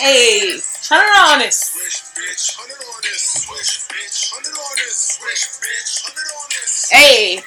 Hey, 0.00 0.56
turn 0.82 1.04
it 1.42 1.52
Swish 1.52 2.00
bitch. 2.16 2.56
Shot 2.56 2.64
on 2.64 3.04
it. 3.04 3.20
Swish 3.20 3.84
bitch. 3.84 4.16
Shot 4.16 4.38
on 4.38 4.78
it. 4.78 4.92
Swish. 4.96 5.60
Hey. 6.90 7.42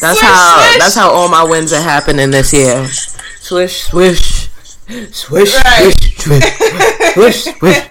That's 0.00 0.20
how 0.20 0.60
swish. 0.60 0.78
that's 0.78 0.94
how 0.96 1.10
all 1.10 1.28
my 1.28 1.44
wins 1.44 1.72
are 1.72 1.80
happening 1.80 2.32
this 2.32 2.52
year. 2.52 2.84
Swish, 3.40 3.82
swish, 3.84 4.47
swish, 5.10 5.54
right. 5.54 5.92
swish, 5.92 6.16
swish, 6.18 6.44
swish, 7.14 7.44
swish. 7.44 7.78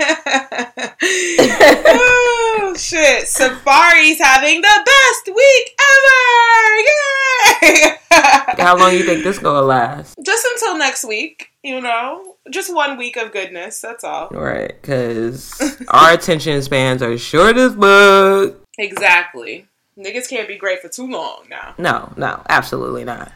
oh 1.86 2.76
shit! 2.78 3.28
Safaree's 3.28 4.20
having 4.20 4.62
the 4.62 4.86
best 4.86 5.28
week 5.36 5.76
ever! 5.80 6.78
Yay! 6.82 7.98
how 8.58 8.78
long 8.78 8.92
do 8.92 8.98
you 8.98 9.04
think 9.04 9.24
this 9.24 9.40
gonna 9.40 9.62
last? 9.62 10.16
Just 10.24 10.46
until 10.54 10.78
next 10.78 11.06
week. 11.06 11.50
You 11.64 11.82
know, 11.82 12.36
just 12.50 12.74
one 12.74 12.98
week 12.98 13.18
of 13.18 13.32
goodness. 13.32 13.82
That's 13.82 14.04
all. 14.04 14.30
Right? 14.30 14.74
Because 14.82 15.62
our 15.90 16.14
attention 16.14 16.62
spans 16.62 17.02
are 17.04 17.18
short 17.18 17.58
as 17.58 17.76
fuck. 17.76 18.56
Exactly. 18.80 19.68
Niggas 19.98 20.30
can't 20.30 20.48
be 20.48 20.58
great 20.58 20.80
for 20.80 20.90
too 20.90 21.08
long 21.08 21.46
now. 21.50 21.74
No, 21.78 22.14
no, 22.18 22.42
absolutely 22.50 23.04
not. 23.04 23.32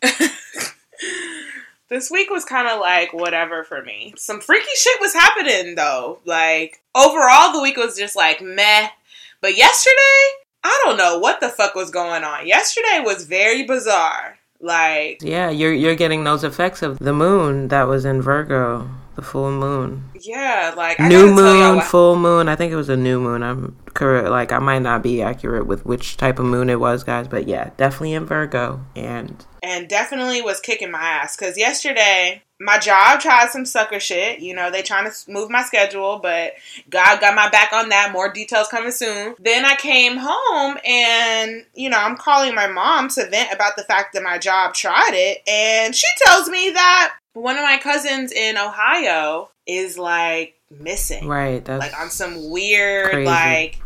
This 1.91 2.09
week 2.09 2.29
was 2.29 2.45
kind 2.45 2.69
of 2.69 2.79
like 2.79 3.11
whatever 3.13 3.65
for 3.65 3.83
me. 3.83 4.13
Some 4.15 4.39
freaky 4.39 4.73
shit 4.75 4.99
was 5.01 5.13
happening 5.13 5.75
though. 5.75 6.19
Like 6.25 6.81
overall, 6.95 7.51
the 7.51 7.61
week 7.61 7.77
was 7.77 7.97
just 7.97 8.15
like 8.15 8.41
meh. 8.41 8.87
But 9.41 9.57
yesterday, 9.57 10.23
I 10.63 10.81
don't 10.85 10.97
know 10.97 11.19
what 11.19 11.41
the 11.41 11.49
fuck 11.49 11.75
was 11.75 11.91
going 11.91 12.23
on. 12.23 12.47
Yesterday 12.47 13.01
was 13.03 13.25
very 13.25 13.63
bizarre. 13.63 14.39
Like 14.61 15.19
yeah, 15.21 15.49
you're 15.49 15.73
you're 15.73 15.95
getting 15.95 16.23
those 16.23 16.45
effects 16.45 16.81
of 16.81 16.97
the 16.99 17.13
moon 17.13 17.67
that 17.67 17.87
was 17.87 18.05
in 18.05 18.21
Virgo, 18.21 18.89
the 19.15 19.21
full 19.21 19.51
moon. 19.51 20.05
Yeah, 20.21 20.73
like 20.77 20.97
new 20.99 21.33
moon, 21.33 21.81
full 21.81 22.15
moon. 22.15 22.47
I 22.47 22.55
think 22.55 22.71
it 22.71 22.77
was 22.77 22.89
a 22.89 22.95
new 22.95 23.19
moon. 23.19 23.43
I'm 23.43 23.75
correct. 23.95 24.29
Like 24.29 24.53
I 24.53 24.59
might 24.59 24.83
not 24.83 25.03
be 25.03 25.21
accurate 25.21 25.67
with 25.67 25.85
which 25.85 26.15
type 26.15 26.39
of 26.39 26.45
moon 26.45 26.69
it 26.69 26.79
was, 26.79 27.03
guys, 27.03 27.27
but 27.27 27.49
yeah, 27.49 27.71
definitely 27.75 28.13
in 28.13 28.25
Virgo 28.25 28.85
and 28.95 29.45
and 29.61 29.87
definitely 29.87 30.41
was 30.41 30.59
kicking 30.59 30.91
my 30.91 30.99
ass 30.99 31.37
because 31.37 31.57
yesterday 31.57 32.41
my 32.61 32.77
job 32.77 33.19
tried 33.19 33.49
some 33.49 33.65
sucker 33.65 33.99
shit. 33.99 34.39
You 34.39 34.55
know, 34.55 34.69
they 34.69 34.81
trying 34.81 35.09
to 35.09 35.31
move 35.31 35.49
my 35.49 35.63
schedule, 35.63 36.19
but 36.21 36.53
God 36.89 37.19
got 37.19 37.35
my 37.35 37.49
back 37.49 37.73
on 37.73 37.89
that. 37.89 38.11
More 38.11 38.31
details 38.31 38.67
coming 38.67 38.91
soon. 38.91 39.35
Then 39.39 39.65
I 39.65 39.75
came 39.75 40.17
home 40.19 40.77
and, 40.85 41.65
you 41.73 41.89
know, 41.89 41.97
I'm 41.97 42.17
calling 42.17 42.53
my 42.53 42.67
mom 42.67 43.09
to 43.09 43.27
vent 43.29 43.51
about 43.51 43.75
the 43.75 43.83
fact 43.83 44.13
that 44.13 44.23
my 44.23 44.37
job 44.37 44.73
tried 44.73 45.13
it. 45.13 45.41
And 45.47 45.95
she 45.95 46.07
tells 46.25 46.49
me 46.49 46.69
that 46.71 47.15
one 47.33 47.57
of 47.57 47.63
my 47.63 47.77
cousins 47.77 48.31
in 48.31 48.57
Ohio 48.57 49.49
is 49.65 49.97
like 49.97 50.55
missing. 50.69 51.27
Right. 51.27 51.65
That's 51.65 51.79
like 51.79 51.99
on 51.99 52.11
some 52.11 52.51
weird, 52.51 53.11
crazy. 53.11 53.25
like, 53.25 53.79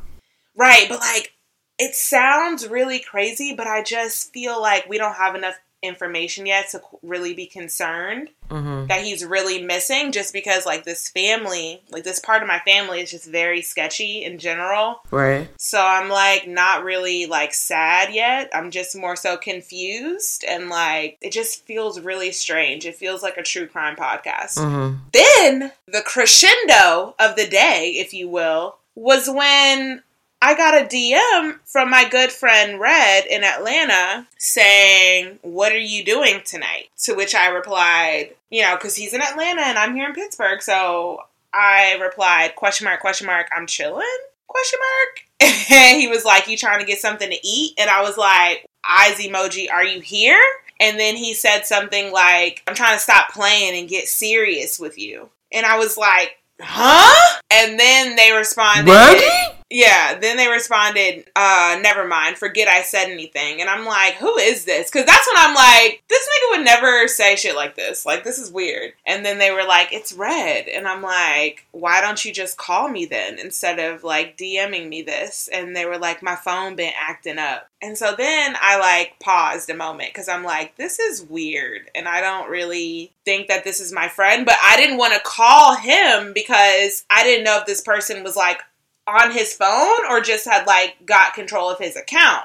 right. 0.57 0.87
But 0.89 0.99
like, 0.99 1.31
it 1.77 1.93
sounds 1.95 2.67
really 2.67 2.99
crazy, 2.99 3.53
but 3.53 3.67
I 3.67 3.83
just 3.83 4.31
feel 4.33 4.61
like 4.61 4.87
we 4.87 4.97
don't 4.97 5.15
have 5.15 5.35
enough 5.35 5.55
information 5.85 6.45
yet 6.45 6.69
to 6.71 6.81
really 7.01 7.33
be 7.33 7.45
concerned 7.45 8.29
mm-hmm. 8.49 8.87
that 8.87 9.03
he's 9.03 9.25
really 9.25 9.61
missing 9.61 10.11
just 10.11 10.33
because 10.33 10.65
like 10.65 10.83
this 10.83 11.09
family 11.09 11.81
like 11.89 12.03
this 12.03 12.19
part 12.19 12.41
of 12.41 12.47
my 12.47 12.59
family 12.59 13.01
is 13.01 13.11
just 13.11 13.29
very 13.29 13.61
sketchy 13.61 14.23
in 14.23 14.37
general. 14.37 15.01
Right. 15.11 15.47
So 15.57 15.79
i'm 15.81 16.09
like 16.09 16.47
not 16.47 16.83
really 16.83 17.25
like 17.25 17.53
sad 17.53 18.13
yet. 18.13 18.49
I'm 18.53 18.71
just 18.71 18.95
more 18.95 19.15
so 19.15 19.37
confused 19.37 20.43
and 20.47 20.69
like 20.69 21.17
it 21.21 21.31
just 21.31 21.65
feels 21.65 21.99
really 21.99 22.31
strange. 22.31 22.85
It 22.85 22.95
feels 22.95 23.23
like 23.23 23.37
a 23.37 23.43
true 23.43 23.67
crime 23.67 23.95
podcast. 23.95 24.57
Mm-hmm. 24.57 24.95
then 25.11 25.71
the 25.87 26.01
crescendo 26.01 27.15
of 27.19 27.35
the 27.35 27.47
day 27.47 27.93
if 27.97 28.13
you 28.13 28.29
will 28.29 28.77
was 28.95 29.29
when 29.29 30.01
I 30.45 30.53
got 30.53 30.79
a 30.79 30.85
DM 30.85 31.57
from 31.65 31.89
my 31.89 32.07
good 32.07 32.31
friend 32.31 32.79
Red 32.79 33.25
in 33.25 33.43
Atlanta 33.43 34.27
saying, 34.37 35.39
What 35.41 35.71
are 35.71 35.79
you 35.79 36.05
doing 36.05 36.43
tonight? 36.45 36.89
To 37.05 37.15
which 37.15 37.33
I 37.33 37.47
replied, 37.47 38.35
You 38.51 38.61
know, 38.61 38.75
because 38.75 38.95
he's 38.95 39.15
in 39.15 39.23
Atlanta 39.23 39.63
and 39.63 39.79
I'm 39.79 39.95
here 39.95 40.07
in 40.07 40.13
Pittsburgh. 40.13 40.61
So 40.61 41.21
I 41.51 41.97
replied, 41.99 42.55
Question 42.55 42.85
mark, 42.85 42.99
question 42.99 43.25
mark, 43.25 43.49
I'm 43.57 43.65
chilling? 43.65 44.05
Question 44.45 44.79
mark. 44.79 45.51
And 45.71 45.99
he 45.99 46.07
was 46.07 46.23
like, 46.23 46.47
You 46.47 46.57
trying 46.57 46.79
to 46.79 46.85
get 46.85 46.99
something 46.99 47.31
to 47.31 47.47
eat? 47.47 47.73
And 47.79 47.89
I 47.89 48.03
was 48.03 48.15
like, 48.15 48.67
Eyes 48.87 49.17
emoji, 49.17 49.71
are 49.71 49.83
you 49.83 49.99
here? 49.99 50.39
And 50.79 50.99
then 50.99 51.15
he 51.15 51.33
said 51.33 51.61
something 51.61 52.11
like, 52.11 52.61
I'm 52.67 52.75
trying 52.75 52.95
to 52.95 53.01
stop 53.01 53.31
playing 53.31 53.79
and 53.79 53.89
get 53.89 54.07
serious 54.07 54.79
with 54.79 54.99
you. 54.99 55.27
And 55.51 55.65
I 55.65 55.79
was 55.79 55.97
like, 55.97 56.37
Huh? 56.61 57.39
And 57.49 57.79
then 57.79 58.15
they 58.15 58.31
responded, 58.31 58.85
What? 58.85 59.54
Yeah, 59.71 60.19
then 60.19 60.37
they 60.37 60.47
responded, 60.47 61.25
uh, 61.35 61.79
never 61.81 62.07
mind, 62.07 62.37
forget 62.37 62.67
I 62.67 62.83
said 62.83 63.09
anything. 63.09 63.61
And 63.61 63.69
I'm 63.69 63.83
like, 63.83 64.13
who 64.13 64.37
is 64.37 64.65
this? 64.65 64.91
Because 64.91 65.07
that's 65.07 65.27
when 65.27 65.43
I'm 65.43 65.55
like, 65.55 66.03
this 66.07 66.27
nigga 66.27 66.57
would 66.57 66.65
never 66.65 67.07
say 67.07 67.35
shit 67.35 67.55
like 67.55 67.75
this. 67.75 68.05
Like, 68.05 68.23
this 68.23 68.37
is 68.37 68.51
weird. 68.51 68.93
And 69.07 69.25
then 69.25 69.39
they 69.39 69.49
were 69.49 69.63
like, 69.63 69.91
it's 69.91 70.13
red. 70.13 70.67
And 70.67 70.87
I'm 70.87 71.01
like, 71.01 71.65
why 71.71 71.99
don't 71.99 72.23
you 72.23 72.31
just 72.31 72.57
call 72.57 72.89
me 72.89 73.05
then 73.05 73.39
instead 73.39 73.79
of 73.79 74.03
like 74.03 74.37
DMing 74.37 74.87
me 74.87 75.01
this? 75.01 75.49
And 75.51 75.75
they 75.75 75.85
were 75.85 75.97
like, 75.97 76.21
my 76.21 76.35
phone 76.35 76.75
been 76.75 76.93
acting 76.99 77.39
up. 77.39 77.67
And 77.81 77.97
so 77.97 78.13
then 78.15 78.55
I 78.61 78.79
like 78.79 79.19
paused 79.19 79.69
a 79.71 79.75
moment 79.75 80.13
because 80.13 80.29
I'm 80.29 80.43
like, 80.43 80.75
this 80.75 80.99
is 80.99 81.23
weird. 81.23 81.89
And 81.95 82.07
I 82.07 82.21
don't 82.21 82.51
really 82.51 83.11
think 83.25 83.47
that 83.47 83.63
this 83.63 83.79
is 83.79 83.91
my 83.91 84.09
friend, 84.09 84.45
but 84.45 84.57
I 84.63 84.77
didn't 84.77 84.97
want 84.97 85.13
to 85.13 85.19
call 85.21 85.75
him 85.75 86.33
because 86.33 87.03
I 87.09 87.23
didn't 87.23 87.45
know 87.45 87.57
if 87.59 87.65
this 87.65 87.81
person 87.81 88.23
was 88.23 88.35
like 88.35 88.61
on 89.07 89.31
his 89.31 89.53
phone 89.53 90.05
or 90.09 90.21
just 90.21 90.45
had 90.45 90.65
like 90.65 91.05
got 91.05 91.33
control 91.33 91.69
of 91.69 91.79
his 91.79 91.95
account. 91.95 92.43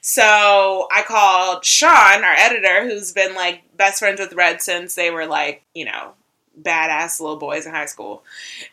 So 0.00 0.88
I 0.90 1.02
called 1.06 1.64
Sean, 1.64 2.24
our 2.24 2.34
editor, 2.34 2.88
who's 2.88 3.12
been 3.12 3.34
like 3.34 3.62
best 3.76 3.98
friends 3.98 4.18
with 4.20 4.32
Red 4.32 4.62
since 4.62 4.94
they 4.94 5.10
were 5.10 5.26
like, 5.26 5.62
you 5.74 5.84
know, 5.84 6.12
badass 6.60 7.20
little 7.20 7.36
boys 7.36 7.66
in 7.66 7.72
high 7.72 7.86
school. 7.86 8.22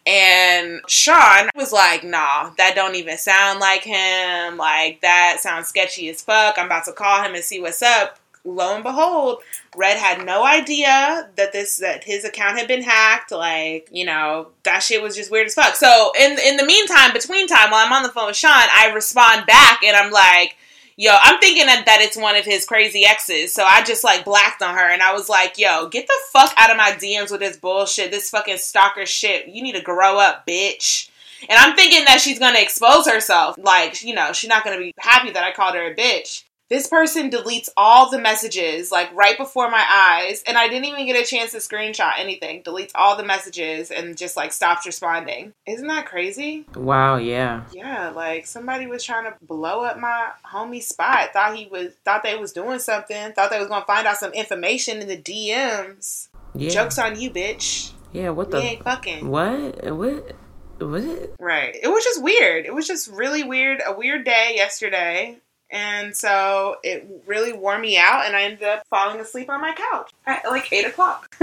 And 0.06 0.80
Sean 0.88 1.50
was 1.56 1.74
like, 1.74 2.04
nah, 2.04 2.52
that 2.58 2.76
don't 2.76 2.96
even 2.96 3.18
sound 3.18 3.60
like 3.60 3.84
him. 3.84 4.58
Like 4.58 5.02
that 5.02 5.38
sounds 5.40 5.68
sketchy 5.68 6.10
as 6.10 6.22
fuck. 6.22 6.56
I'm 6.58 6.68
about 6.68 6.86
to 6.86 6.94
call 6.94 7.24
him 7.24 7.36
and 7.36 7.44
see 7.44 7.62
what's 7.62 7.82
up 7.82 8.20
lo 8.48 8.76
and 8.76 8.84
behold, 8.84 9.42
Red 9.76 9.98
had 9.98 10.26
no 10.26 10.46
idea 10.46 11.30
that 11.36 11.54
this 11.54 11.78
that 11.78 12.04
his 12.04 12.24
account 12.24 12.58
had 12.58 12.68
been 12.68 12.84
hacked. 12.84 13.32
Like, 13.32 13.90
you 13.92 14.06
know, 14.06 14.50
that 14.64 14.80
shit 14.80 15.02
was 15.02 15.16
just 15.16 15.32
weird 15.32 15.48
as 15.48 15.54
fuck. 15.54 15.76
So 15.76 16.12
in 16.20 16.38
in 16.40 16.58
the 16.58 16.66
meantime, 16.66 17.14
between 17.14 17.48
time, 17.48 17.72
while 17.72 17.86
I'm 17.86 17.94
on 17.94 18.04
the 18.04 18.10
phone 18.10 18.28
with 18.28 18.36
Sean, 18.36 18.52
I 18.52 18.92
respond 18.94 19.46
back 19.46 19.84
and 19.84 19.96
I'm 19.96 20.12
like, 20.12 20.56
yo, 20.98 21.12
I'm 21.22 21.40
thinking 21.40 21.68
that, 21.68 21.86
that 21.86 22.02
it's 22.02 22.18
one 22.18 22.36
of 22.36 22.46
his 22.46 22.66
crazy 22.66 23.06
exes. 23.06 23.54
So 23.54 23.64
I 23.64 23.84
just 23.84 24.04
like 24.04 24.26
blacked 24.26 24.62
on 24.62 24.76
her 24.76 24.92
and 24.92 25.02
I 25.02 25.14
was 25.14 25.30
like, 25.30 25.58
yo, 25.58 25.88
get 25.88 26.08
the 26.08 26.20
fuck 26.32 26.54
out 26.58 26.72
of 26.72 26.78
my 26.78 26.92
DMs 26.92 27.32
with 27.32 27.40
this 27.40 27.58
bullshit, 27.58 28.12
this 28.12 28.30
fucking 28.30 28.58
stalker 28.58 29.06
shit. 29.06 29.48
You 29.48 29.62
need 29.62 29.76
to 29.76 29.82
grow 29.82 30.20
up, 30.20 30.46
bitch. 30.48 31.10
And 31.42 31.58
I'm 31.58 31.76
thinking 31.76 32.06
that 32.06 32.20
she's 32.20 32.40
gonna 32.40 32.60
expose 32.60 33.08
herself. 33.08 33.58
Like, 33.60 34.04
you 34.04 34.16
know, 34.16 34.34
she's 34.34 34.50
not 34.50 34.64
gonna 34.64 34.80
be 34.80 34.94
happy 34.98 35.32
that 35.32 35.44
I 35.44 35.52
called 35.52 35.76
her 35.76 35.92
a 35.92 35.96
bitch. 35.96 36.44
This 36.70 36.88
person 36.88 37.30
deletes 37.30 37.70
all 37.78 38.10
the 38.10 38.20
messages 38.20 38.92
like 38.92 39.14
right 39.14 39.38
before 39.38 39.70
my 39.70 39.86
eyes, 39.90 40.44
and 40.46 40.58
I 40.58 40.68
didn't 40.68 40.86
even 40.86 41.06
get 41.06 41.22
a 41.22 41.26
chance 41.26 41.52
to 41.52 41.58
screenshot 41.58 42.14
anything. 42.18 42.64
Deletes 42.64 42.92
all 42.94 43.16
the 43.16 43.24
messages 43.24 43.90
and 43.90 44.18
just 44.18 44.36
like 44.36 44.52
stops 44.52 44.86
responding. 44.86 45.54
Isn't 45.66 45.88
that 45.88 46.06
crazy? 46.06 46.66
Wow, 46.76 47.18
yeah. 47.18 47.64
Yeah, 47.72 48.10
like 48.10 48.48
somebody 48.48 48.88
was 48.88 49.04
trying 49.04 49.26
to 49.26 49.38
blow 49.46 49.84
up 49.84 49.98
my 49.98 50.30
homie 50.46 50.84
spot. 50.84 51.32
Thought 51.34 51.56
he 51.56 51.68
was 51.68 51.94
thought 52.04 52.24
they 52.24 52.36
was 52.36 52.52
doing 52.52 52.80
something. 52.80 53.32
Thought 53.34 53.50
they 53.50 53.60
was 53.60 53.70
gonna 53.70 53.86
find 53.86 54.06
out 54.06 54.18
some 54.18 54.34
information 54.34 55.02
in 55.02 55.08
the 55.08 55.18
DMs. 55.18 56.28
Yeah. 56.54 56.70
Jokes 56.70 56.98
on 56.98 57.20
you, 57.20 57.30
bitch. 57.30 57.92
Yeah, 58.12 58.30
what 58.30 58.52
the? 58.52 58.58
ain't 58.58 58.84
fucking. 58.84 59.28
What? 59.28 59.96
What? 59.96 60.36
What? 60.80 61.34
Right. 61.40 61.76
It 61.82 61.88
was 61.88 62.04
just 62.04 62.24
weird. 62.24 62.66
It 62.66 62.74
was 62.74 62.88
just 62.88 63.08
really 63.10 63.44
weird. 63.44 63.82
A 63.86 63.94
weird 63.94 64.26
day 64.26 64.54
yesterday. 64.56 65.38
And 65.70 66.16
so 66.16 66.78
it 66.84 67.24
really 67.26 67.54
wore 67.54 67.78
me 67.78 67.98
out, 67.98 68.26
and 68.26 68.36
I 68.36 68.44
ended 68.44 68.64
up 68.64 68.84
falling 68.90 69.20
asleep 69.20 69.50
on 69.50 69.62
my 69.62 69.74
couch 69.74 70.12
at 70.26 70.46
like 70.46 70.72
8 70.72 70.86
o'clock. 70.86 71.36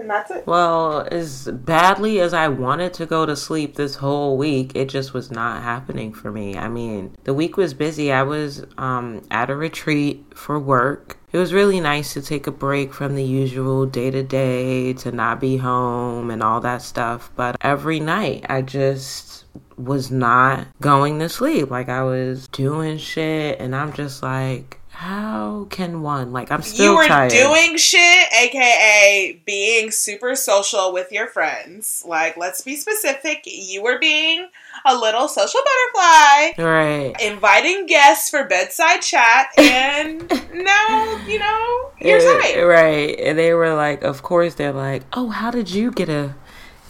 and 0.00 0.10
that's 0.10 0.30
it. 0.30 0.46
Well, 0.46 1.06
as 1.10 1.46
badly 1.46 2.20
as 2.20 2.34
I 2.34 2.48
wanted 2.48 2.92
to 2.94 3.06
go 3.06 3.26
to 3.26 3.36
sleep 3.36 3.76
this 3.76 3.96
whole 3.96 4.36
week, 4.36 4.72
it 4.74 4.88
just 4.88 5.14
was 5.14 5.30
not 5.30 5.62
happening 5.62 6.12
for 6.12 6.32
me. 6.32 6.56
I 6.56 6.68
mean, 6.68 7.16
the 7.24 7.34
week 7.34 7.56
was 7.56 7.74
busy. 7.74 8.10
I 8.10 8.22
was 8.22 8.64
um, 8.76 9.22
at 9.30 9.50
a 9.50 9.56
retreat 9.56 10.24
for 10.34 10.58
work. 10.58 11.18
It 11.32 11.38
was 11.38 11.52
really 11.52 11.78
nice 11.78 12.12
to 12.14 12.22
take 12.22 12.48
a 12.48 12.52
break 12.52 12.92
from 12.92 13.14
the 13.14 13.24
usual 13.24 13.86
day 13.86 14.10
to 14.10 14.22
day, 14.22 14.94
to 14.94 15.12
not 15.12 15.38
be 15.38 15.58
home 15.58 16.30
and 16.30 16.42
all 16.42 16.60
that 16.62 16.82
stuff. 16.82 17.30
But 17.36 17.56
every 17.60 18.00
night, 18.00 18.46
I 18.48 18.62
just 18.62 19.39
was 19.84 20.10
not 20.10 20.66
going 20.80 21.18
to 21.20 21.28
sleep. 21.28 21.70
Like 21.70 21.88
I 21.88 22.02
was 22.02 22.48
doing 22.48 22.98
shit, 22.98 23.60
and 23.60 23.74
I'm 23.74 23.92
just 23.92 24.22
like, 24.22 24.80
how 25.00 25.66
can 25.70 26.02
one 26.02 26.30
like 26.30 26.52
I'm 26.52 26.60
still 26.60 26.92
you 26.92 26.94
were 26.94 27.06
tired. 27.06 27.30
doing 27.30 27.78
shit, 27.78 28.28
aka 28.34 29.40
being 29.46 29.90
super 29.90 30.34
social 30.34 30.92
with 30.92 31.10
your 31.10 31.26
friends. 31.26 32.04
Like, 32.06 32.36
let's 32.36 32.60
be 32.60 32.76
specific. 32.76 33.44
You 33.46 33.82
were 33.82 33.98
being 33.98 34.46
a 34.84 34.94
little 34.94 35.26
social 35.26 35.60
butterfly, 35.64 36.62
right? 36.62 37.14
Inviting 37.18 37.86
guests 37.86 38.28
for 38.28 38.44
bedside 38.44 39.00
chat, 39.00 39.48
and 39.58 40.28
now 40.52 41.24
you 41.26 41.38
know 41.38 41.90
you're 41.98 42.20
tired, 42.20 42.66
right? 42.66 43.18
And 43.20 43.38
they 43.38 43.54
were 43.54 43.74
like, 43.74 44.02
of 44.02 44.22
course, 44.22 44.56
they're 44.56 44.70
like, 44.70 45.04
oh, 45.14 45.28
how 45.30 45.50
did 45.50 45.70
you 45.70 45.92
get 45.92 46.10
a 46.10 46.34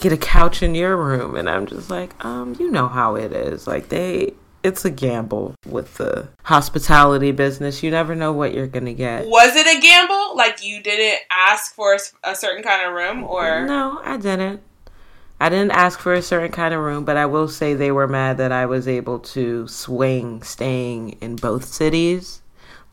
get 0.00 0.12
a 0.12 0.17
couch 0.17 0.62
in 0.62 0.75
your 0.75 0.97
room 0.97 1.37
and 1.37 1.49
i'm 1.49 1.67
just 1.67 1.91
like 1.91 2.25
um 2.25 2.56
you 2.58 2.70
know 2.70 2.88
how 2.88 3.14
it 3.14 3.32
is 3.32 3.67
like 3.67 3.88
they 3.88 4.32
it's 4.62 4.85
a 4.85 4.91
gamble 4.91 5.55
with 5.67 5.94
the 5.97 6.29
hospitality 6.43 7.32
business. 7.32 7.82
You 7.82 7.91
never 7.91 8.14
know 8.14 8.32
what 8.32 8.52
you're 8.52 8.67
gonna 8.67 8.93
get. 8.93 9.26
Was 9.26 9.56
it 9.56 9.67
a 9.67 9.81
gamble? 9.81 10.37
Like 10.37 10.64
you 10.64 10.82
didn't 10.82 11.20
ask 11.31 11.75
for 11.75 11.97
a 12.25 12.35
certain 12.35 12.62
kind 12.62 12.87
of 12.87 12.93
room, 12.93 13.25
or 13.25 13.67
no? 13.67 14.00
I 14.05 14.17
didn't. 14.17 14.62
I 15.41 15.49
didn't 15.49 15.70
ask 15.70 15.99
for 15.99 16.12
a 16.12 16.20
certain 16.20 16.53
kind 16.53 16.75
of 16.75 16.81
room, 16.81 17.05
but 17.05 17.17
I 17.17 17.25
will 17.25 17.49
say 17.49 17.73
they 17.73 17.93
were 17.93 18.06
mad 18.06 18.37
that 18.38 18.53
I 18.53 18.67
was 18.67 18.87
able 18.87 19.20
to 19.20 19.67
swing 19.69 20.43
staying 20.43 21.17
in 21.23 21.37
both 21.37 21.64
cities, 21.64 22.43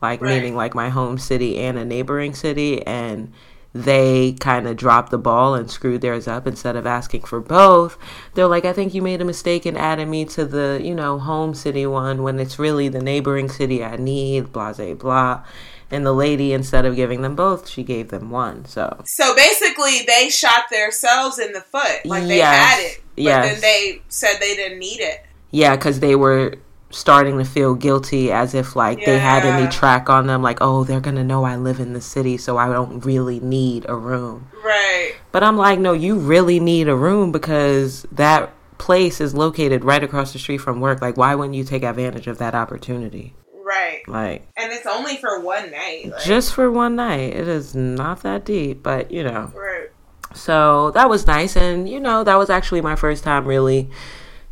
like 0.00 0.22
right. 0.22 0.36
meaning 0.36 0.56
like 0.56 0.74
my 0.74 0.88
home 0.88 1.18
city 1.18 1.58
and 1.58 1.76
a 1.76 1.84
neighboring 1.84 2.34
city, 2.34 2.84
and 2.86 3.32
they 3.74 4.32
kind 4.40 4.66
of 4.66 4.76
dropped 4.76 5.10
the 5.10 5.18
ball 5.18 5.54
and 5.54 5.70
screwed 5.70 6.00
theirs 6.00 6.26
up 6.26 6.46
instead 6.46 6.74
of 6.74 6.86
asking 6.86 7.22
for 7.22 7.40
both. 7.40 7.98
They're 8.34 8.48
like, 8.48 8.64
I 8.64 8.72
think 8.72 8.94
you 8.94 9.02
made 9.02 9.20
a 9.20 9.26
mistake 9.26 9.66
in 9.66 9.76
adding 9.76 10.10
me 10.10 10.24
to 10.26 10.44
the, 10.44 10.80
you 10.82 10.94
know, 10.94 11.18
home 11.18 11.54
city 11.54 11.86
one 11.86 12.22
when 12.22 12.38
it's 12.38 12.58
really 12.58 12.88
the 12.88 13.02
neighboring 13.02 13.48
city 13.48 13.84
I 13.84 13.96
need, 13.96 14.52
blah, 14.52 14.72
blah, 14.72 14.94
blah. 14.94 15.44
And 15.90 16.04
the 16.04 16.12
lady, 16.12 16.52
instead 16.52 16.84
of 16.84 16.96
giving 16.96 17.22
them 17.22 17.34
both, 17.34 17.68
she 17.68 17.82
gave 17.82 18.08
them 18.08 18.30
one. 18.30 18.66
So, 18.66 19.02
so 19.06 19.34
basically, 19.34 20.02
they 20.06 20.28
shot 20.28 20.64
themselves 20.70 21.38
in 21.38 21.52
the 21.52 21.62
foot. 21.62 22.04
Like 22.04 22.24
they 22.24 22.38
yes. 22.38 22.56
had 22.56 22.80
it, 22.84 23.02
but 23.14 23.22
yes. 23.22 23.52
then 23.52 23.60
they 23.62 24.02
said 24.08 24.36
they 24.38 24.54
didn't 24.54 24.78
need 24.78 25.00
it. 25.00 25.24
Yeah, 25.50 25.76
because 25.76 26.00
they 26.00 26.14
were 26.14 26.56
starting 26.90 27.36
to 27.38 27.44
feel 27.44 27.74
guilty 27.74 28.32
as 28.32 28.54
if 28.54 28.74
like 28.74 28.98
yeah. 29.00 29.06
they 29.06 29.18
had 29.18 29.44
any 29.44 29.70
track 29.70 30.08
on 30.08 30.26
them 30.26 30.42
like 30.42 30.58
oh 30.60 30.84
they're 30.84 31.00
gonna 31.00 31.22
know 31.22 31.44
i 31.44 31.54
live 31.54 31.80
in 31.80 31.92
the 31.92 32.00
city 32.00 32.38
so 32.38 32.56
i 32.56 32.66
don't 32.66 33.04
really 33.04 33.40
need 33.40 33.84
a 33.88 33.94
room. 33.94 34.48
Right. 34.64 35.14
But 35.32 35.42
i'm 35.42 35.56
like 35.56 35.78
no 35.78 35.92
you 35.92 36.18
really 36.18 36.60
need 36.60 36.88
a 36.88 36.96
room 36.96 37.30
because 37.30 38.06
that 38.12 38.52
place 38.78 39.20
is 39.20 39.34
located 39.34 39.84
right 39.84 40.02
across 40.02 40.32
the 40.32 40.38
street 40.38 40.58
from 40.58 40.80
work. 40.80 41.02
Like 41.02 41.16
why 41.16 41.34
wouldn't 41.34 41.54
you 41.54 41.64
take 41.64 41.82
advantage 41.82 42.26
of 42.26 42.38
that 42.38 42.54
opportunity? 42.54 43.34
Right. 43.52 44.02
Like 44.08 44.48
and 44.56 44.72
it's 44.72 44.86
only 44.86 45.16
for 45.16 45.40
one 45.40 45.70
night 45.70 46.06
like. 46.06 46.22
just 46.22 46.54
for 46.54 46.70
one 46.70 46.96
night. 46.96 47.34
It 47.34 47.48
is 47.48 47.74
not 47.74 48.22
that 48.22 48.46
deep 48.46 48.82
but 48.82 49.10
you 49.10 49.24
know. 49.24 49.52
Right. 49.54 49.88
So 50.34 50.90
that 50.92 51.10
was 51.10 51.26
nice 51.26 51.56
and 51.56 51.88
you 51.88 52.00
know 52.00 52.24
that 52.24 52.36
was 52.36 52.48
actually 52.48 52.80
my 52.80 52.96
first 52.96 53.24
time 53.24 53.44
really 53.44 53.90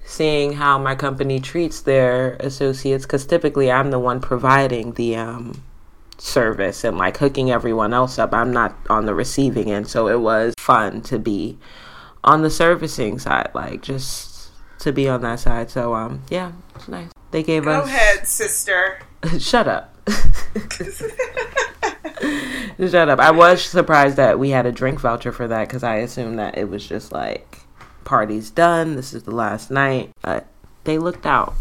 seeing 0.06 0.52
how 0.52 0.78
my 0.78 0.94
company 0.94 1.40
treats 1.40 1.80
their 1.80 2.34
associates 2.34 3.04
because 3.04 3.26
typically 3.26 3.70
I'm 3.70 3.90
the 3.90 3.98
one 3.98 4.20
providing 4.20 4.92
the 4.92 5.16
um, 5.16 5.62
service 6.16 6.84
and 6.84 6.96
like 6.96 7.16
hooking 7.18 7.50
everyone 7.50 7.92
else 7.92 8.18
up. 8.18 8.32
I'm 8.32 8.52
not 8.52 8.74
on 8.88 9.04
the 9.04 9.14
receiving 9.14 9.70
end, 9.70 9.88
so 9.88 10.08
it 10.08 10.20
was 10.20 10.54
fun 10.58 11.02
to 11.02 11.18
be 11.18 11.58
on 12.22 12.42
the 12.42 12.50
servicing 12.50 13.18
side, 13.18 13.50
like 13.52 13.82
just 13.82 14.50
to 14.78 14.92
be 14.92 15.08
on 15.08 15.22
that 15.22 15.40
side. 15.40 15.70
So 15.70 15.94
um, 15.94 16.22
yeah, 16.30 16.52
it's 16.76 16.88
nice. 16.88 17.10
They 17.32 17.42
gave 17.42 17.64
Go 17.64 17.72
us. 17.72 17.86
Go 17.86 17.94
ahead, 17.94 18.28
sister. 18.28 19.00
Shut 19.38 19.66
up. 19.66 19.92
Shut 22.78 23.08
up. 23.08 23.18
I 23.18 23.32
was 23.32 23.62
surprised 23.62 24.16
that 24.16 24.38
we 24.38 24.50
had 24.50 24.66
a 24.66 24.72
drink 24.72 25.00
voucher 25.00 25.32
for 25.32 25.48
that 25.48 25.66
because 25.66 25.82
I 25.82 25.96
assumed 25.96 26.38
that 26.38 26.56
it 26.56 26.68
was 26.68 26.86
just 26.86 27.10
like 27.10 27.65
party's 28.06 28.50
done. 28.50 28.96
This 28.96 29.12
is 29.12 29.24
the 29.24 29.34
last 29.34 29.70
night. 29.70 30.10
But 30.22 30.46
they 30.84 30.96
looked 30.96 31.26
out. 31.26 31.52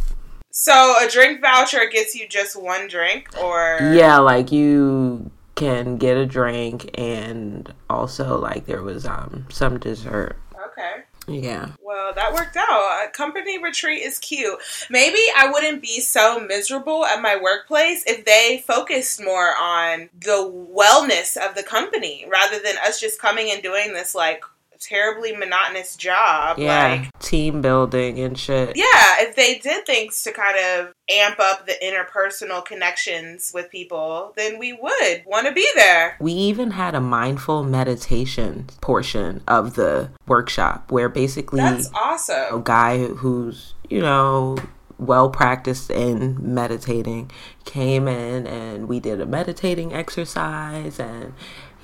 So 0.51 0.95
a 1.03 1.09
drink 1.09 1.41
voucher 1.41 1.89
gets 1.91 2.15
you 2.15 2.29
just 2.29 2.55
one 2.55 2.87
drink, 2.87 3.27
or 3.43 3.79
yeah, 3.93 4.19
like 4.19 4.53
you 4.53 5.29
can 5.55 5.97
get 5.97 6.15
a 6.15 6.25
drink, 6.25 6.89
and 6.97 7.73
also 7.89 8.39
like 8.39 8.65
there 8.65 8.81
was 8.81 9.05
um 9.05 9.47
some 9.49 9.77
dessert. 9.79 10.37
Okay. 10.67 11.03
Yeah. 11.27 11.71
Well, 11.81 12.13
that 12.13 12.33
worked 12.33 12.55
out. 12.55 13.05
A 13.05 13.09
company 13.11 13.61
retreat 13.61 14.03
is 14.03 14.19
cute. 14.19 14.57
Maybe 14.89 15.19
I 15.35 15.49
wouldn't 15.51 15.81
be 15.81 15.99
so 15.99 16.39
miserable 16.39 17.03
at 17.03 17.21
my 17.21 17.35
workplace 17.35 18.03
if 18.05 18.25
they 18.25 18.63
focused 18.65 19.23
more 19.23 19.55
on 19.59 20.09
the 20.21 20.49
wellness 20.73 21.35
of 21.35 21.55
the 21.55 21.63
company 21.63 22.25
rather 22.31 22.59
than 22.59 22.75
us 22.85 22.99
just 23.01 23.19
coming 23.19 23.51
and 23.51 23.63
doing 23.63 23.93
this 23.93 24.13
like 24.13 24.43
terribly 24.79 25.35
monotonous 25.35 25.95
job. 25.95 26.57
Yeah, 26.57 27.01
like, 27.01 27.19
team 27.19 27.61
building 27.61 28.19
and 28.19 28.37
shit. 28.37 28.75
Yeah, 28.75 29.15
if 29.19 29.35
they 29.35 29.59
did 29.59 29.85
things 29.85 30.23
to 30.23 30.31
kind 30.31 30.57
of 30.57 30.93
amp 31.09 31.39
up 31.39 31.67
the 31.67 31.73
interpersonal 31.83 32.63
connections 32.65 33.51
with 33.53 33.69
people, 33.69 34.33
then 34.35 34.57
we 34.59 34.73
would 34.73 35.23
want 35.25 35.47
to 35.47 35.53
be 35.53 35.67
there. 35.75 36.17
We 36.19 36.33
even 36.33 36.71
had 36.71 36.95
a 36.95 37.01
mindful 37.01 37.63
meditation 37.63 38.67
portion 38.81 39.41
of 39.47 39.75
the 39.75 40.09
workshop 40.27 40.91
where 40.91 41.09
basically 41.09 41.61
That's 41.61 41.89
awesome. 41.93 42.59
A 42.59 42.61
guy 42.63 43.05
who's, 43.05 43.73
you 43.89 44.01
know, 44.01 44.57
well 44.97 45.29
practiced 45.29 45.89
in 45.91 46.37
meditating 46.53 47.29
came 47.65 48.07
in 48.07 48.47
and 48.47 48.87
we 48.87 48.99
did 48.99 49.19
a 49.19 49.25
meditating 49.25 49.93
exercise 49.93 50.99
and 50.99 51.33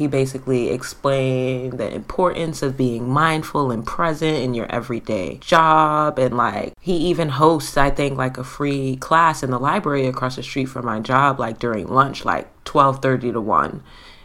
he 0.02 0.08
basically 0.08 0.70
explained 0.70 1.74
the 1.74 1.94
importance 1.94 2.64
of 2.64 2.76
being 2.76 3.08
mindful 3.08 3.70
and 3.70 3.86
present 3.86 4.36
in 4.38 4.56
your 4.56 4.66
everyday 4.72 5.38
job. 5.38 6.18
And 6.18 6.36
like, 6.36 6.74
he 6.82 6.98
even 6.98 7.30
hosts, 7.30 7.78
I 7.78 7.92
think, 7.92 8.18
like 8.18 8.40
a 8.40 8.44
free 8.44 8.96
class 8.96 9.44
in 9.44 9.52
the 9.52 9.60
library 9.60 10.08
across 10.08 10.38
the 10.38 10.44
street 10.44 10.66
from 10.66 10.88
my 10.88 11.00
job, 11.00 11.40
like 11.40 11.60
during 11.60 11.88
lunch, 11.88 12.26
like 12.26 12.46
1230 12.68 13.34
to 13.34 13.42
1 13.42 13.84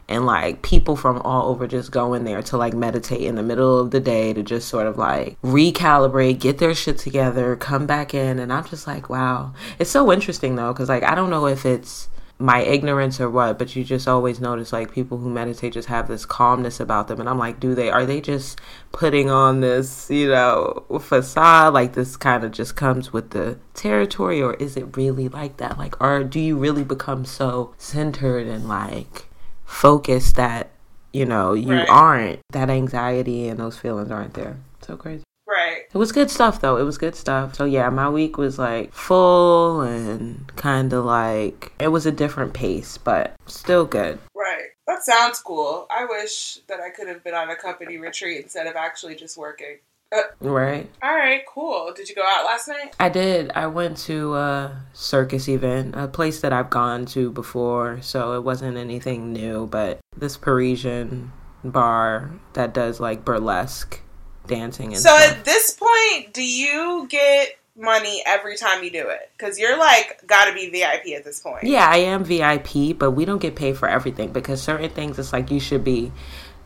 and 0.09 0.25
like 0.25 0.63
people 0.63 0.97
from 0.97 1.19
all 1.23 1.51
over 1.51 1.67
just 1.67 1.91
go 1.91 2.15
in 2.15 2.25
there 2.25 2.41
to 2.41 2.57
like 2.57 2.73
meditate 2.73 3.23
in 3.23 3.35
the 3.35 3.43
middle 3.43 3.79
of 3.79 3.91
the 3.91 4.01
day 4.01 4.33
to 4.33 4.43
just 4.43 4.69
sort 4.69 4.87
of 4.87 4.97
like 4.97 5.37
recalibrate, 5.43 6.39
get 6.39 6.57
their 6.59 6.75
shit 6.75 6.97
together, 6.97 7.55
come 7.57 7.87
back 7.87 8.15
in. 8.15 8.39
And 8.39 8.53
I'm 8.53 8.65
just 8.65 8.87
like, 8.87 9.11
wow. 9.11 9.53
It's 9.79 9.91
so 9.91 10.11
interesting 10.11 10.55
though, 10.55 10.73
because 10.73 10.89
like 10.89 11.03
I 11.03 11.15
don't 11.15 11.29
know 11.29 11.47
if 11.47 11.67
it's 11.67 12.09
my 12.39 12.61
ignorance 12.61 13.19
or 13.19 13.31
what, 13.31 13.59
but 13.59 13.75
you 13.75 13.83
just 13.83 14.07
always 14.07 14.41
notice 14.41 14.73
like 14.73 14.93
people 14.93 15.19
who 15.19 15.31
meditate 15.31 15.73
just 15.73 15.89
have 15.89 16.07
this 16.07 16.27
calmness 16.27 16.81
about 16.81 17.09
them. 17.09 17.19
And 17.19 17.29
I'm 17.29 17.39
like, 17.39 17.59
do 17.59 17.75
they, 17.75 17.91
are 17.91 18.05
they 18.05 18.21
just 18.21 18.61
putting 18.93 19.31
on 19.31 19.61
this, 19.61 20.11
you 20.11 20.29
know, 20.29 20.85
facade? 21.01 21.73
Like 21.73 21.95
this 21.95 22.17
kind 22.17 22.45
of 22.45 22.53
just 22.53 22.77
comes 22.77 23.13
with 23.13 23.31
the 23.31 23.59
territory, 23.73 24.43
or 24.43 24.55
is 24.55 24.77
it 24.77 24.97
really 24.97 25.29
like 25.29 25.57
that? 25.57 25.79
Like, 25.79 25.99
or 26.01 26.25
do 26.25 26.39
you 26.39 26.59
really 26.59 26.85
become 26.85 27.25
so 27.25 27.75
centered 27.79 28.47
and 28.47 28.69
like 28.69 29.29
focused 29.65 30.37
that, 30.37 30.71
you 31.13 31.25
know, 31.25 31.55
you 31.55 31.73
right. 31.73 31.89
aren't, 31.89 32.41
that 32.51 32.69
anxiety 32.69 33.49
and 33.49 33.59
those 33.59 33.79
feelings 33.79 34.11
aren't 34.11 34.35
there? 34.35 34.59
So 34.83 34.97
crazy. 34.97 35.25
Right. 35.67 35.83
It 35.93 35.99
was 35.99 36.13
good 36.13 36.31
stuff 36.31 36.61
though. 36.61 36.77
It 36.77 36.85
was 36.85 36.99
good 36.99 37.15
stuff. 37.17 37.55
So 37.57 37.65
yeah, 37.65 37.89
my 37.91 38.09
week 38.09 38.39
was 38.39 38.59
like 38.59 38.93
full 38.93 39.81
and 39.81 40.47
kind 40.57 40.93
of 40.93 41.05
like 41.05 41.73
it 41.81 41.89
was 41.89 42.07
a 42.07 42.13
different 42.13 42.55
pace, 42.55 42.99
but 42.99 43.35
still 43.47 43.85
good. 43.85 44.19
Right. 44.35 44.69
That 44.87 45.03
sounds 45.05 45.41
cool. 45.41 45.87
I 45.91 46.05
wish 46.05 46.61
that 46.69 46.79
I 46.81 46.91
could 46.91 47.09
have 47.09 47.25
been 47.25 47.35
on 47.35 47.51
a 47.51 47.57
company 47.57 47.99
retreat 47.99 48.43
instead 48.43 48.67
of 48.69 48.77
actually 48.77 49.17
just 49.17 49.37
working. 49.37 49.79
Uh, 50.13 50.21
Right. 50.41 50.89
all 51.03 51.17
right, 51.17 51.43
cool. 51.53 51.93
Did 51.95 52.09
you 52.09 52.15
go 52.15 52.23
out 52.25 52.45
last 52.45 52.69
night? 52.69 52.95
I 53.01 53.09
did. 53.09 53.51
I 53.57 53.67
went 53.67 53.97
to 54.07 54.37
a 54.37 54.83
Surkus 54.95 55.49
event, 55.49 55.97
a 55.97 56.07
place 56.07 56.41
that 56.43 56.53
I've 56.53 56.71
gone 56.71 57.07
to 57.07 57.33
before, 57.33 58.01
so 58.03 58.35
it 58.35 58.45
wasn't 58.45 58.77
anything 58.77 59.33
new, 59.33 59.67
but 59.67 59.99
this 60.17 60.37
Parisian 60.37 61.33
bar 61.65 62.31
that 62.53 62.73
does 62.73 63.01
like 63.01 63.25
burlesque 63.25 64.01
dancing 64.47 64.95
and 64.95 64.97
So 64.97 65.11
stuff. 65.17 65.39
at 65.39 65.45
this 65.45 65.73
point, 65.79 66.33
do 66.33 66.43
you 66.43 67.07
get 67.09 67.59
money 67.77 68.23
every 68.27 68.57
time 68.57 68.83
you 68.83 68.91
do 68.91 69.09
it? 69.09 69.31
Because 69.37 69.59
you're 69.59 69.79
like 69.79 70.27
got 70.27 70.47
to 70.47 70.55
be 70.55 70.71
VIP 70.71 71.15
at 71.17 71.25
this 71.25 71.41
point. 71.41 71.65
Yeah, 71.65 71.87
I 71.89 71.99
am 71.99 72.25
VIP, 72.25 72.99
but 72.99 73.13
we 73.13 73.25
don't 73.25 73.41
get 73.41 73.55
paid 73.57 73.77
for 73.77 73.89
everything 73.89 74.33
because 74.33 74.63
certain 74.63 74.91
things 74.91 75.19
it's 75.19 75.33
like 75.33 75.51
you 75.51 75.61
should 75.61 75.85
be 75.85 76.13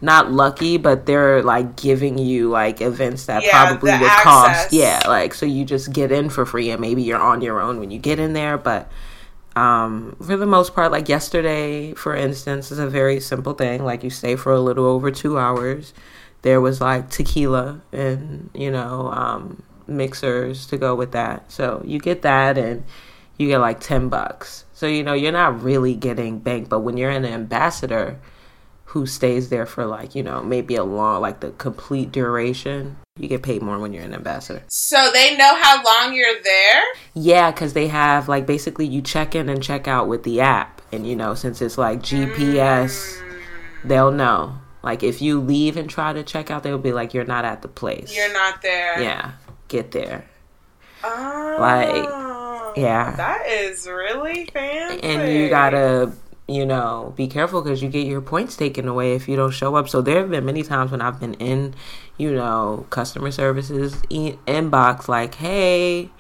not 0.03 0.31
lucky, 0.33 0.79
but 0.79 1.05
they're 1.05 1.43
like 1.43 1.77
giving 1.77 2.17
you 2.17 2.49
like 2.49 2.81
events 2.81 3.27
that 3.27 3.43
Yeah, 3.43 3.67
probably 3.67 3.91
would 3.93 4.03
access. 4.03 4.23
cost. 4.25 4.73
Yeah, 4.73 5.03
like 5.07 5.35
so 5.35 5.45
you 5.47 5.65
just 5.65 5.93
get 5.93 6.11
in 6.13 6.31
for 6.31 6.47
free 6.47 6.71
and 6.71 6.81
maybe 6.81 7.03
you're 7.03 7.19
on 7.21 7.43
your 7.43 7.61
own 7.61 7.81
when 7.81 7.91
you 7.91 7.99
get 7.99 8.19
in 8.19 8.33
there, 8.33 8.57
but 8.57 8.89
um 9.57 10.15
for 10.25 10.37
the 10.37 10.47
most 10.47 10.75
part 10.77 10.93
like 10.93 11.09
yesterday 11.09 11.93
for 11.95 12.15
instance 12.15 12.71
is 12.71 12.79
a 12.79 12.87
very 12.87 13.19
simple 13.19 13.53
thing 13.53 13.85
like 13.85 14.05
you 14.05 14.09
stay 14.09 14.37
for 14.37 14.53
a 14.53 14.61
little 14.61 14.85
over 14.87 15.11
2 15.11 15.37
hours 15.37 15.93
there 16.43 16.61
was 16.61 16.81
like 16.81 17.11
tequila 17.11 17.81
and 17.93 18.51
you 18.55 18.71
know 18.71 19.11
um 19.13 19.63
mixers 19.87 20.67
to 20.67 20.77
go 20.79 20.95
with 20.95 21.13
that. 21.13 21.51
So 21.51 21.83
you 21.85 21.99
get 21.99 22.23
that 22.23 22.57
and 22.57 22.85
you 23.37 23.49
get 23.49 23.59
like 23.59 23.81
10 23.81 24.09
bucks. 24.09 24.65
So 24.73 24.87
you 24.87 25.03
know 25.03 25.15
you're 25.15 25.33
not 25.33 25.63
really 25.63 25.95
getting 25.95 26.39
bank 26.39 26.69
but 26.69 26.81
when 26.81 26.97
you're 26.97 27.11
an 27.11 27.25
ambassador 27.25 28.19
who 28.87 29.07
stays 29.07 29.51
there 29.51 29.67
for 29.67 29.87
like 29.87 30.17
you 30.17 30.23
know 30.23 30.43
maybe 30.43 30.75
a 30.75 30.83
long 30.83 31.21
like 31.23 31.41
the 31.41 31.51
complete 31.53 32.11
duration 32.11 32.97
you 33.21 33.29
get 33.29 33.43
paid 33.43 33.63
more 33.63 33.79
when 33.79 33.93
you're 33.93 34.03
an 34.03 34.15
ambassador. 34.15 34.63
So 34.69 35.11
they 35.13 35.37
know 35.37 35.55
how 35.55 35.83
long 35.85 36.15
you're 36.15 36.43
there. 36.43 36.83
yeah, 37.15 37.51
because 37.51 37.75
they 37.75 37.89
have 37.89 38.29
like 38.29 38.47
basically 38.47 38.87
you 38.87 39.03
check 39.03 39.35
in 39.35 39.49
and 39.49 39.63
check 39.63 39.87
out 39.87 40.09
with 40.09 40.23
the 40.23 40.41
app, 40.41 40.81
and 40.91 41.07
you 41.07 41.15
know 41.15 41.35
since 41.35 41.61
it's 41.61 41.77
like 41.79 42.01
GPS, 42.01 43.21
they'll 43.85 44.11
know. 44.11 44.59
Like 44.83 45.03
if 45.03 45.21
you 45.21 45.41
leave 45.41 45.77
and 45.77 45.89
try 45.91 46.13
to 46.13 46.23
check 46.23 46.51
out, 46.51 46.63
they'll 46.63 46.79
be 46.79 46.93
like, 46.93 47.13
"You're 47.15 47.25
not 47.25 47.45
at 47.45 47.63
the 47.63 47.69
place." 47.69 48.15
You're 48.17 48.33
not 48.33 48.63
there. 48.63 49.01
Yeah, 49.03 49.33
get 49.69 49.91
there. 49.93 50.25
Oh, 51.05 51.57
Like, 51.59 52.77
yeah. 52.77 53.15
That 53.17 53.47
is 53.47 53.87
really 53.87 54.47
fancy. 54.47 55.03
and 55.03 55.33
you 55.33 55.49
gotta 55.49 56.13
you 56.47 56.67
know 56.67 57.13
be 57.17 57.29
careful 57.29 57.63
because 57.63 57.81
you 57.83 57.89
get 57.89 58.07
your 58.07 58.21
points 58.21 58.57
taken 58.57 58.89
away 58.89 59.15
if 59.15 59.29
you 59.29 59.37
don't 59.37 59.53
show 59.53 59.77
up 59.77 59.89
so 59.89 60.03
there 60.03 60.19
have 60.19 60.31
been 60.31 60.45
many 60.45 60.65
times 60.65 60.91
when 60.91 61.01
i've 61.01 61.21
been 61.21 61.35
in 61.35 61.73
you 62.17 62.33
know 62.35 62.85
customer 62.91 63.31
services 63.31 64.03
e- 64.09 64.33
inbox 64.49 65.07
like 65.07 65.37
hey 65.37 66.11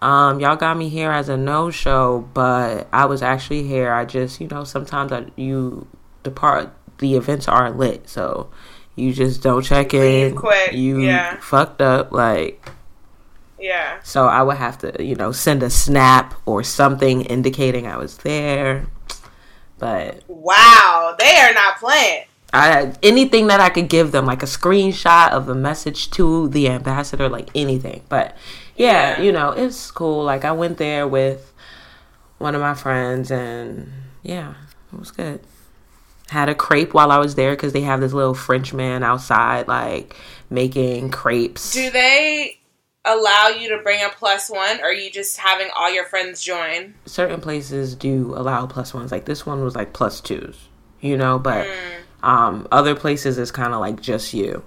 um 0.00 0.40
y'all 0.40 0.56
got 0.56 0.76
me 0.76 0.88
here 0.88 1.12
as 1.12 1.28
a 1.28 1.36
no 1.36 1.70
show 1.70 2.28
but 2.34 2.88
i 2.92 3.04
was 3.04 3.22
actually 3.22 3.62
here 3.62 3.92
i 3.92 4.04
just 4.04 4.40
you 4.40 4.48
know 4.48 4.64
sometimes 4.64 5.12
I, 5.12 5.26
you 5.36 5.86
depart 6.24 6.72
the 7.02 7.14
events 7.16 7.46
are 7.48 7.70
lit 7.70 8.08
so 8.08 8.48
you 8.96 9.12
just 9.12 9.42
don't 9.42 9.62
check 9.62 9.92
in 9.94 10.34
quick, 10.36 10.72
you 10.72 11.00
yeah. 11.02 11.36
fucked 11.40 11.80
up 11.82 12.12
like 12.12 12.64
Yeah. 13.58 14.00
so 14.02 14.26
I 14.26 14.42
would 14.42 14.56
have 14.58 14.76
to, 14.78 15.02
you 15.04 15.14
know, 15.14 15.32
send 15.32 15.62
a 15.62 15.70
snap 15.70 16.34
or 16.46 16.62
something 16.62 17.22
indicating 17.22 17.86
I 17.86 17.96
was 17.96 18.18
there. 18.18 18.86
But 19.78 20.22
Wow, 20.28 21.14
they 21.18 21.36
are 21.40 21.54
not 21.54 21.78
playing. 21.78 22.24
I 22.52 22.92
anything 23.02 23.46
that 23.46 23.60
I 23.60 23.70
could 23.70 23.88
give 23.88 24.12
them, 24.12 24.26
like 24.26 24.42
a 24.42 24.46
screenshot 24.46 25.30
of 25.30 25.46
the 25.46 25.54
message 25.54 26.10
to 26.12 26.48
the 26.48 26.68
ambassador, 26.68 27.28
like 27.28 27.48
anything. 27.54 28.02
But 28.10 28.36
yeah, 28.76 29.16
Yeah. 29.16 29.22
you 29.22 29.32
know, 29.32 29.52
it's 29.52 29.90
cool. 29.90 30.22
Like 30.24 30.44
I 30.44 30.52
went 30.52 30.76
there 30.76 31.08
with 31.08 31.52
one 32.38 32.54
of 32.54 32.60
my 32.60 32.74
friends, 32.74 33.30
and 33.30 33.90
yeah, 34.22 34.54
it 34.92 34.98
was 34.98 35.10
good. 35.10 35.40
Had 36.32 36.48
a 36.48 36.54
crepe 36.54 36.94
while 36.94 37.10
I 37.12 37.18
was 37.18 37.34
there 37.34 37.50
because 37.52 37.72
they 37.74 37.82
have 37.82 38.00
this 38.00 38.14
little 38.14 38.32
French 38.32 38.72
man 38.72 39.02
outside, 39.02 39.68
like 39.68 40.16
making 40.48 41.10
crepes. 41.10 41.72
Do 41.74 41.90
they 41.90 42.58
allow 43.04 43.48
you 43.48 43.68
to 43.68 43.78
bring 43.82 44.02
a 44.02 44.08
plus 44.08 44.48
one, 44.48 44.80
or 44.80 44.84
are 44.86 44.92
you 44.92 45.10
just 45.10 45.36
having 45.36 45.68
all 45.76 45.92
your 45.92 46.06
friends 46.06 46.40
join? 46.42 46.94
certain 47.04 47.40
places 47.40 47.94
do 47.94 48.32
allow 48.34 48.66
plus 48.66 48.94
ones. 48.94 49.12
Like 49.12 49.26
this 49.26 49.44
one 49.44 49.62
was 49.62 49.76
like 49.76 49.92
plus 49.92 50.20
twos, 50.22 50.68
you 51.00 51.16
know, 51.18 51.38
but 51.38 51.66
Hmm. 51.66 52.26
um, 52.26 52.68
other 52.72 52.94
places 52.94 53.36
it's 53.38 53.50
kind 53.50 53.74
of 53.74 53.80
like 53.80 54.00
just 54.00 54.32
you. 54.32 54.62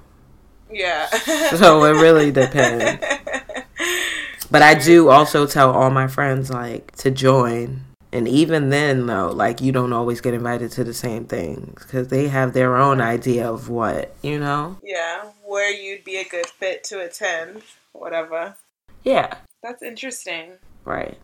Yeah. 0.71 1.07
So 1.57 1.83
it 1.85 1.99
really 2.01 2.31
depends. 2.31 3.03
But 4.51 4.61
I 4.61 4.75
do 4.75 5.09
also 5.09 5.47
tell 5.47 5.71
all 5.71 5.89
my 5.89 6.07
friends 6.07 6.51
like 6.51 6.91
to 6.97 7.09
join. 7.09 7.81
And 8.11 8.27
even 8.27 8.69
then, 8.69 9.07
though, 9.07 9.29
like 9.31 9.59
you 9.61 9.71
don't 9.71 9.91
always 9.93 10.21
get 10.21 10.33
invited 10.33 10.71
to 10.73 10.83
the 10.83 10.93
same 10.93 11.25
things 11.25 11.83
because 11.83 12.07
they 12.07 12.27
have 12.29 12.53
their 12.53 12.77
own 12.77 13.01
idea 13.01 13.49
of 13.49 13.67
what, 13.69 14.15
you 14.21 14.39
know? 14.39 14.77
yeah, 14.83 15.23
where 15.45 15.69
you'd 15.71 16.03
be 16.03 16.17
a 16.17 16.23
good 16.23 16.45
fit 16.45 16.83
to 16.85 17.01
attend, 17.01 17.61
whatever. 17.93 18.55
Yeah, 19.03 19.35
That's 19.61 19.81
interesting. 19.83 20.53
right. 20.85 21.17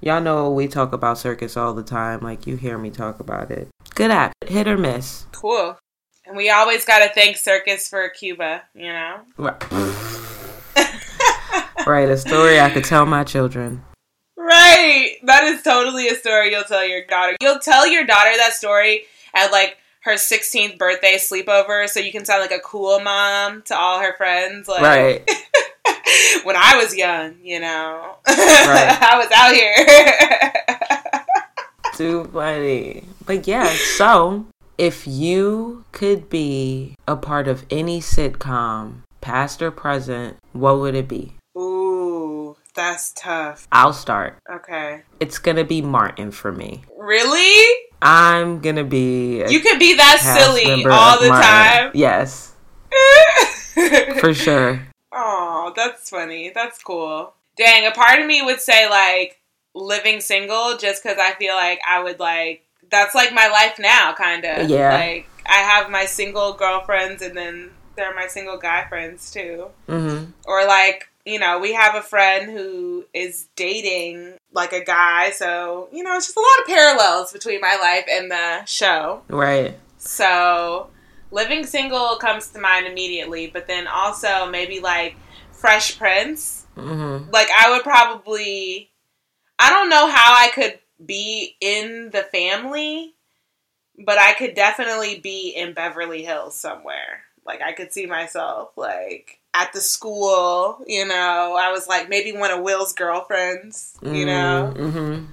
Y'all 0.00 0.20
know 0.20 0.50
we 0.50 0.66
talk 0.66 0.92
about 0.92 1.16
Surkus 1.16 1.56
all 1.56 1.74
the 1.74 1.82
time. 1.84 2.18
Like 2.20 2.44
you 2.46 2.56
hear 2.56 2.76
me 2.76 2.90
talk 2.90 3.20
about 3.20 3.50
it. 3.52 3.68
Good 3.94 4.10
app, 4.10 4.32
hit 4.46 4.66
or 4.66 4.76
miss. 4.76 5.26
Cool. 5.32 5.78
And 6.26 6.36
we 6.36 6.50
always 6.50 6.84
got 6.84 7.00
to 7.06 7.12
thank 7.14 7.36
Surkus 7.36 7.88
for 7.88 8.08
Cuba, 8.08 8.62
you 8.74 8.92
know? 8.92 9.20
Right. 9.36 9.72
right, 11.86 12.08
a 12.08 12.16
story 12.16 12.58
I 12.60 12.70
could 12.70 12.84
tell 12.84 13.06
my 13.06 13.22
children. 13.24 13.84
Right. 14.42 15.18
That 15.22 15.44
is 15.44 15.62
totally 15.62 16.08
a 16.08 16.16
story 16.16 16.50
you'll 16.50 16.64
tell 16.64 16.84
your 16.84 17.04
daughter. 17.06 17.36
You'll 17.40 17.60
tell 17.60 17.86
your 17.86 18.04
daughter 18.04 18.30
that 18.36 18.54
story 18.54 19.04
at 19.34 19.52
like 19.52 19.76
her 20.00 20.14
16th 20.14 20.78
birthday 20.78 21.14
sleepover 21.14 21.88
so 21.88 22.00
you 22.00 22.10
can 22.10 22.24
sound 22.24 22.40
like 22.40 22.50
a 22.50 22.58
cool 22.58 22.98
mom 22.98 23.62
to 23.62 23.76
all 23.76 24.00
her 24.00 24.14
friends. 24.16 24.66
Like, 24.66 24.82
Right. 24.82 25.30
when 26.42 26.56
I 26.56 26.76
was 26.76 26.96
young, 26.96 27.36
you 27.42 27.60
know, 27.60 28.16
Right. 28.26 28.98
I 29.00 29.16
was 29.16 29.30
out 29.32 29.54
here. 29.54 31.24
Too 31.94 32.24
funny. 32.32 33.04
But 33.24 33.46
yeah, 33.46 33.68
so 33.96 34.46
if 34.76 35.06
you 35.06 35.84
could 35.92 36.28
be 36.28 36.96
a 37.06 37.14
part 37.14 37.46
of 37.46 37.64
any 37.70 38.00
sitcom, 38.00 39.02
past 39.20 39.62
or 39.62 39.70
present, 39.70 40.36
what 40.52 40.80
would 40.80 40.96
it 40.96 41.06
be? 41.06 41.34
That's 42.74 43.12
tough. 43.12 43.68
I'll 43.70 43.92
start. 43.92 44.38
Okay. 44.50 45.02
It's 45.20 45.38
gonna 45.38 45.64
be 45.64 45.82
Martin 45.82 46.30
for 46.30 46.52
me. 46.52 46.84
Really? 46.96 47.76
I'm 48.00 48.60
gonna 48.60 48.84
be 48.84 49.44
You 49.48 49.60
could 49.60 49.78
be 49.78 49.96
that 49.96 50.18
silly 50.20 50.84
all 50.86 51.20
the 51.20 51.28
Martin. 51.28 51.92
Yes, 51.94 52.54
for 54.20 54.34
sure. 54.34 54.86
Oh, 55.12 55.72
that's 55.76 56.10
funny. 56.10 56.50
That's 56.54 56.82
cool. 56.82 57.34
Dang, 57.56 57.86
a 57.86 57.90
part 57.92 58.20
of 58.20 58.26
me 58.26 58.42
would 58.42 58.60
say 58.60 58.88
like 58.88 59.38
living 59.74 60.20
single 60.20 60.76
just 60.78 61.02
because 61.02 61.18
I 61.20 61.32
feel 61.34 61.54
like 61.54 61.80
I 61.88 62.02
would 62.02 62.18
like 62.18 62.64
that's 62.90 63.14
like 63.14 63.32
my 63.32 63.48
life 63.48 63.78
now, 63.78 64.14
kind 64.14 64.44
of. 64.44 64.68
Yeah. 64.68 64.94
Like 64.94 65.28
I 65.46 65.58
have 65.58 65.90
my 65.90 66.06
single 66.06 66.54
girlfriends 66.54 67.22
and 67.22 67.36
then 67.36 67.70
there 67.96 68.10
are 68.10 68.14
my 68.14 68.26
single 68.26 68.58
guy 68.58 68.86
friends 68.88 69.30
too. 69.30 69.66
hmm 69.86 70.24
Or 70.46 70.66
like 70.66 71.08
you 71.24 71.38
know, 71.38 71.58
we 71.58 71.72
have 71.72 71.94
a 71.94 72.02
friend 72.02 72.50
who 72.50 73.04
is 73.14 73.48
dating 73.56 74.34
like 74.52 74.72
a 74.72 74.84
guy, 74.84 75.30
so 75.30 75.88
you 75.92 76.02
know, 76.02 76.16
it's 76.16 76.26
just 76.26 76.36
a 76.36 76.40
lot 76.40 76.60
of 76.60 76.66
parallels 76.66 77.32
between 77.32 77.60
my 77.60 77.78
life 77.80 78.06
and 78.10 78.30
the 78.30 78.64
show. 78.64 79.22
Right. 79.28 79.78
So, 79.98 80.90
living 81.30 81.64
single 81.64 82.16
comes 82.16 82.48
to 82.48 82.60
mind 82.60 82.86
immediately, 82.86 83.46
but 83.46 83.66
then 83.66 83.86
also 83.86 84.50
maybe 84.50 84.80
like 84.80 85.16
Fresh 85.52 85.96
Prince. 85.98 86.66
Mm-hmm. 86.76 87.30
Like, 87.30 87.48
I 87.56 87.70
would 87.70 87.82
probably, 87.82 88.90
I 89.58 89.70
don't 89.70 89.88
know 89.88 90.08
how 90.08 90.34
I 90.34 90.48
could 90.52 90.78
be 91.04 91.56
in 91.60 92.10
the 92.10 92.22
family, 92.22 93.14
but 94.04 94.18
I 94.18 94.32
could 94.32 94.54
definitely 94.54 95.20
be 95.20 95.50
in 95.50 95.74
Beverly 95.74 96.24
Hills 96.24 96.58
somewhere. 96.58 97.22
Like, 97.46 97.62
I 97.62 97.72
could 97.72 97.92
see 97.92 98.06
myself, 98.06 98.70
like, 98.76 99.38
at 99.54 99.72
the 99.72 99.80
school, 99.80 100.82
you 100.86 101.06
know. 101.06 101.56
I 101.60 101.70
was 101.72 101.86
like 101.86 102.08
maybe 102.08 102.32
one 102.32 102.50
of 102.50 102.60
Will's 102.62 102.92
girlfriends, 102.92 103.98
you 104.02 104.24
know. 104.26 104.72
hmm 104.76 105.24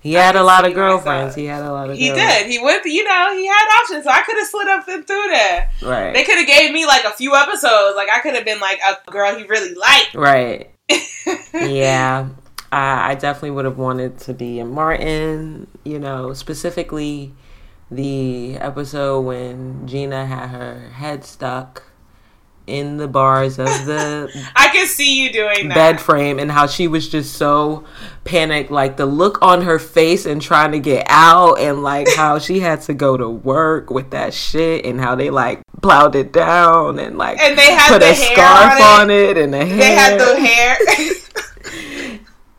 He 0.00 0.14
had 0.14 0.36
a 0.36 0.42
lot 0.42 0.64
of 0.66 0.74
girlfriends. 0.74 1.30
myself. 1.30 1.34
He 1.36 1.44
had 1.46 1.62
a 1.62 1.72
lot 1.72 1.90
of 1.90 1.96
He 1.96 2.10
did. 2.10 2.46
He 2.46 2.58
went. 2.62 2.84
you 2.84 3.04
know, 3.04 3.36
he 3.36 3.46
had 3.46 3.80
options, 3.82 4.04
so 4.04 4.10
I 4.10 4.22
could 4.22 4.36
have 4.38 4.46
slid 4.48 4.68
up 4.68 4.86
and 4.88 5.06
through 5.06 5.26
there. 5.30 5.70
Right. 5.82 6.12
They 6.14 6.24
could 6.24 6.38
have 6.38 6.46
gave 6.46 6.72
me 6.72 6.86
like 6.86 7.04
a 7.04 7.10
few 7.10 7.34
episodes. 7.34 7.96
Like 7.96 8.08
I 8.10 8.20
could 8.20 8.34
have 8.34 8.44
been 8.44 8.60
like 8.60 8.80
a 8.80 9.10
girl 9.10 9.36
he 9.36 9.44
really 9.44 9.74
liked. 9.74 10.14
Right. 10.14 10.70
yeah. 11.54 12.28
I 12.70 13.10
I 13.12 13.14
definitely 13.16 13.50
would 13.52 13.64
have 13.66 13.78
wanted 13.78 14.18
to 14.20 14.34
be 14.34 14.58
a 14.60 14.64
Martin, 14.64 15.66
you 15.84 15.98
know, 15.98 16.32
specifically 16.32 17.34
the 17.90 18.56
episode 18.56 19.20
when 19.20 19.86
Gina 19.86 20.24
had 20.26 20.46
her 20.48 20.88
head 20.94 21.24
stuck 21.24 21.82
in 22.66 22.96
the 22.96 23.08
bars 23.08 23.58
of 23.58 23.66
the 23.86 24.30
I 24.56 24.68
can 24.68 24.86
see 24.86 25.22
you 25.22 25.32
doing 25.32 25.68
that. 25.68 25.74
bed 25.74 26.00
frame 26.00 26.38
and 26.38 26.50
how 26.52 26.66
she 26.66 26.86
was 26.86 27.08
just 27.08 27.34
so 27.34 27.84
panicked 28.24 28.70
like 28.70 28.96
the 28.96 29.06
look 29.06 29.42
on 29.42 29.62
her 29.62 29.78
face 29.80 30.26
and 30.26 30.40
trying 30.40 30.70
to 30.72 30.78
get 30.78 31.04
out 31.08 31.58
and 31.58 31.82
like 31.82 32.06
how 32.16 32.38
she 32.38 32.60
had 32.60 32.80
to 32.82 32.94
go 32.94 33.16
to 33.16 33.28
work 33.28 33.90
with 33.90 34.10
that 34.10 34.32
shit 34.32 34.84
and 34.84 35.00
how 35.00 35.14
they 35.16 35.28
like 35.30 35.60
plowed 35.82 36.14
it 36.14 36.32
down 36.32 36.98
and 37.00 37.18
like 37.18 37.38
And 37.40 37.58
they 37.58 37.72
had 37.72 37.88
put 37.88 38.00
the 38.00 38.10
a 38.12 38.14
scarf 38.14 38.80
on 38.80 39.00
on 39.02 39.10
it, 39.10 39.36
and 39.36 39.52
the 39.52 39.64
hair 39.66 39.76
They 39.78 39.94
had 39.94 40.20
the 40.20 40.40
hair. 40.40 40.76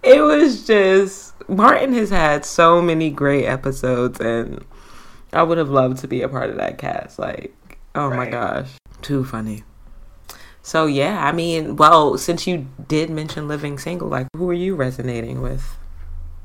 it 0.04 0.22
was 0.22 0.66
just 0.68 1.34
Martin 1.50 1.94
has 1.94 2.10
had 2.10 2.46
so 2.46 2.82
many 2.82 3.10
great 3.10 3.46
episodes 3.46 4.20
and 4.20 4.64
I 5.32 5.44
would 5.44 5.58
have 5.58 5.70
loved 5.70 5.98
to 6.00 6.08
be 6.08 6.22
a 6.22 6.30
part 6.30 6.50
of 6.52 6.58
that 6.58 6.78
cast. 6.78 7.18
Like, 7.18 7.56
oh 7.96 8.10
my 8.12 8.30
gosh. 8.30 8.70
Too 9.02 9.24
funny. 9.26 9.64
So 10.64 10.88
yeah, 10.88 11.24
I 11.24 11.32
mean, 11.32 11.76
well, 11.76 12.18
since 12.18 12.48
you 12.48 12.68
did 12.88 13.12
mention 13.12 13.48
living 13.48 13.78
single, 13.78 14.08
like 14.08 14.28
who 14.36 14.50
are 14.50 14.54
you 14.54 14.76
resonating 14.76 15.42
with? 15.42 15.78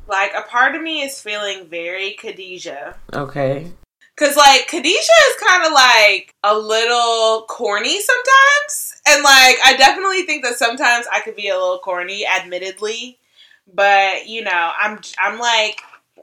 like 0.09 0.33
a 0.37 0.43
part 0.43 0.75
of 0.75 0.83
me 0.83 1.03
is 1.03 1.21
feeling 1.21 1.67
very 1.69 2.13
Khadijah. 2.13 2.97
Okay. 3.13 3.71
Cause 4.17 4.37
like 4.37 4.67
Khadijah 4.67 4.99
is 4.99 5.47
kind 5.47 5.65
of 5.65 5.73
like 5.73 6.35
a 6.43 6.59
little 6.59 7.45
corny 7.49 8.01
sometimes, 8.01 9.01
and 9.07 9.23
like 9.23 9.57
I 9.65 9.77
definitely 9.79 10.23
think 10.23 10.43
that 10.45 10.57
sometimes 10.57 11.07
I 11.13 11.21
could 11.21 11.37
be 11.37 11.49
a 11.49 11.55
little 11.55 11.79
corny, 11.79 12.27
admittedly. 12.27 13.19
But 13.73 14.27
you 14.27 14.43
know, 14.43 14.73
I'm 14.77 14.99
I'm 15.21 15.39
like 15.39 15.83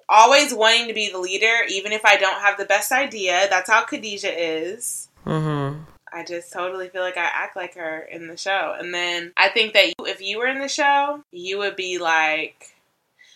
always 0.10 0.54
wanting 0.54 0.90
to 0.90 0.94
be 0.94 1.10
the 1.10 1.20
leader, 1.20 1.64
even 1.70 1.94
if 1.94 2.04
I 2.04 2.18
don't 2.18 2.42
have 2.42 2.58
the 2.58 2.66
best 2.66 2.92
idea. 2.92 3.48
That's 3.50 3.70
how 3.70 3.86
Khadijah 3.86 4.34
is. 4.38 5.08
Mm-hmm. 5.26 5.84
I 6.16 6.24
just 6.24 6.54
totally 6.54 6.88
feel 6.88 7.02
like 7.02 7.18
I 7.18 7.30
act 7.32 7.58
like 7.58 7.76
her 7.76 8.00
in 8.00 8.28
the 8.28 8.38
show. 8.38 8.74
And 8.80 8.94
then 8.94 9.34
I 9.36 9.50
think 9.50 9.74
that 9.74 9.88
you, 9.88 10.06
if 10.06 10.22
you 10.22 10.40
were 10.40 10.48
in 10.48 10.60
the 10.60 10.70
show, 10.70 11.22
you 11.32 11.58
would 11.58 11.76
be 11.76 11.98
like, 11.98 12.70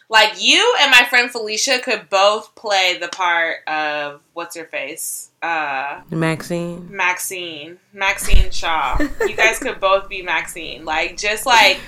like 0.09 0.41
you 0.41 0.75
and 0.79 0.89
my 0.89 1.05
friend 1.09 1.29
Felicia 1.29 1.79
could 1.79 2.09
both 2.09 2.55
play 2.55 2.98
the 2.98 3.09
part 3.09 3.67
of 3.67 4.21
what's 4.31 4.55
her 4.55 4.63
face, 4.63 5.29
uh, 5.41 6.00
Maxine. 6.09 6.88
Maxine, 6.89 7.79
Maxine 7.91 8.50
Shaw. 8.50 8.98
you 9.27 9.36
guys 9.36 9.59
could 9.59 9.81
both 9.81 10.07
be 10.07 10.21
Maxine, 10.21 10.86
like 10.86 11.17
just 11.17 11.45
like. 11.45 11.79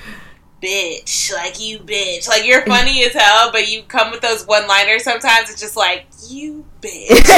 Bitch, 0.61 1.33
like 1.33 1.59
you 1.59 1.79
bitch. 1.79 2.27
Like 2.27 2.45
you're 2.45 2.63
funny 2.65 3.03
as 3.03 3.13
hell, 3.13 3.51
but 3.51 3.67
you 3.71 3.81
come 3.83 4.11
with 4.11 4.21
those 4.21 4.45
one 4.45 4.67
liners 4.67 5.03
sometimes. 5.03 5.49
It's 5.49 5.59
just 5.59 5.75
like, 5.75 6.05
you 6.29 6.63
bitch. 6.81 7.09
Like, 7.09 7.25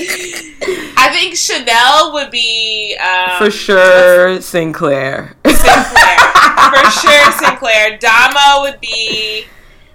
I 0.00 1.10
think 1.12 1.34
Chanel 1.36 2.12
would 2.12 2.30
be 2.30 2.96
um, 2.96 3.38
For 3.38 3.50
sure, 3.50 4.40
Sinclair. 4.40 5.36
Sinclair. 5.44 6.18
For 6.70 6.90
sure, 6.90 7.32
Sinclair. 7.38 7.98
Damo 7.98 8.62
would 8.62 8.80
be 8.80 9.46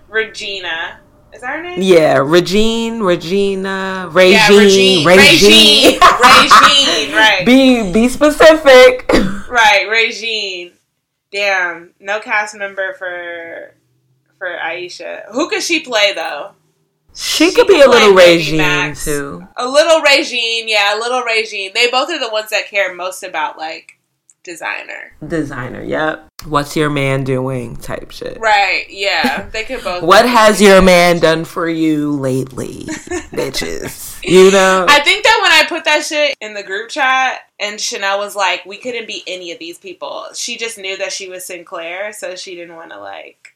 Regina. 0.09 0.99
Yeah, 1.43 2.17
Regine, 2.17 3.01
Regina, 3.01 4.09
Yeah, 4.15 4.47
Regine, 4.49 5.05
Regine. 5.05 5.05
Regine. 5.05 5.99
Regine. 5.99 5.99
Right. 7.13 7.45
Be 7.45 7.91
be 7.91 8.09
specific. 8.09 9.07
right. 9.49 9.87
Regine. 9.89 10.71
Damn. 11.31 11.93
No 11.99 12.19
cast 12.19 12.55
member 12.55 12.93
for 12.95 13.75
for 14.37 14.47
Aisha. 14.47 15.23
Who 15.31 15.47
could 15.49 15.61
she 15.61 15.81
play 15.81 16.13
though? 16.13 16.51
She, 17.15 17.49
She 17.49 17.55
could 17.55 17.67
be 17.67 17.79
a 17.81 17.87
little 17.87 18.15
Regine 18.15 18.57
Max. 18.57 19.05
too. 19.05 19.47
A 19.57 19.67
little 19.67 20.01
Regine. 20.01 20.67
Yeah, 20.67 20.97
a 20.97 20.99
little 20.99 21.21
Regine. 21.21 21.71
They 21.75 21.89
both 21.91 22.09
are 22.09 22.19
the 22.19 22.29
ones 22.29 22.49
that 22.49 22.67
care 22.69 22.93
most 22.95 23.21
about 23.23 23.57
like 23.57 23.99
designer. 24.43 25.15
Designer, 25.25 25.81
yep. 25.81 26.27
What's 26.45 26.75
your 26.75 26.89
man 26.89 27.23
doing? 27.23 27.77
Type 27.77 28.11
shit. 28.11 28.37
Right. 28.39 28.85
Yeah. 28.89 29.49
They 29.51 29.63
could 29.63 29.83
both. 29.83 30.03
What 30.13 30.27
has 30.27 30.61
your 30.61 30.81
man 30.81 31.19
done 31.19 31.45
for 31.45 31.69
you 31.69 32.11
lately, 32.11 32.83
bitches? 33.31 34.21
You 34.23 34.51
know, 34.51 34.85
I 34.87 34.99
think 34.99 35.23
that 35.23 35.39
when 35.41 35.51
I 35.51 35.67
put 35.67 35.85
that 35.85 36.03
shit 36.03 36.35
in 36.41 36.53
the 36.53 36.63
group 36.63 36.89
chat 36.89 37.41
and 37.59 37.79
Chanel 37.79 38.19
was 38.19 38.35
like, 38.35 38.65
we 38.65 38.77
couldn't 38.77 39.07
be 39.07 39.23
any 39.27 39.51
of 39.51 39.59
these 39.59 39.77
people, 39.77 40.27
she 40.33 40.57
just 40.57 40.77
knew 40.77 40.97
that 40.97 41.11
she 41.11 41.29
was 41.29 41.45
Sinclair, 41.45 42.13
so 42.13 42.35
she 42.35 42.55
didn't 42.55 42.75
want 42.75 42.91
to 42.91 42.99
like. 42.99 43.52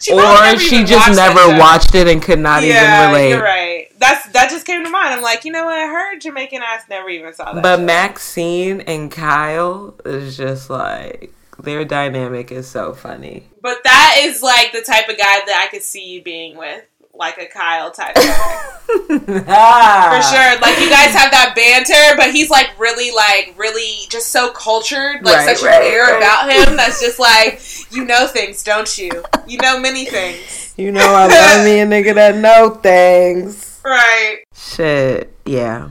She 0.00 0.12
or 0.12 0.58
she 0.58 0.84
just 0.84 1.08
watched 1.08 1.16
never 1.16 1.50
show. 1.50 1.58
watched 1.58 1.94
it 1.94 2.08
and 2.08 2.22
could 2.22 2.38
not 2.38 2.62
yeah, 2.62 3.04
even 3.04 3.14
relate. 3.14 3.30
You're 3.30 3.42
right. 3.42 3.98
That's 3.98 4.26
that 4.28 4.50
just 4.50 4.66
came 4.66 4.84
to 4.84 4.90
mind. 4.90 5.14
I'm 5.14 5.22
like, 5.22 5.44
you 5.44 5.52
know 5.52 5.64
what? 5.64 5.78
Her 5.78 6.18
Jamaican 6.18 6.62
ass 6.62 6.84
never 6.88 7.08
even 7.08 7.32
saw 7.32 7.52
that. 7.52 7.62
But 7.62 7.78
show. 7.78 7.84
Maxine 7.84 8.80
and 8.82 9.10
Kyle 9.10 9.94
is 10.04 10.36
just 10.36 10.70
like 10.70 11.32
their 11.62 11.84
dynamic 11.84 12.50
is 12.50 12.68
so 12.68 12.92
funny. 12.92 13.48
But 13.62 13.82
that 13.84 14.16
is 14.20 14.42
like 14.42 14.72
the 14.72 14.82
type 14.82 15.08
of 15.08 15.16
guy 15.16 15.40
that 15.46 15.62
I 15.64 15.70
could 15.70 15.82
see 15.82 16.06
you 16.10 16.22
being 16.22 16.56
with, 16.56 16.84
like 17.16 17.38
a 17.38 17.46
Kyle 17.46 17.90
type 17.90 18.14
guy. 18.16 18.60
For 18.86 19.08
For 19.08 20.22
sure. 20.22 20.60
Like 20.60 20.78
you 20.80 20.90
guys 20.90 21.14
have 21.14 21.30
that 21.30 21.52
banter, 21.56 22.16
but 22.16 22.32
he's 22.34 22.50
like 22.50 22.78
really 22.78 23.10
like 23.12 23.54
really 23.56 24.06
just 24.10 24.28
so 24.32 24.50
cultured, 24.50 25.22
like 25.22 25.36
Right, 25.46 25.56
such 25.56 25.64
right, 25.64 25.82
an 25.82 25.92
air 25.92 26.04
right. 26.04 26.16
about 26.18 26.50
him 26.68 26.76
that's 26.76 27.00
just 27.00 27.18
like 27.18 27.60
you 27.92 28.04
know 28.04 28.26
things, 28.26 28.62
don't 28.62 28.98
you? 28.98 29.24
You 29.46 29.58
know 29.58 29.78
many 29.80 30.04
things. 30.06 30.74
You 30.76 30.90
know 30.92 31.06
I 31.14 31.26
love 31.28 31.64
me 31.64 31.80
a 31.80 31.86
nigga 31.86 32.14
that 32.14 32.36
know 32.36 32.70
things. 32.70 33.80
Right. 33.84 34.42
Shit, 34.54 35.32
yeah. 35.44 35.88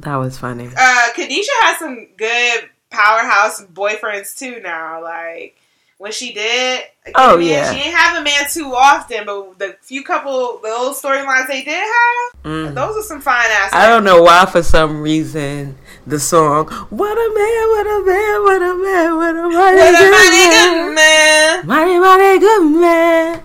That 0.00 0.16
was 0.16 0.38
funny. 0.38 0.68
Uh 0.76 1.12
Khadijah 1.14 1.50
has 1.62 1.78
some 1.78 2.06
good 2.16 2.70
powerhouse 2.90 3.62
boyfriends 3.64 4.36
too 4.38 4.60
now. 4.60 5.02
Like 5.02 5.56
when 5.98 6.12
she 6.12 6.32
did 6.32 6.82
Oh, 7.14 7.36
man, 7.38 7.46
yeah. 7.46 7.72
she 7.72 7.78
didn't 7.78 7.94
have 7.96 8.20
a 8.20 8.24
man 8.24 8.44
too 8.52 8.74
often, 8.74 9.24
but 9.24 9.58
the 9.58 9.76
few 9.80 10.02
couple 10.04 10.58
the 10.62 10.68
little 10.68 10.92
storylines 10.92 11.46
they 11.48 11.62
did 11.62 11.74
have, 11.78 12.42
Mm. 12.44 12.74
those 12.74 12.96
are 12.96 13.02
some 13.02 13.20
fine 13.20 13.46
ass. 13.50 13.70
I 13.72 13.86
don't 13.88 14.04
know 14.04 14.22
why 14.22 14.44
for 14.46 14.62
some 14.62 15.00
reason 15.02 15.76
the 16.06 16.20
song 16.20 16.66
What 16.90 17.16
a 17.16 17.28
man, 17.34 17.68
what 17.74 17.86
a 17.86 18.04
man, 18.06 18.42
what 18.42 18.62
a 18.62 18.74
man, 18.74 19.16
what 19.16 19.36
a 19.36 19.42
mighty 19.48 19.56
What 19.56 19.94
a 19.94 19.98
good 19.98 20.10
mighty 20.10 20.48
man. 20.48 20.86
good 20.86 20.94
man. 20.94 21.66
Mighty, 21.66 21.98
mighty 21.98 22.38
good 22.38 22.62
man. 22.80 23.42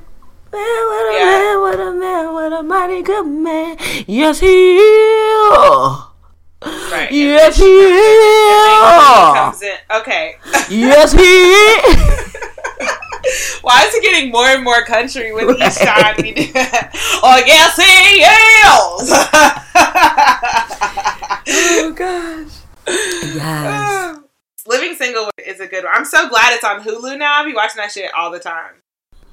Man, 0.54 0.82
what 0.92 1.10
a 1.10 1.14
Yeah. 1.18 1.26
man, 1.26 1.60
what 1.62 1.80
a 1.80 1.92
man, 1.94 2.34
what 2.34 2.54
a 2.54 2.64
mighty 2.64 3.02
good 3.02 3.26
man. 3.28 3.78
Yes, 4.08 4.40
he 4.40 4.78
is. 4.78 6.11
Right. 6.64 7.12
Yes, 7.12 7.58
he 7.58 7.64
is. 7.64 9.34
comes 9.34 9.62
in. 9.62 9.78
Okay. 9.98 10.36
Yes, 10.70 11.12
he 11.14 11.20
is. 11.22 12.36
Why 13.62 13.84
is 13.86 13.94
it 13.94 14.02
getting 14.04 14.32
more 14.32 14.48
and 14.48 14.64
more 14.64 14.84
country 14.84 15.32
with 15.34 15.58
each 15.60 15.76
time 15.78 16.16
we 16.18 16.32
do 16.34 16.52
that? 16.54 16.92
Oh, 17.24 17.38
yes, 17.46 17.76
he 17.76 18.24
is! 18.24 19.12
Oh, 21.84 21.92
gosh. 21.94 22.52
Yes. 23.36 24.18
Living 24.68 24.96
Single 24.96 25.30
is 25.46 25.60
a 25.60 25.68
good 25.68 25.84
one. 25.84 25.94
I'm 25.96 26.06
so 26.06 26.28
glad 26.30 26.54
it's 26.54 26.64
on 26.64 26.82
Hulu 26.82 27.18
now. 27.18 27.40
I'll 27.40 27.46
be 27.46 27.54
watching 27.54 27.78
that 27.78 27.92
shit 27.92 28.12
all 28.16 28.32
the 28.32 28.40
time. 28.40 28.76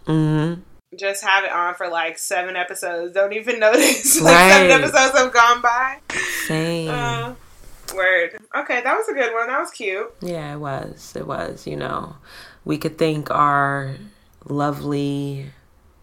Mm-hmm. 0.06 0.60
Just 0.96 1.22
have 1.24 1.44
it 1.44 1.52
on 1.52 1.74
for 1.74 1.88
like 1.88 2.18
seven 2.18 2.56
episodes. 2.56 3.12
Don't 3.14 3.32
even 3.32 3.58
notice. 3.60 4.20
like 4.20 4.52
seven 4.52 4.70
episodes 4.70 5.18
have 5.18 5.32
gone 5.32 5.60
by. 5.60 5.98
Same. 6.46 6.88
Uh, 6.90 7.34
word. 7.94 8.38
Okay, 8.56 8.80
that 8.80 8.96
was 8.96 9.08
a 9.08 9.12
good 9.12 9.32
one. 9.34 9.48
That 9.48 9.60
was 9.60 9.70
cute. 9.70 10.12
Yeah, 10.20 10.54
it 10.54 10.58
was. 10.58 11.14
It 11.16 11.26
was, 11.26 11.66
you 11.66 11.76
know. 11.76 12.16
We 12.64 12.78
could 12.78 12.98
thank 12.98 13.30
our 13.30 13.96
lovely 14.46 15.52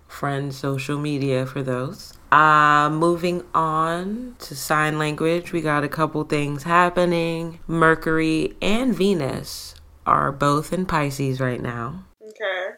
friends 0.08 0.58
social 0.58 0.98
media 1.00 1.46
for 1.46 1.62
those. 1.64 2.14
Uh 2.32 2.90
moving 2.90 3.44
on 3.54 4.36
to 4.40 4.56
sign 4.56 4.98
language, 4.98 5.52
we 5.52 5.62
got 5.62 5.84
a 5.84 5.90
couple 5.90 6.24
things 6.24 6.64
happening. 6.64 7.60
Mercury 7.68 8.56
and 8.62 8.96
Venus 8.96 9.76
are 10.06 10.32
both 10.32 10.72
in 10.74 10.86
Pisces 10.86 11.40
right 11.40 11.62
now. 11.62 12.04
Okay. 12.22 12.76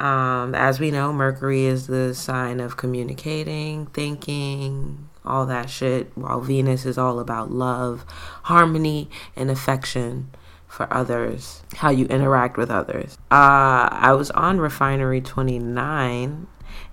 Um, 0.00 0.54
as 0.54 0.78
we 0.78 0.90
know, 0.90 1.12
Mercury 1.12 1.64
is 1.64 1.86
the 1.86 2.14
sign 2.14 2.60
of 2.60 2.76
communicating, 2.76 3.86
thinking, 3.86 5.08
all 5.24 5.44
that 5.46 5.68
shit, 5.70 6.12
while 6.16 6.40
Venus 6.40 6.86
is 6.86 6.96
all 6.96 7.18
about 7.20 7.50
love, 7.50 8.04
harmony, 8.44 9.10
and 9.36 9.50
affection. 9.50 10.30
for 10.66 10.86
others, 10.92 11.62
how 11.76 11.88
you 11.88 12.04
interact 12.06 12.58
with 12.58 12.70
others. 12.70 13.16
Uh, 13.30 13.88
I 13.90 14.12
was 14.12 14.30
on 14.32 14.60
Refinery 14.60 15.22
29 15.22 16.46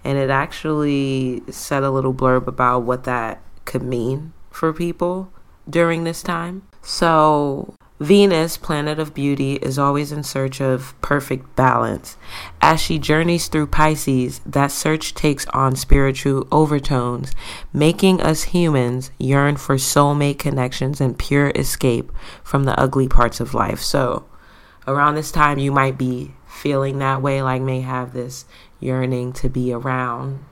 and 0.04 0.18
it 0.18 0.30
actually 0.30 1.41
said 1.50 1.84
a 1.84 1.91
little 1.91 2.13
blurb 2.13 2.48
about 2.48 2.84
what 2.84 3.04
that 3.04 3.41
could 3.65 3.84
mean 3.84 4.34
for 4.50 4.72
people 4.72 5.32
during 5.70 6.04
this 6.04 6.24
time. 6.24 6.63
So, 6.82 7.76
Venus, 7.99 8.58
planet 8.58 8.99
of 8.99 9.13
beauty, 9.13 9.53
is 9.55 9.79
always 9.79 10.12
in 10.12 10.21
search 10.21 10.60
of 10.60 10.93
perfect 10.99 11.55
balance. 11.55 12.17
As 12.60 12.81
she 12.81 12.99
journeys 12.99 13.47
through 13.47 13.67
Pisces, 13.67 14.41
that 14.45 14.71
search 14.71 15.13
takes 15.13 15.45
on 15.47 15.77
spiritual 15.77 16.45
overtones, 16.51 17.31
making 17.71 18.21
us 18.21 18.43
humans 18.43 19.12
yearn 19.17 19.55
for 19.55 19.75
soulmate 19.75 20.39
connections 20.39 20.99
and 20.99 21.17
pure 21.17 21.53
escape 21.55 22.12
from 22.43 22.65
the 22.65 22.77
ugly 22.77 23.08
parts 23.08 23.39
of 23.39 23.53
life. 23.53 23.79
So, 23.79 24.25
around 24.86 25.15
this 25.15 25.31
time, 25.31 25.58
you 25.58 25.71
might 25.71 25.97
be 25.97 26.34
feeling 26.45 26.99
that 26.99 27.21
way, 27.21 27.41
like 27.41 27.62
may 27.62 27.79
have 27.79 28.12
this 28.12 28.43
yearning 28.81 29.31
to 29.34 29.47
be 29.47 29.71
around 29.71 30.43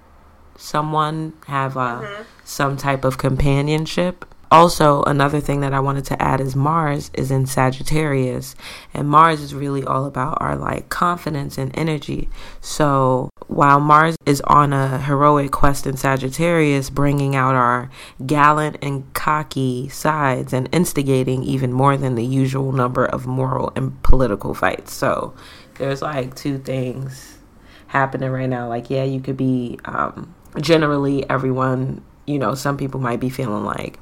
someone, 0.55 1.33
have 1.47 1.75
a, 1.75 1.79
mm-hmm. 1.79 2.23
some 2.45 2.77
type 2.77 3.03
of 3.03 3.17
companionship 3.17 4.32
also, 4.53 5.01
another 5.05 5.39
thing 5.39 5.61
that 5.61 5.73
I 5.73 5.79
wanted 5.79 6.05
to 6.05 6.21
add 6.21 6.39
is 6.39 6.55
Mars 6.55 7.09
is 7.15 7.31
in 7.31 7.47
Sagittarius, 7.47 8.55
and 8.93 9.09
Mars 9.09 9.41
is 9.41 9.55
really 9.55 9.83
all 9.83 10.05
about 10.05 10.37
our 10.39 10.55
like 10.55 10.89
confidence 10.89 11.57
and 11.57 11.75
energy. 11.75 12.29
So, 12.61 13.31
while 13.47 13.79
Mars 13.79 14.15
is 14.27 14.41
on 14.41 14.71
a 14.71 14.99
heroic 14.99 15.49
quest 15.51 15.87
in 15.87 15.97
Sagittarius, 15.97 16.91
bringing 16.91 17.35
out 17.35 17.55
our 17.55 17.89
gallant 18.27 18.77
and 18.83 19.11
cocky 19.15 19.89
sides 19.89 20.53
and 20.53 20.69
instigating 20.71 21.41
even 21.43 21.73
more 21.73 21.97
than 21.97 22.13
the 22.13 22.23
usual 22.23 22.71
number 22.71 23.07
of 23.07 23.25
moral 23.25 23.73
and 23.75 24.03
political 24.03 24.53
fights. 24.53 24.93
So, 24.93 25.33
there's 25.79 26.03
like 26.03 26.35
two 26.35 26.59
things 26.59 27.39
happening 27.87 28.29
right 28.29 28.47
now. 28.47 28.69
Like, 28.69 28.91
yeah, 28.91 29.03
you 29.03 29.19
could 29.19 29.35
be 29.35 29.79
um, 29.85 30.35
generally 30.61 31.27
everyone 31.27 32.03
you 32.25 32.39
know, 32.39 32.55
some 32.55 32.77
people 32.77 32.99
might 32.99 33.19
be 33.19 33.29
feeling 33.29 33.65
like, 33.65 33.99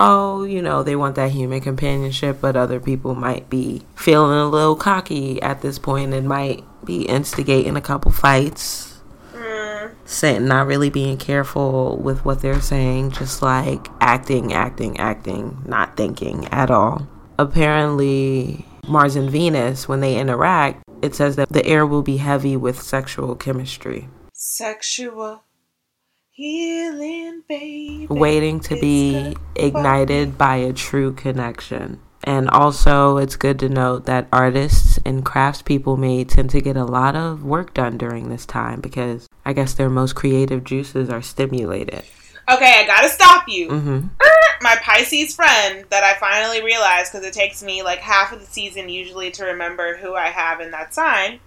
oh, 0.00 0.44
you 0.44 0.62
know, 0.62 0.82
they 0.82 0.96
want 0.96 1.14
that 1.16 1.30
human 1.30 1.60
companionship, 1.60 2.40
but 2.40 2.56
other 2.56 2.80
people 2.80 3.14
might 3.14 3.50
be 3.50 3.82
feeling 3.94 4.38
a 4.38 4.48
little 4.48 4.74
cocky 4.74 5.40
at 5.42 5.60
this 5.60 5.78
point 5.78 6.14
and 6.14 6.26
might 6.26 6.64
be 6.84 7.02
instigating 7.02 7.76
a 7.76 7.80
couple 7.82 8.10
fights. 8.10 8.98
Mm. 9.34 9.92
Saying 10.06 10.46
not 10.46 10.66
really 10.66 10.88
being 10.88 11.18
careful 11.18 11.98
with 11.98 12.24
what 12.24 12.40
they're 12.40 12.62
saying, 12.62 13.12
just 13.12 13.42
like 13.42 13.88
acting, 14.00 14.54
acting, 14.54 14.98
acting, 14.98 15.62
not 15.66 15.96
thinking 15.96 16.46
at 16.48 16.70
all. 16.70 17.06
Apparently, 17.38 18.64
Mars 18.88 19.16
and 19.16 19.30
Venus, 19.30 19.86
when 19.86 20.00
they 20.00 20.18
interact, 20.18 20.82
it 21.02 21.14
says 21.14 21.36
that 21.36 21.50
the 21.50 21.64
air 21.66 21.86
will 21.86 22.02
be 22.02 22.16
heavy 22.16 22.56
with 22.56 22.80
sexual 22.80 23.34
chemistry. 23.34 24.08
Sexual 24.32 25.42
Healing, 26.40 27.42
baby. 27.46 28.06
Waiting 28.08 28.60
to 28.60 28.80
be 28.80 29.36
ignited 29.54 30.38
by 30.38 30.56
a 30.56 30.72
true 30.72 31.12
connection. 31.12 32.00
And 32.24 32.48
also, 32.48 33.18
it's 33.18 33.36
good 33.36 33.58
to 33.58 33.68
note 33.68 34.06
that 34.06 34.26
artists 34.32 34.98
and 35.04 35.22
craftspeople 35.22 35.98
may 35.98 36.24
tend 36.24 36.48
to 36.48 36.62
get 36.62 36.78
a 36.78 36.86
lot 36.86 37.14
of 37.14 37.44
work 37.44 37.74
done 37.74 37.98
during 37.98 38.30
this 38.30 38.46
time 38.46 38.80
because 38.80 39.28
I 39.44 39.52
guess 39.52 39.74
their 39.74 39.90
most 39.90 40.14
creative 40.14 40.64
juices 40.64 41.10
are 41.10 41.20
stimulated. 41.20 42.04
Okay, 42.50 42.84
I 42.84 42.86
gotta 42.86 43.10
stop 43.10 43.46
you. 43.46 43.68
Mm-hmm. 43.68 44.06
My 44.62 44.76
Pisces 44.76 45.34
friend 45.34 45.84
that 45.90 46.04
I 46.04 46.14
finally 46.18 46.64
realized 46.64 47.12
because 47.12 47.26
it 47.26 47.34
takes 47.34 47.62
me 47.62 47.82
like 47.82 47.98
half 47.98 48.32
of 48.32 48.40
the 48.40 48.46
season 48.46 48.88
usually 48.88 49.30
to 49.32 49.44
remember 49.44 49.98
who 49.98 50.14
I 50.14 50.28
have 50.28 50.62
in 50.62 50.70
that 50.70 50.94
sign. 50.94 51.40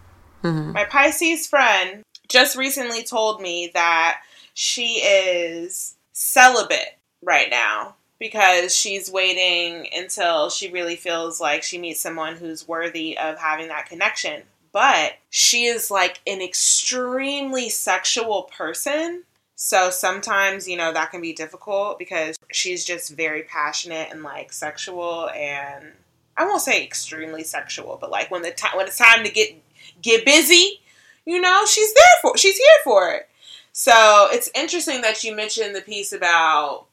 Mm-hmm. 0.43 0.73
My 0.73 0.86
Pisces 0.86 1.47
friend 1.47 2.03
just 2.29 2.56
recently 2.56 3.01
told 3.01 3.41
me 3.41 3.71
that 3.73 4.21
she 4.54 5.00
is 5.00 5.96
celibate 6.12 6.98
right 7.22 7.50
now 7.50 7.96
because 8.20 8.76
she's 8.76 9.12
waiting 9.12 9.88
until 9.96 10.50
she 10.50 10.72
really 10.72 10.96
feels 10.96 11.42
like 11.42 11.63
she 11.63 11.78
meets 11.78 12.00
someone 12.00 12.36
who's 12.36 12.68
worthy 12.68 13.18
of 13.18 13.38
having 13.38 13.68
that 13.68 13.88
connection. 13.88 14.44
But 14.72 15.13
she 15.30 15.66
is 15.66 15.92
like 15.92 16.22
an 16.26 16.42
extremely 16.42 17.70
sexual 17.70 18.44
person. 18.44 19.24
So 19.56 19.89
sometimes, 19.89 20.68
you 20.68 20.78
know, 20.78 20.94
that 20.94 21.12
can 21.12 21.22
be 21.22 21.34
difficult 21.34 22.00
because 22.00 22.38
she's 22.52 22.84
just 22.84 23.16
very 23.16 23.44
passionate 23.44 24.10
and 24.12 24.24
like 24.24 24.52
sexual 24.52 25.30
and 25.30 25.92
I 26.36 26.46
won't 26.46 26.62
say 26.62 26.84
extremely 26.84 27.44
sexual, 27.44 27.98
but 28.00 28.10
like 28.10 28.32
when 28.32 28.42
the 28.42 28.52
time 28.52 28.76
when 28.78 28.88
it's 28.88 28.98
time 28.98 29.24
to 29.24 29.32
get 29.32 29.54
get 30.02 30.26
busy, 30.26 30.80
you 31.26 31.39
know, 31.39 31.66
she's 31.66 31.94
there 31.94 32.13
for 32.22 32.38
she's 32.38 32.58
here 32.58 32.80
for 32.84 33.12
it. 33.12 33.30
So 33.74 34.30
it's 34.32 34.50
interesting 34.54 35.02
that 35.02 35.24
you 35.24 35.36
mentioned 35.36 35.76
the 35.76 35.82
piece 35.82 36.14
about 36.14 36.86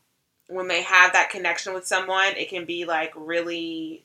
when 0.49 0.67
they 0.67 0.83
have 0.83 1.13
that 1.13 1.31
connection 1.31 1.75
with 1.75 1.87
someone, 1.87 2.37
it 2.37 2.49
can 2.49 2.65
be 2.65 2.85
like 2.85 3.13
really, 3.15 4.03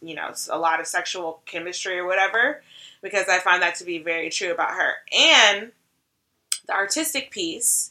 you 0.00 0.14
know, 0.14 0.32
a 0.50 0.58
lot 0.58 0.80
of 0.80 0.86
sexual 0.86 1.42
chemistry 1.44 1.98
or 1.98 2.06
whatever, 2.06 2.62
because 3.02 3.28
I 3.28 3.40
find 3.40 3.60
that 3.62 3.74
to 3.76 3.84
be 3.84 3.98
very 3.98 4.30
true 4.30 4.52
about 4.52 4.70
her. 4.70 4.94
And 5.16 5.72
the 6.66 6.72
artistic 6.72 7.30
piece, 7.30 7.90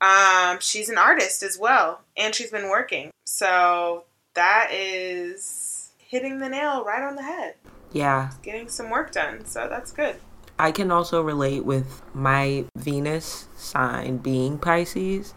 um, 0.00 0.58
she's 0.60 0.90
an 0.90 0.98
artist 0.98 1.42
as 1.42 1.58
well, 1.58 2.02
and 2.16 2.34
she's 2.34 2.50
been 2.50 2.68
working. 2.68 3.10
So 3.24 4.04
that 4.34 4.68
is 4.70 5.90
hitting 5.98 6.40
the 6.40 6.48
nail 6.50 6.84
right 6.84 7.02
on 7.02 7.16
the 7.16 7.22
head. 7.22 7.54
Yeah. 7.92 8.32
Getting 8.42 8.68
some 8.68 8.90
work 8.90 9.12
done. 9.12 9.46
So 9.46 9.66
that's 9.68 9.92
good. 9.92 10.16
I 10.58 10.70
can 10.70 10.90
also 10.90 11.20
relate 11.20 11.64
with 11.64 12.02
my 12.14 12.64
Venus 12.76 13.48
sign 13.56 14.18
being 14.18 14.58
Pisces. 14.58 15.34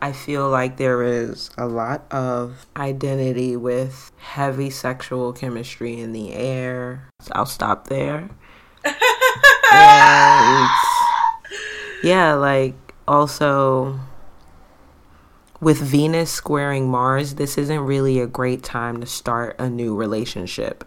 I 0.00 0.10
feel 0.12 0.50
like 0.50 0.78
there 0.78 1.02
is 1.04 1.50
a 1.56 1.66
lot 1.66 2.04
of 2.10 2.66
identity 2.76 3.56
with 3.56 4.10
heavy 4.18 4.68
sexual 4.68 5.32
chemistry 5.32 6.00
in 6.00 6.12
the 6.12 6.32
air. 6.32 7.08
So 7.20 7.32
I'll 7.36 7.46
stop 7.46 7.86
there. 7.86 8.28
and 8.84 10.70
yeah, 12.02 12.34
like 12.34 12.74
also 13.06 14.00
with 15.60 15.78
Venus 15.78 16.32
squaring 16.32 16.88
Mars, 16.88 17.36
this 17.36 17.56
isn't 17.56 17.80
really 17.80 18.18
a 18.18 18.26
great 18.26 18.64
time 18.64 19.00
to 19.00 19.06
start 19.06 19.54
a 19.60 19.70
new 19.70 19.94
relationship 19.94 20.84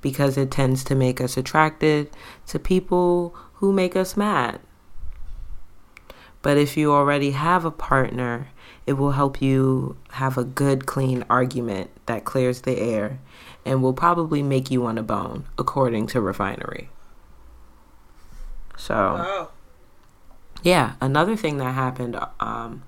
because 0.00 0.36
it 0.36 0.50
tends 0.50 0.84
to 0.84 0.94
make 0.94 1.20
us 1.20 1.36
attracted 1.36 2.10
to 2.46 2.58
people 2.58 3.34
who 3.54 3.72
make 3.72 3.96
us 3.96 4.16
mad. 4.16 4.60
But 6.42 6.56
if 6.56 6.76
you 6.76 6.92
already 6.92 7.32
have 7.32 7.64
a 7.64 7.70
partner, 7.70 8.48
it 8.86 8.92
will 8.92 9.12
help 9.12 9.42
you 9.42 9.96
have 10.12 10.38
a 10.38 10.44
good, 10.44 10.86
clean 10.86 11.24
argument 11.28 11.90
that 12.06 12.24
clears 12.24 12.60
the 12.60 12.78
air 12.78 13.18
and 13.64 13.82
will 13.82 13.92
probably 13.92 14.42
make 14.42 14.70
you 14.70 14.80
want 14.80 14.98
a 14.98 15.02
bone, 15.02 15.44
according 15.58 16.06
to 16.08 16.20
Refinery. 16.20 16.88
So, 18.76 18.94
oh. 18.94 19.50
yeah, 20.62 20.94
another 21.00 21.34
thing 21.34 21.56
that 21.58 21.74
happened 21.74 22.16
um, 22.38 22.84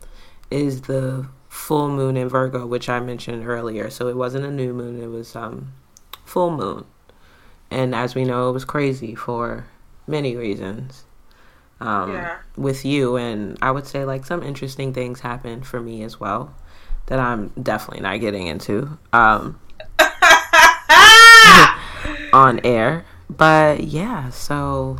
is 0.51 0.83
the 0.83 1.27
full 1.49 1.89
moon 1.89 2.17
in 2.17 2.29
Virgo, 2.29 2.67
which 2.67 2.89
I 2.89 3.01
mentioned 3.01 3.45
earlier. 3.45 3.91
So 3.91 4.07
it 4.07 4.17
wasn't 4.17 4.45
a 4.45 4.51
new 4.53 4.73
moon; 4.73 5.03
it 5.03 5.09
was 5.09 5.35
um, 5.35 5.73
full 6.25 6.57
moon 6.57 6.85
and 7.71 7.95
as 7.95 8.15
we 8.15 8.25
know, 8.25 8.49
it 8.49 8.53
was 8.53 8.65
crazy 8.65 9.15
for 9.15 9.67
many 10.07 10.37
reasons. 10.37 11.05
Um, 11.81 12.13
yeah. 12.13 12.39
With 12.57 12.85
you, 12.85 13.17
and 13.17 13.57
I 13.63 13.71
would 13.71 13.87
say 13.87 14.05
like 14.05 14.25
some 14.25 14.43
interesting 14.43 14.93
things 14.93 15.21
happened 15.21 15.67
for 15.67 15.81
me 15.81 16.03
as 16.03 16.19
well 16.19 16.55
that 17.07 17.21
I'm 17.21 17.49
definitely 17.63 18.03
not 18.03 18.21
getting 18.21 18.49
into 18.49 18.99
um, 19.13 19.61
on 22.33 22.61
air. 22.65 23.05
But 23.31 23.85
yeah, 23.85 24.31
so 24.31 24.99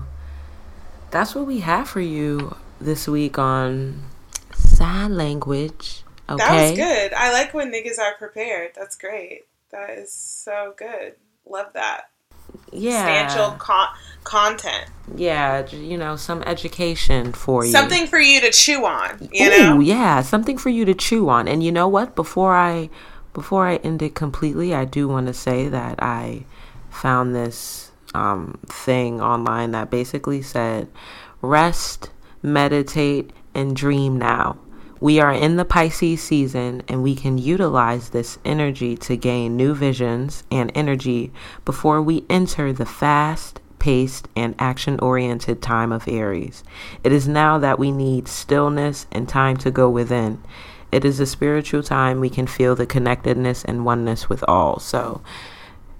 that's 1.11 1.35
what 1.35 1.47
we 1.47 1.61
have 1.61 1.89
for 1.89 2.01
you 2.01 2.57
this 2.81 3.09
week 3.09 3.39
on 3.39 4.03
sign 4.55 5.17
language. 5.17 6.05
Okay. 6.29 6.45
That 6.45 6.71
was 6.71 6.79
good. 6.79 7.15
I 7.15 7.33
like 7.33 7.55
when 7.55 7.73
niggas 7.73 7.99
are 7.99 8.15
prepared. 8.15 8.73
That's 8.77 8.97
great. 8.97 9.47
That 9.71 9.91
is 9.91 10.13
so 10.13 10.75
good. 10.77 11.15
Love 11.45 11.73
that 11.73 12.11
yeah. 12.73 13.27
substantial 13.27 13.59
con- 13.59 13.89
content. 14.25 14.87
Yeah, 15.17 15.67
you 15.71 15.97
know, 15.97 16.17
some 16.17 16.43
education 16.43 17.33
for 17.33 17.65
you. 17.65 17.73
Something 17.73 18.07
for 18.07 18.19
you 18.19 18.41
to 18.43 18.51
chew 18.51 18.85
on, 18.85 19.29
you 19.33 19.47
Ooh, 19.47 19.59
know? 19.59 19.81
yeah, 19.81 20.21
something 20.21 20.59
for 20.59 20.69
you 20.69 20.85
to 20.85 20.95
chew 20.95 21.29
on. 21.29 21.49
And 21.49 21.63
you 21.63 21.73
know 21.73 21.89
what? 21.89 22.15
Before 22.15 22.55
I 22.55 22.91
before 23.33 23.67
I 23.67 23.77
end 23.77 24.03
it 24.03 24.15
completely, 24.15 24.75
I 24.75 24.85
do 24.85 25.09
want 25.09 25.29
to 25.29 25.35
say 25.35 25.69
that 25.69 26.03
I 26.03 26.45
found 26.91 27.35
this 27.35 27.93
um, 28.15 28.59
thing 28.67 29.21
online 29.21 29.71
that 29.73 29.91
basically 29.91 30.43
said 30.43 30.89
rest, 31.41 32.11
meditate, 32.43 33.33
and 33.55 33.75
dream 33.75 34.19
now. 34.19 34.59
We 35.01 35.21
are 35.21 35.33
in 35.33 35.57
the 35.57 35.65
Pisces 35.65 36.23
season 36.23 36.83
and 36.89 37.03
we 37.03 37.15
can 37.15 37.39
utilize 37.39 38.11
this 38.11 38.39
energy 38.45 38.97
to 38.97 39.17
gain 39.17 39.57
new 39.57 39.75
visions 39.75 40.43
and 40.51 40.73
energy 40.75 41.33
before 41.65 42.03
we 42.03 42.25
enter 42.29 42.73
the 42.73 42.87
fast 42.87 43.61
paced 43.79 44.27
and 44.35 44.55
action 44.59 44.99
oriented 45.01 45.63
time 45.63 45.93
of 45.93 46.09
Aries. 46.09 46.65
It 47.05 47.13
is 47.13 47.29
now 47.29 47.59
that 47.59 47.79
we 47.79 47.93
need 47.93 48.27
stillness 48.27 49.07
and 49.13 49.29
time 49.29 49.57
to 49.59 49.71
go 49.71 49.89
within. 49.89 50.43
It 50.91 51.05
is 51.05 51.21
a 51.21 51.27
spiritual 51.27 51.83
time 51.83 52.19
we 52.19 52.31
can 52.31 52.47
feel 52.47 52.75
the 52.75 52.87
connectedness 52.87 53.65
and 53.65 53.85
oneness 53.85 54.29
with 54.29 54.43
all. 54.49 54.81
So, 54.81 55.23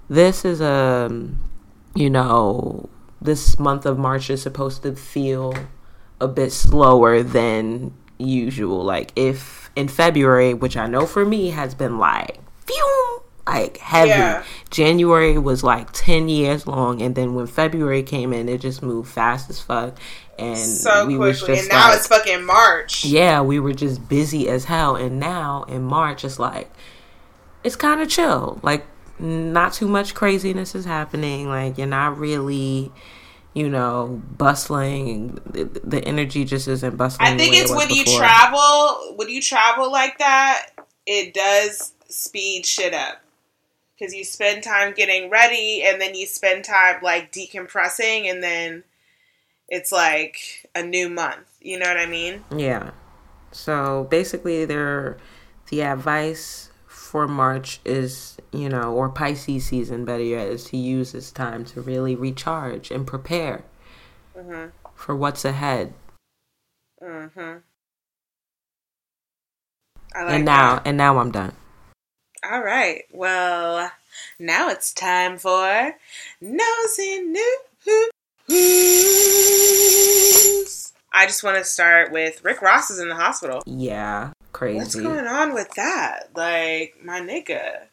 this 0.09 0.43
is 0.43 0.61
a, 0.61 1.09
you 1.93 2.09
know, 2.09 2.89
this 3.21 3.59
month 3.59 3.85
of 3.85 3.99
March 3.99 4.29
is 4.29 4.41
supposed 4.41 4.81
to 4.83 4.95
feel 4.95 5.53
a 6.19 6.27
bit 6.27 6.51
slower 6.51 7.21
than 7.21 7.93
usual. 8.19 8.83
Like, 8.83 9.11
if 9.15 9.71
in 9.75 9.87
February, 9.87 10.53
which 10.53 10.77
I 10.77 10.87
know 10.87 11.05
for 11.05 11.25
me 11.25 11.49
has 11.49 11.73
been 11.73 11.97
like, 11.97 12.39
phew, 12.67 13.23
like 13.47 13.77
heavy. 13.77 14.09
Yeah. 14.09 14.43
January 14.69 15.37
was 15.37 15.63
like 15.63 15.91
10 15.91 16.29
years 16.29 16.67
long, 16.67 17.01
and 17.01 17.15
then 17.15 17.33
when 17.33 17.47
February 17.47 18.03
came 18.03 18.31
in, 18.33 18.47
it 18.47 18.61
just 18.61 18.83
moved 18.83 19.09
fast 19.09 19.49
as 19.49 19.59
fuck. 19.59 19.97
And 20.37 20.57
so 20.57 21.05
we 21.05 21.17
quickly, 21.17 21.59
and 21.59 21.67
now 21.67 21.89
like, 21.89 21.97
it's 21.97 22.07
fucking 22.07 22.45
March. 22.45 23.03
Yeah, 23.03 23.41
we 23.41 23.59
were 23.59 23.73
just 23.73 24.07
busy 24.07 24.47
as 24.47 24.65
hell, 24.65 24.95
and 24.95 25.19
now 25.19 25.63
in 25.63 25.83
March, 25.83 26.23
it's 26.23 26.39
like 26.39 26.71
it's 27.63 27.75
kind 27.75 28.01
of 28.01 28.07
chill. 28.07 28.59
Like 28.63 28.85
not 29.19 29.73
too 29.73 29.87
much 29.87 30.15
craziness 30.15 30.75
is 30.75 30.85
happening. 30.85 31.49
Like 31.49 31.77
you're 31.77 31.87
not 31.87 32.17
really 32.17 32.91
you 33.53 33.69
know, 33.69 34.21
bustling. 34.37 35.39
The, 35.45 35.63
the 35.83 36.03
energy 36.05 36.45
just 36.45 36.67
isn't 36.67 36.97
bustling. 36.97 37.27
I 37.27 37.37
think 37.37 37.55
it's 37.55 37.71
it 37.71 37.75
when 37.75 37.87
before. 37.87 38.13
you 38.13 38.17
travel. 38.17 39.13
When 39.15 39.29
you 39.29 39.41
travel 39.41 39.91
like 39.91 40.17
that, 40.19 40.67
it 41.05 41.33
does 41.33 41.93
speed 42.07 42.65
shit 42.65 42.93
up 42.93 43.21
because 43.97 44.13
you 44.13 44.23
spend 44.23 44.63
time 44.63 44.93
getting 44.93 45.29
ready 45.29 45.83
and 45.85 45.99
then 45.99 46.15
you 46.15 46.25
spend 46.25 46.63
time 46.63 47.01
like 47.01 47.31
decompressing 47.31 48.29
and 48.29 48.41
then 48.41 48.83
it's 49.67 49.91
like 49.91 50.67
a 50.75 50.83
new 50.83 51.09
month. 51.09 51.47
You 51.61 51.79
know 51.79 51.87
what 51.87 51.97
I 51.97 52.05
mean? 52.05 52.43
Yeah. 52.55 52.91
So 53.51 54.07
basically, 54.09 54.65
there, 54.65 55.17
the 55.69 55.81
advice 55.81 56.69
for 56.87 57.27
March 57.27 57.79
is, 57.83 58.37
you 58.51 58.69
know, 58.69 58.93
or 58.93 59.09
Pisces 59.09 59.65
season, 59.65 60.05
better 60.05 60.23
yet, 60.23 60.47
is 60.47 60.65
to 60.65 60.77
use 60.77 61.11
this 61.11 61.31
time 61.31 61.65
to 61.65 61.81
really 61.81 62.15
recharge 62.15 62.91
and 62.91 63.05
prepare 63.05 63.63
mm-hmm. 64.37 64.69
for 64.95 65.15
what's 65.15 65.45
ahead. 65.45 65.93
Mm-hmm. 67.01 67.57
Like 70.15 70.33
and 70.33 70.45
now, 70.45 70.75
that. 70.75 70.87
and 70.87 70.97
now 70.97 71.19
I'm 71.19 71.31
done. 71.31 71.53
All 72.49 72.63
right. 72.63 73.03
Well, 73.11 73.91
now 74.39 74.69
it's 74.69 74.93
time 74.93 75.37
for 75.37 75.95
nosy 76.41 77.19
news. 77.19 78.09
I 81.11 81.25
just 81.25 81.43
want 81.43 81.57
to 81.57 81.63
start 81.63 82.11
with 82.11 82.43
Rick 82.43 82.61
Ross 82.61 82.89
is 82.89 82.99
in 82.99 83.09
the 83.09 83.15
hospital. 83.15 83.61
Yeah, 83.65 84.31
crazy. 84.51 84.77
What's 84.79 84.95
going 84.95 85.27
on 85.27 85.53
with 85.53 85.69
that? 85.75 86.29
Like, 86.35 86.95
my 87.03 87.21
nigga. 87.21 87.87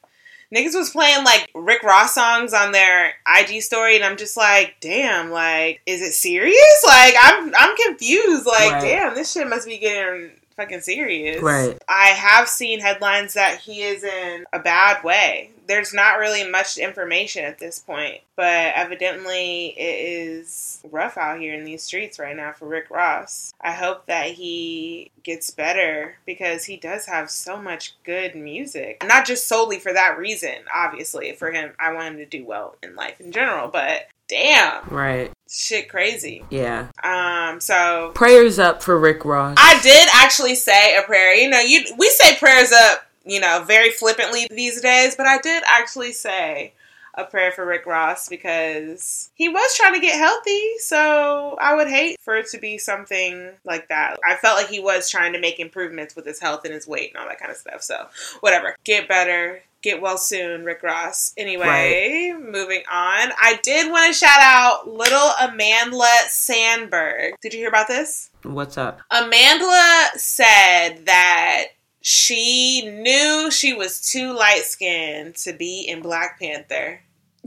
Niggas 0.54 0.74
was 0.74 0.90
playing 0.90 1.24
like 1.24 1.50
Rick 1.54 1.82
Ross 1.82 2.14
songs 2.14 2.54
on 2.54 2.72
their 2.72 3.14
IG 3.26 3.62
story, 3.62 3.96
and 3.96 4.04
I'm 4.04 4.16
just 4.16 4.36
like, 4.36 4.76
damn, 4.80 5.30
like, 5.30 5.80
is 5.86 6.02
it 6.02 6.12
serious? 6.12 6.84
Like, 6.86 7.14
I'm 7.20 7.52
I'm 7.56 7.76
confused. 7.76 8.46
Like, 8.46 8.72
right. 8.72 8.82
damn, 8.82 9.14
this 9.14 9.32
shit 9.32 9.48
must 9.48 9.66
be 9.66 9.78
getting 9.78 10.30
fucking 10.56 10.80
serious. 10.80 11.42
Right. 11.42 11.78
I 11.88 12.08
have 12.08 12.48
seen 12.48 12.80
headlines 12.80 13.34
that 13.34 13.60
he 13.60 13.82
is 13.82 14.02
in 14.02 14.44
a 14.52 14.58
bad 14.58 15.04
way. 15.04 15.50
There's 15.66 15.92
not 15.92 16.18
really 16.18 16.48
much 16.48 16.78
information 16.78 17.44
at 17.44 17.58
this 17.58 17.80
point, 17.80 18.20
but 18.36 18.72
evidently 18.74 19.74
it 19.76 20.08
is 20.08 20.80
rough 20.90 21.18
out 21.18 21.40
here 21.40 21.54
in 21.54 21.64
these 21.64 21.82
streets 21.82 22.20
right 22.20 22.36
now 22.36 22.52
for 22.52 22.66
Rick 22.66 22.88
Ross. 22.88 23.52
I 23.60 23.72
hope 23.72 24.06
that 24.06 24.30
he 24.30 25.10
gets 25.24 25.50
better 25.50 26.18
because 26.24 26.64
he 26.64 26.76
does 26.76 27.06
have 27.06 27.30
so 27.30 27.60
much 27.60 27.94
good 28.04 28.36
music. 28.36 29.04
Not 29.04 29.26
just 29.26 29.48
solely 29.48 29.80
for 29.80 29.92
that 29.92 30.18
reason, 30.18 30.54
obviously. 30.72 31.32
For 31.32 31.50
him, 31.50 31.72
I 31.80 31.92
want 31.92 32.14
him 32.14 32.16
to 32.18 32.26
do 32.26 32.44
well 32.44 32.76
in 32.80 32.94
life 32.94 33.20
in 33.20 33.32
general, 33.32 33.66
but 33.66 34.06
damn. 34.28 34.88
Right. 34.88 35.32
Shit 35.48 35.88
crazy. 35.88 36.44
Yeah. 36.50 36.88
Um, 37.02 37.60
so 37.60 38.12
prayers 38.14 38.58
up 38.58 38.82
for 38.82 38.98
Rick 38.98 39.24
Ross. 39.24 39.56
I 39.58 39.80
did 39.82 40.08
actually 40.14 40.54
say 40.54 40.96
a 40.96 41.02
prayer. 41.02 41.34
You 41.34 41.48
know, 41.48 41.60
you 41.60 41.84
we 41.98 42.08
say 42.10 42.36
prayers 42.36 42.72
up, 42.72 43.06
you 43.24 43.40
know, 43.40 43.64
very 43.66 43.90
flippantly 43.90 44.46
these 44.50 44.80
days, 44.80 45.14
but 45.16 45.26
I 45.26 45.38
did 45.38 45.62
actually 45.66 46.12
say 46.12 46.74
a 47.16 47.24
prayer 47.24 47.50
for 47.50 47.64
Rick 47.64 47.86
Ross 47.86 48.28
because 48.28 49.30
he 49.34 49.48
was 49.48 49.74
trying 49.76 49.94
to 49.94 50.00
get 50.00 50.18
healthy. 50.18 50.78
So 50.78 51.56
I 51.60 51.74
would 51.74 51.88
hate 51.88 52.20
for 52.20 52.36
it 52.36 52.48
to 52.50 52.58
be 52.58 52.76
something 52.78 53.52
like 53.64 53.88
that. 53.88 54.18
I 54.26 54.36
felt 54.36 54.58
like 54.58 54.68
he 54.68 54.80
was 54.80 55.08
trying 55.08 55.32
to 55.32 55.40
make 55.40 55.58
improvements 55.58 56.14
with 56.14 56.26
his 56.26 56.40
health 56.40 56.64
and 56.64 56.74
his 56.74 56.86
weight 56.86 57.12
and 57.14 57.22
all 57.22 57.28
that 57.28 57.40
kind 57.40 57.50
of 57.50 57.56
stuff. 57.56 57.82
So 57.82 58.08
whatever. 58.40 58.76
Get 58.84 59.08
better. 59.08 59.62
Get 59.86 60.02
well 60.02 60.18
soon, 60.18 60.64
Rick 60.64 60.82
Ross. 60.82 61.32
Anyway, 61.36 61.64
right. 61.64 62.34
moving 62.40 62.82
on. 62.90 63.30
I 63.40 63.60
did 63.62 63.88
want 63.88 64.12
to 64.12 64.18
shout 64.18 64.40
out 64.40 64.88
little 64.88 65.28
Amandla 65.40 66.26
Stenberg. 66.26 67.34
Did 67.40 67.54
you 67.54 67.60
hear 67.60 67.68
about 67.68 67.86
this? 67.86 68.32
What's 68.42 68.76
up? 68.76 68.98
Amandla 69.12 70.08
said 70.16 71.06
that 71.06 71.66
she 72.00 72.84
knew 72.84 73.48
she 73.52 73.74
was 73.74 74.00
too 74.00 74.32
light 74.32 74.64
skinned 74.64 75.36
to 75.36 75.52
be 75.52 75.82
in 75.82 76.02
Black 76.02 76.40
Panther. 76.40 77.02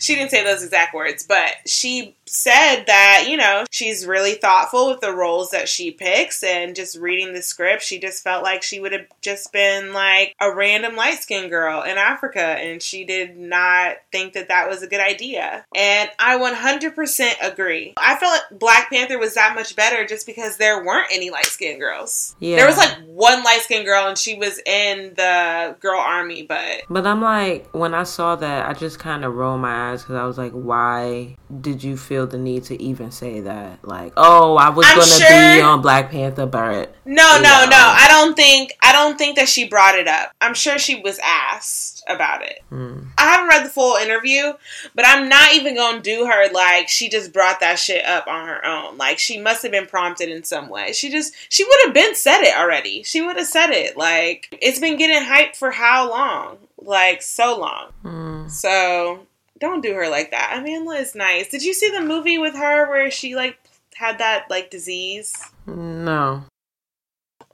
she 0.00 0.16
didn't 0.16 0.32
say 0.32 0.42
those 0.42 0.64
exact 0.64 0.96
words, 0.96 1.24
but 1.24 1.52
she 1.64 2.16
said 2.32 2.84
that, 2.86 3.26
you 3.28 3.36
know, 3.36 3.64
she's 3.70 4.06
really 4.06 4.34
thoughtful 4.34 4.90
with 4.90 5.00
the 5.00 5.12
roles 5.12 5.50
that 5.50 5.68
she 5.68 5.90
picks 5.90 6.42
and 6.42 6.74
just 6.74 6.98
reading 6.98 7.34
the 7.34 7.42
script, 7.42 7.82
she 7.82 7.98
just 7.98 8.24
felt 8.24 8.42
like 8.42 8.62
she 8.62 8.80
would 8.80 8.92
have 8.92 9.06
just 9.20 9.52
been 9.52 9.92
like 9.92 10.34
a 10.40 10.52
random 10.52 10.96
light 10.96 11.18
skinned 11.22 11.50
girl 11.50 11.82
in 11.82 11.98
Africa 11.98 12.40
and 12.40 12.82
she 12.82 13.04
did 13.04 13.36
not 13.36 13.96
think 14.10 14.32
that 14.32 14.48
that 14.48 14.68
was 14.68 14.82
a 14.82 14.86
good 14.86 15.00
idea. 15.00 15.64
And 15.76 16.08
I 16.18 16.38
100% 16.38 17.32
agree. 17.42 17.92
I 17.98 18.16
felt 18.16 18.32
like 18.32 18.58
Black 18.58 18.90
Panther 18.90 19.18
was 19.18 19.34
that 19.34 19.54
much 19.54 19.76
better 19.76 20.06
just 20.06 20.26
because 20.26 20.56
there 20.56 20.82
weren't 20.84 21.08
any 21.12 21.30
light 21.30 21.46
skinned 21.46 21.80
girls. 21.80 22.34
Yeah. 22.40 22.56
There 22.56 22.66
was 22.66 22.78
like 22.78 22.96
one 23.04 23.44
light 23.44 23.60
skinned 23.60 23.84
girl 23.84 24.08
and 24.08 24.16
she 24.16 24.36
was 24.36 24.58
in 24.64 25.12
the 25.16 25.76
girl 25.80 26.00
army, 26.00 26.44
but. 26.44 26.82
But 26.88 27.06
I'm 27.06 27.20
like, 27.20 27.68
when 27.74 27.92
I 27.92 28.04
saw 28.04 28.36
that, 28.36 28.68
I 28.68 28.72
just 28.72 28.98
kind 28.98 29.22
of 29.24 29.34
rolled 29.34 29.60
my 29.60 29.90
eyes 29.90 30.02
because 30.02 30.16
I 30.16 30.24
was 30.24 30.38
like, 30.38 30.52
why 30.52 31.36
did 31.60 31.84
you 31.84 31.96
feel 31.96 32.26
the 32.26 32.38
need 32.38 32.64
to 32.64 32.80
even 32.80 33.10
say 33.10 33.40
that. 33.40 33.84
Like, 33.86 34.12
oh, 34.16 34.56
I 34.56 34.70
was 34.70 34.86
I'm 34.86 34.96
gonna 34.96 35.06
sure... 35.06 35.56
be 35.56 35.60
on 35.60 35.82
Black 35.82 36.10
Panther, 36.10 36.46
but 36.46 36.94
no, 37.04 37.36
no, 37.36 37.42
know. 37.42 37.66
no. 37.68 37.76
I 37.76 38.06
don't 38.08 38.34
think 38.34 38.72
I 38.80 38.92
don't 38.92 39.18
think 39.18 39.36
that 39.36 39.48
she 39.48 39.68
brought 39.68 39.96
it 39.96 40.08
up. 40.08 40.32
I'm 40.40 40.54
sure 40.54 40.78
she 40.78 41.00
was 41.00 41.18
asked 41.22 42.02
about 42.08 42.42
it. 42.42 42.60
Mm. 42.70 43.08
I 43.18 43.22
haven't 43.22 43.48
read 43.48 43.64
the 43.66 43.70
full 43.70 43.96
interview, 43.96 44.52
but 44.94 45.04
I'm 45.06 45.28
not 45.28 45.54
even 45.54 45.76
gonna 45.76 46.00
do 46.00 46.26
her 46.26 46.50
like 46.52 46.88
she 46.88 47.08
just 47.08 47.32
brought 47.32 47.60
that 47.60 47.78
shit 47.78 48.04
up 48.04 48.26
on 48.26 48.46
her 48.46 48.64
own. 48.64 48.96
Like 48.96 49.18
she 49.18 49.40
must 49.40 49.62
have 49.62 49.72
been 49.72 49.86
prompted 49.86 50.30
in 50.30 50.44
some 50.44 50.68
way. 50.68 50.92
She 50.92 51.10
just 51.10 51.34
she 51.48 51.64
would 51.64 51.78
have 51.84 51.94
been 51.94 52.14
said 52.14 52.42
it 52.42 52.56
already. 52.56 53.02
She 53.02 53.20
would 53.20 53.36
have 53.36 53.46
said 53.46 53.70
it. 53.70 53.96
Like 53.96 54.56
it's 54.62 54.78
been 54.78 54.96
getting 54.96 55.28
hyped 55.28 55.56
for 55.56 55.70
how 55.70 56.08
long? 56.08 56.58
Like 56.78 57.22
so 57.22 57.58
long. 57.58 57.88
Mm. 58.04 58.50
So 58.50 59.26
don't 59.62 59.80
do 59.80 59.94
her 59.94 60.10
like 60.10 60.32
that. 60.32 60.60
Amandla 60.60 61.00
is 61.00 61.14
nice. 61.14 61.48
Did 61.48 61.62
you 61.62 61.72
see 61.72 61.88
the 61.88 62.00
movie 62.00 62.36
with 62.36 62.54
her 62.56 62.90
where 62.90 63.10
she 63.10 63.36
like 63.36 63.58
had 63.94 64.18
that 64.18 64.50
like 64.50 64.70
disease? 64.70 65.32
No. 65.66 66.44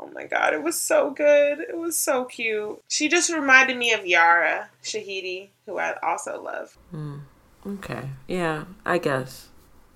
Oh 0.00 0.10
my 0.14 0.24
god, 0.24 0.54
it 0.54 0.62
was 0.62 0.80
so 0.80 1.10
good. 1.10 1.60
It 1.60 1.76
was 1.76 1.98
so 1.98 2.24
cute. 2.24 2.80
She 2.88 3.08
just 3.08 3.30
reminded 3.30 3.76
me 3.76 3.92
of 3.92 4.06
Yara 4.06 4.70
Shahidi, 4.82 5.50
who 5.66 5.78
I 5.78 5.96
also 6.02 6.42
love. 6.42 6.78
Mm. 6.94 7.20
Okay. 7.66 8.08
Yeah, 8.26 8.64
I 8.86 8.96
guess. 8.98 9.48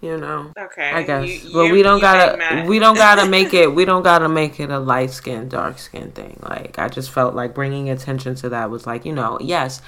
You 0.03 0.19
know. 0.19 0.53
Okay. 0.59 0.91
I 0.91 1.05
guess. 1.05 1.45
You, 1.45 1.53
but 1.55 1.71
we 1.71 1.83
don't 1.83 2.01
gotta 2.01 2.67
we 2.67 2.79
don't 2.79 2.97
gotta 2.97 3.27
make 3.27 3.55
it 3.55 3.73
we 3.75 3.85
don't 3.87 4.03
gotta 4.03 4.29
make 4.29 4.61
it 4.61 4.69
a 4.69 4.79
light 4.79 5.13
skin, 5.13 5.49
dark 5.49 5.79
skin 5.79 6.11
thing. 6.11 6.39
Like 6.43 6.79
I 6.79 6.89
just 6.89 7.11
felt 7.11 7.35
like 7.35 7.55
bringing 7.55 7.89
attention 7.89 8.35
to 8.37 8.51
that 8.51 8.69
was 8.69 8.87
like, 8.87 9.07
you 9.07 9.15
know, 9.15 9.39
yes, 9.41 9.81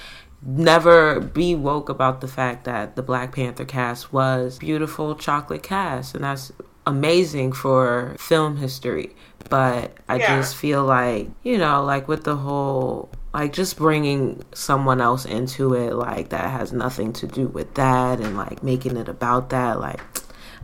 never 0.45 1.19
be 1.19 1.55
woke 1.55 1.89
about 1.89 2.21
the 2.21 2.27
fact 2.27 2.65
that 2.65 2.95
the 2.95 3.01
Black 3.01 3.33
Panther 3.33 3.65
cast 3.65 4.13
was 4.13 4.59
beautiful 4.59 5.15
chocolate 5.15 5.63
cast 5.63 6.15
and 6.15 6.23
that's 6.23 6.51
amazing 6.85 7.51
for 7.51 8.15
film 8.19 8.57
history 8.57 9.15
but 9.49 9.91
I 10.07 10.17
yeah. 10.17 10.37
just 10.37 10.55
feel 10.55 10.83
like 10.83 11.29
you 11.43 11.57
know 11.57 11.83
like 11.83 12.07
with 12.07 12.23
the 12.23 12.35
whole 12.35 13.09
like 13.33 13.53
just 13.53 13.75
bringing 13.75 14.43
someone 14.53 15.01
else 15.01 15.25
into 15.25 15.73
it 15.73 15.93
like 15.93 16.29
that 16.29 16.51
has 16.51 16.71
nothing 16.71 17.11
to 17.13 17.27
do 17.27 17.47
with 17.47 17.73
that 17.73 18.19
and 18.19 18.37
like 18.37 18.61
making 18.61 18.97
it 18.97 19.09
about 19.09 19.49
that 19.49 19.79
like 19.79 19.99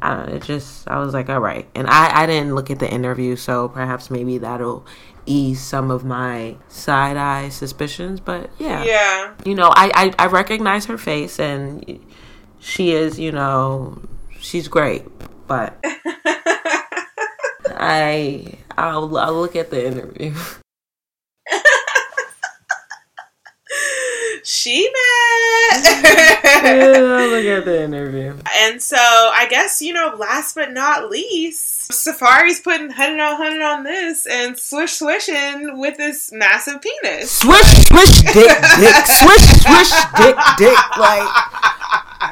I 0.04 0.16
don't 0.16 0.30
know, 0.30 0.36
it 0.36 0.44
just 0.44 0.88
I 0.90 0.98
was 0.98 1.14
like, 1.14 1.30
all 1.30 1.40
right. 1.40 1.68
And 1.76 1.88
I 1.88 2.24
I 2.24 2.26
didn't 2.26 2.56
look 2.56 2.72
at 2.72 2.80
the 2.80 2.92
interview, 2.92 3.36
so 3.36 3.70
perhaps 3.70 4.10
maybe 4.10 4.40
that'll 4.40 4.86
ease 5.26 5.62
some 5.62 5.92
of 5.92 6.04
my 6.06 6.56
side 6.68 7.18
eye 7.18 7.50
suspicions. 7.50 8.20
But 8.20 8.50
yeah, 8.60 8.84
Yeah. 8.84 9.34
you 9.46 9.56
know, 9.56 9.70
I, 9.76 9.92
I 10.18 10.26
I 10.26 10.28
recognize 10.28 10.86
her 10.86 10.98
face, 10.98 11.40
and 11.40 12.00
she 12.60 12.92
is, 12.92 13.20
you 13.20 13.32
know, 13.32 14.02
she's 14.40 14.68
great. 14.68 15.04
But 15.48 15.78
I 17.78 18.54
I'll 18.78 19.16
I'll 19.18 19.34
look 19.34 19.56
at 19.56 19.70
the 19.70 19.86
interview. 19.86 20.34
she 24.62 24.90
met. 24.94 25.84
Look 27.32 27.46
at 27.46 27.66
the 27.66 27.84
interview. 27.84 28.36
and 28.58 28.82
so 28.82 28.98
I 28.98 29.48
guess, 29.50 29.82
you 29.82 29.94
know, 29.94 30.16
last 30.18 30.54
but 30.56 30.72
not 30.72 31.10
least, 31.10 31.92
Safaree's 31.92 32.60
putting 32.60 32.88
100 32.88 33.20
on 33.20 33.40
100 33.40 33.62
on 33.62 33.84
this 33.84 34.28
and 34.28 34.58
swish 34.58 34.94
swishing 34.94 35.80
with 35.80 35.98
this 35.98 36.32
massive 36.32 36.82
penis. 36.82 37.32
Swish, 37.32 37.88
swish, 37.88 38.22
dick, 38.22 38.34
dick, 38.80 38.96
swish, 39.06 39.48
swish, 39.64 39.92
dick, 40.18 40.36
dick. 40.58 40.98
Like, 40.98 41.28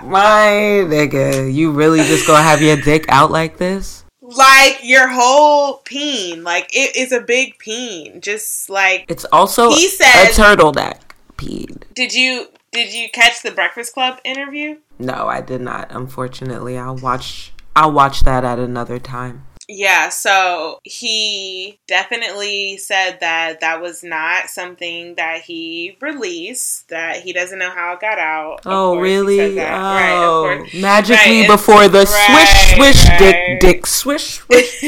my 0.04 0.86
nigga, 0.88 1.52
you 1.52 1.72
really 1.72 2.00
just 2.04 2.28
gonna 2.28 2.44
have 2.44 2.62
your 2.62 2.78
dick 2.78 3.06
out 3.10 3.32
like 3.32 3.58
this? 3.58 4.06
Like 4.22 4.82
your 4.84 5.08
whole 5.08 5.78
peen. 5.78 6.44
Like 6.44 6.70
it 6.76 6.96
is 6.96 7.12
a 7.12 7.22
big 7.22 7.58
peen. 7.58 8.22
Just 8.22 8.70
like 8.70 9.06
It's 9.08 9.26
also 9.26 9.72
He 9.72 9.88
said 9.90 10.26
a 10.26 10.32
turtleneck 10.32 11.00
peed. 11.40 11.84
did 11.96 12.14
you 12.14 12.48
did 12.72 12.94
you 12.94 13.10
catch 13.10 13.42
the 13.42 13.52
Breakfast 13.52 13.94
Club 13.94 14.20
interview? 14.24 14.78
No, 15.00 15.28
I 15.28 15.42
did 15.42 15.62
not. 15.62 15.88
Unfortunately, 15.92 16.78
I'll 16.78 16.98
watch. 16.98 17.52
I'll 17.76 17.92
watch 17.92 18.22
that 18.22 18.44
at 18.44 18.60
another 18.60 19.00
time. 19.00 19.46
Yeah, 19.72 20.10
so 20.10 20.80
he 20.84 21.80
definitely 21.88 22.78
said 22.78 23.20
that 23.22 23.60
that 23.62 23.82
was 23.82 24.04
not 24.04 24.50
something 24.50 25.14
that 25.16 25.42
he 25.42 25.96
released, 26.02 26.90
that 26.90 27.22
he 27.22 27.34
doesn't 27.34 27.60
know 27.60 27.70
how 27.70 27.94
it 27.94 28.00
got 28.00 28.18
out. 28.18 28.66
Of 28.66 28.72
Oh, 28.72 28.98
really? 29.00 29.54
that. 29.56 29.72
Right, 29.72 30.12
of 30.12 30.68
oh, 30.74 30.80
magically 30.80 31.42
Right, 31.42 31.48
before 31.48 31.88
the 31.88 32.02
it's- 32.02 32.76
swish, 32.76 32.76
swish, 32.96 33.20
dick, 33.20 33.36
right. 33.36 33.60
dick, 33.62 33.86
swish, 33.86 34.24
swish, 34.40 34.84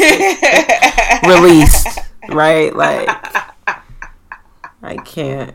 released. 1.28 2.00
Right? 2.30 2.76
Like, 2.76 3.08
I 4.84 4.98
can't. 5.06 5.54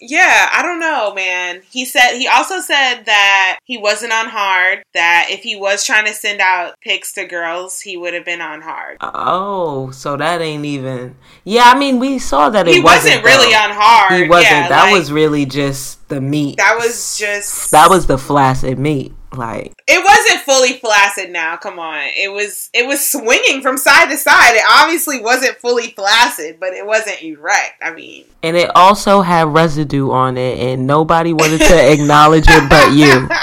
Yeah, 0.00 0.48
I 0.52 0.60
don't 0.62 0.80
know, 0.80 1.14
man. 1.14 1.62
He 1.70 1.84
said 1.84 2.16
he 2.16 2.26
also 2.26 2.60
said 2.60 3.04
that 3.04 3.58
he 3.64 3.78
wasn't 3.78 4.12
on 4.12 4.28
hard. 4.28 4.82
That 4.94 5.28
if 5.30 5.40
he 5.40 5.56
was 5.56 5.84
trying 5.84 6.06
to 6.06 6.12
send 6.12 6.40
out 6.40 6.74
pics 6.80 7.12
to 7.14 7.26
girls, 7.26 7.80
he 7.80 7.96
would 7.96 8.14
have 8.14 8.24
been 8.24 8.40
on 8.40 8.62
hard. 8.62 8.98
Oh, 9.00 9.90
so 9.90 10.16
that 10.16 10.40
ain't 10.40 10.64
even. 10.64 11.16
Yeah, 11.44 11.64
I 11.66 11.78
mean, 11.78 11.98
we 11.98 12.18
saw 12.18 12.50
that 12.50 12.66
it 12.66 12.74
He 12.74 12.80
wasn't, 12.80 13.24
really 13.24 13.54
on 13.54 13.70
hard. 13.70 14.22
He 14.22 14.28
wasn't. 14.28 14.50
Yeah, 14.50 14.68
that 14.68 14.84
like, 14.84 14.94
was 14.94 15.12
really 15.12 15.46
just 15.46 16.08
the 16.08 16.20
meat. 16.20 16.56
that 16.58 16.76
was 16.76 17.16
just 17.18 17.70
that 17.70 17.88
was 17.88 18.06
the 18.06 18.18
flaccid 18.18 18.78
meat. 18.78 19.12
Like, 19.34 19.72
It 19.88 20.04
wasn't 20.04 20.40
fully 20.44 20.74
flaccid. 20.74 21.30
Now, 21.30 21.56
come 21.56 21.78
on. 21.78 22.02
It 22.16 22.32
was. 22.32 22.70
It 22.74 22.86
was 22.86 23.08
swinging 23.08 23.62
from 23.62 23.78
side 23.78 24.10
to 24.10 24.16
side. 24.16 24.54
It 24.54 24.64
obviously 24.70 25.20
wasn't 25.20 25.56
fully 25.58 25.88
flaccid, 25.88 26.58
but 26.60 26.72
it 26.72 26.86
wasn't 26.86 27.22
erect. 27.22 27.82
I 27.82 27.92
mean, 27.92 28.24
and 28.42 28.56
it 28.56 28.70
also 28.74 29.22
had 29.22 29.48
residue 29.48 30.10
on 30.10 30.36
it, 30.36 30.58
and 30.58 30.86
nobody 30.86 31.32
wanted 31.32 31.60
to 31.60 31.92
acknowledge 31.92 32.46
it 32.48 32.68
but 32.68 32.92
you. 32.92 33.28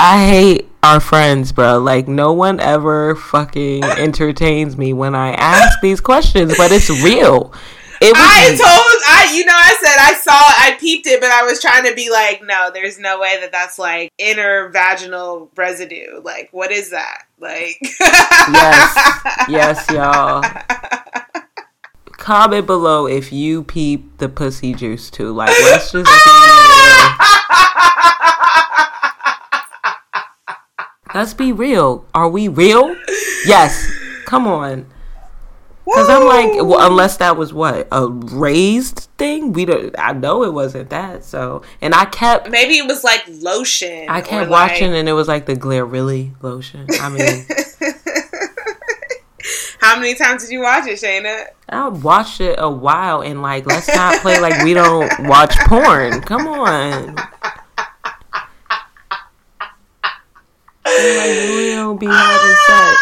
I 0.00 0.24
hate 0.26 0.68
our 0.84 1.00
friends, 1.00 1.50
bro. 1.50 1.78
Like, 1.78 2.06
no 2.06 2.32
one 2.32 2.60
ever 2.60 3.16
fucking 3.16 3.82
entertains 3.82 4.76
me 4.76 4.92
when 4.92 5.14
I 5.14 5.32
ask 5.32 5.80
these 5.80 6.00
questions, 6.00 6.56
but 6.56 6.70
it's 6.70 6.88
real. 7.02 7.52
It 8.00 8.12
was. 8.12 8.20
I 8.20 8.48
told 8.50 9.02
I. 9.08 9.32
You 9.34 9.44
know, 9.44 9.52
I 9.54 9.76
said 9.80 9.96
I 9.98 10.14
saw. 10.14 10.32
I 10.32 10.76
peeped 10.78 11.06
it, 11.06 11.20
but 11.20 11.30
I 11.30 11.42
was 11.42 11.60
trying 11.60 11.84
to 11.84 11.94
be 11.94 12.10
like, 12.10 12.42
no, 12.44 12.70
there's 12.72 12.98
no 12.98 13.18
way 13.20 13.38
that 13.40 13.50
that's 13.52 13.78
like 13.78 14.12
inner 14.18 14.68
vaginal 14.68 15.50
residue. 15.56 16.20
Like, 16.22 16.48
what 16.52 16.70
is 16.70 16.90
that? 16.90 17.24
Like, 17.40 17.76
Yes. 17.82 19.46
yes, 19.48 19.90
y'all. 19.90 20.42
Comment 22.12 22.66
below 22.66 23.06
if 23.06 23.32
you 23.32 23.62
peep 23.64 24.18
the 24.18 24.28
pussy 24.28 24.74
juice 24.74 25.10
too. 25.10 25.32
Like, 25.32 25.50
let's 25.62 25.92
just 25.92 26.04
be. 26.04 26.20
Let's 31.14 31.32
be 31.34 31.52
real. 31.52 32.04
Are 32.14 32.28
we 32.28 32.48
real? 32.48 32.94
Yes. 33.46 33.90
Come 34.26 34.46
on. 34.46 34.86
Because 35.88 36.08
I'm 36.10 36.26
like, 36.26 36.52
well, 36.66 36.86
unless 36.90 37.16
that 37.16 37.36
was 37.36 37.52
what 37.54 37.88
a 37.90 38.08
raised 38.08 39.08
thing, 39.16 39.52
we 39.52 39.64
don't. 39.64 39.94
I 39.98 40.12
know 40.12 40.44
it 40.44 40.52
wasn't 40.52 40.90
that. 40.90 41.24
So, 41.24 41.62
and 41.80 41.94
I 41.94 42.04
kept, 42.04 42.50
Maybe 42.50 42.76
it 42.78 42.86
was 42.86 43.02
like 43.04 43.24
lotion. 43.28 44.06
I 44.08 44.20
kept 44.20 44.50
like- 44.50 44.70
watching, 44.70 44.94
and 44.94 45.08
it 45.08 45.14
was 45.14 45.28
like 45.28 45.46
the 45.46 45.54
Glorilla 45.56 46.30
lotion. 46.42 46.86
I 47.00 47.08
mean, 47.08 47.46
How 49.80 49.96
many 49.98 50.14
times 50.14 50.42
did 50.42 50.52
you 50.52 50.60
watch 50.60 50.86
it, 50.86 50.98
Shayna? 50.98 51.46
I 51.68 51.88
watched 51.88 52.40
it 52.42 52.56
a 52.58 52.68
while, 52.68 53.22
and 53.22 53.40
like, 53.40 53.64
let's 53.64 53.88
not 53.88 54.20
play 54.20 54.38
like 54.40 54.62
we 54.64 54.74
don't 54.74 55.10
watch 55.26 55.56
porn. 55.66 56.20
Come 56.22 56.46
on. 56.48 57.14
Like, 60.84 61.48
we 61.50 61.70
don't 61.74 61.98
be 61.98 62.06
having 62.06 62.56
sex. 62.66 62.97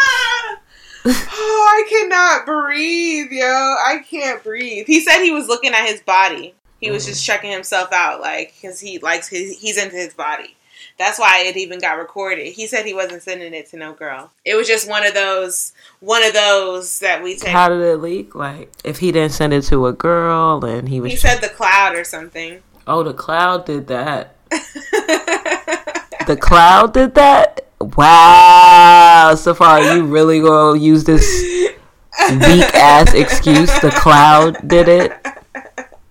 Cannot 2.09 2.45
breathe, 2.45 3.31
yo. 3.31 3.45
I 3.45 4.03
can't 4.09 4.43
breathe. 4.43 4.87
He 4.87 4.99
said 5.01 5.23
he 5.23 5.31
was 5.31 5.47
looking 5.47 5.73
at 5.73 5.87
his 5.87 6.01
body. 6.01 6.53
He 6.79 6.91
was 6.91 7.03
mm. 7.03 7.07
just 7.09 7.25
checking 7.25 7.51
himself 7.51 7.91
out, 7.91 8.21
like, 8.21 8.53
because 8.55 8.79
he 8.79 8.99
likes 8.99 9.27
his, 9.27 9.59
he's 9.59 9.77
into 9.77 9.95
his 9.95 10.13
body. 10.13 10.55
That's 10.97 11.19
why 11.19 11.43
it 11.45 11.57
even 11.57 11.79
got 11.79 11.97
recorded. 11.97 12.53
He 12.53 12.67
said 12.67 12.85
he 12.85 12.93
wasn't 12.93 13.23
sending 13.23 13.53
it 13.53 13.69
to 13.71 13.77
no 13.77 13.93
girl. 13.93 14.31
It 14.45 14.55
was 14.55 14.67
just 14.67 14.89
one 14.89 15.05
of 15.05 15.13
those, 15.13 15.73
one 15.99 16.23
of 16.23 16.33
those 16.33 16.99
that 16.99 17.23
we 17.23 17.35
take. 17.35 17.49
How 17.49 17.69
did 17.69 17.81
it 17.81 17.97
leak? 17.97 18.35
Like, 18.35 18.71
if 18.83 18.99
he 18.99 19.11
didn't 19.11 19.33
send 19.33 19.53
it 19.53 19.63
to 19.63 19.87
a 19.87 19.93
girl, 19.93 20.63
and 20.63 20.87
he 20.87 21.01
was, 21.01 21.11
he 21.11 21.17
said 21.17 21.41
the 21.41 21.49
cloud 21.49 21.95
or 21.95 22.03
something. 22.03 22.61
oh, 22.85 23.03
the 23.03 23.13
cloud 23.13 23.65
did 23.65 23.87
that. 23.87 24.35
The 26.27 26.35
cloud 26.35 26.93
did 26.93 27.15
that. 27.15 27.67
Wow, 27.79 29.31
Safaree, 29.33 29.95
you 29.95 30.05
really 30.05 30.41
gonna 30.41 30.77
use 30.77 31.05
this 31.05 31.23
weak 32.29 32.73
ass 32.75 33.13
excuse? 33.13 33.71
The 33.79 33.91
cloud 33.91 34.67
did 34.67 34.87
it. 34.87 35.11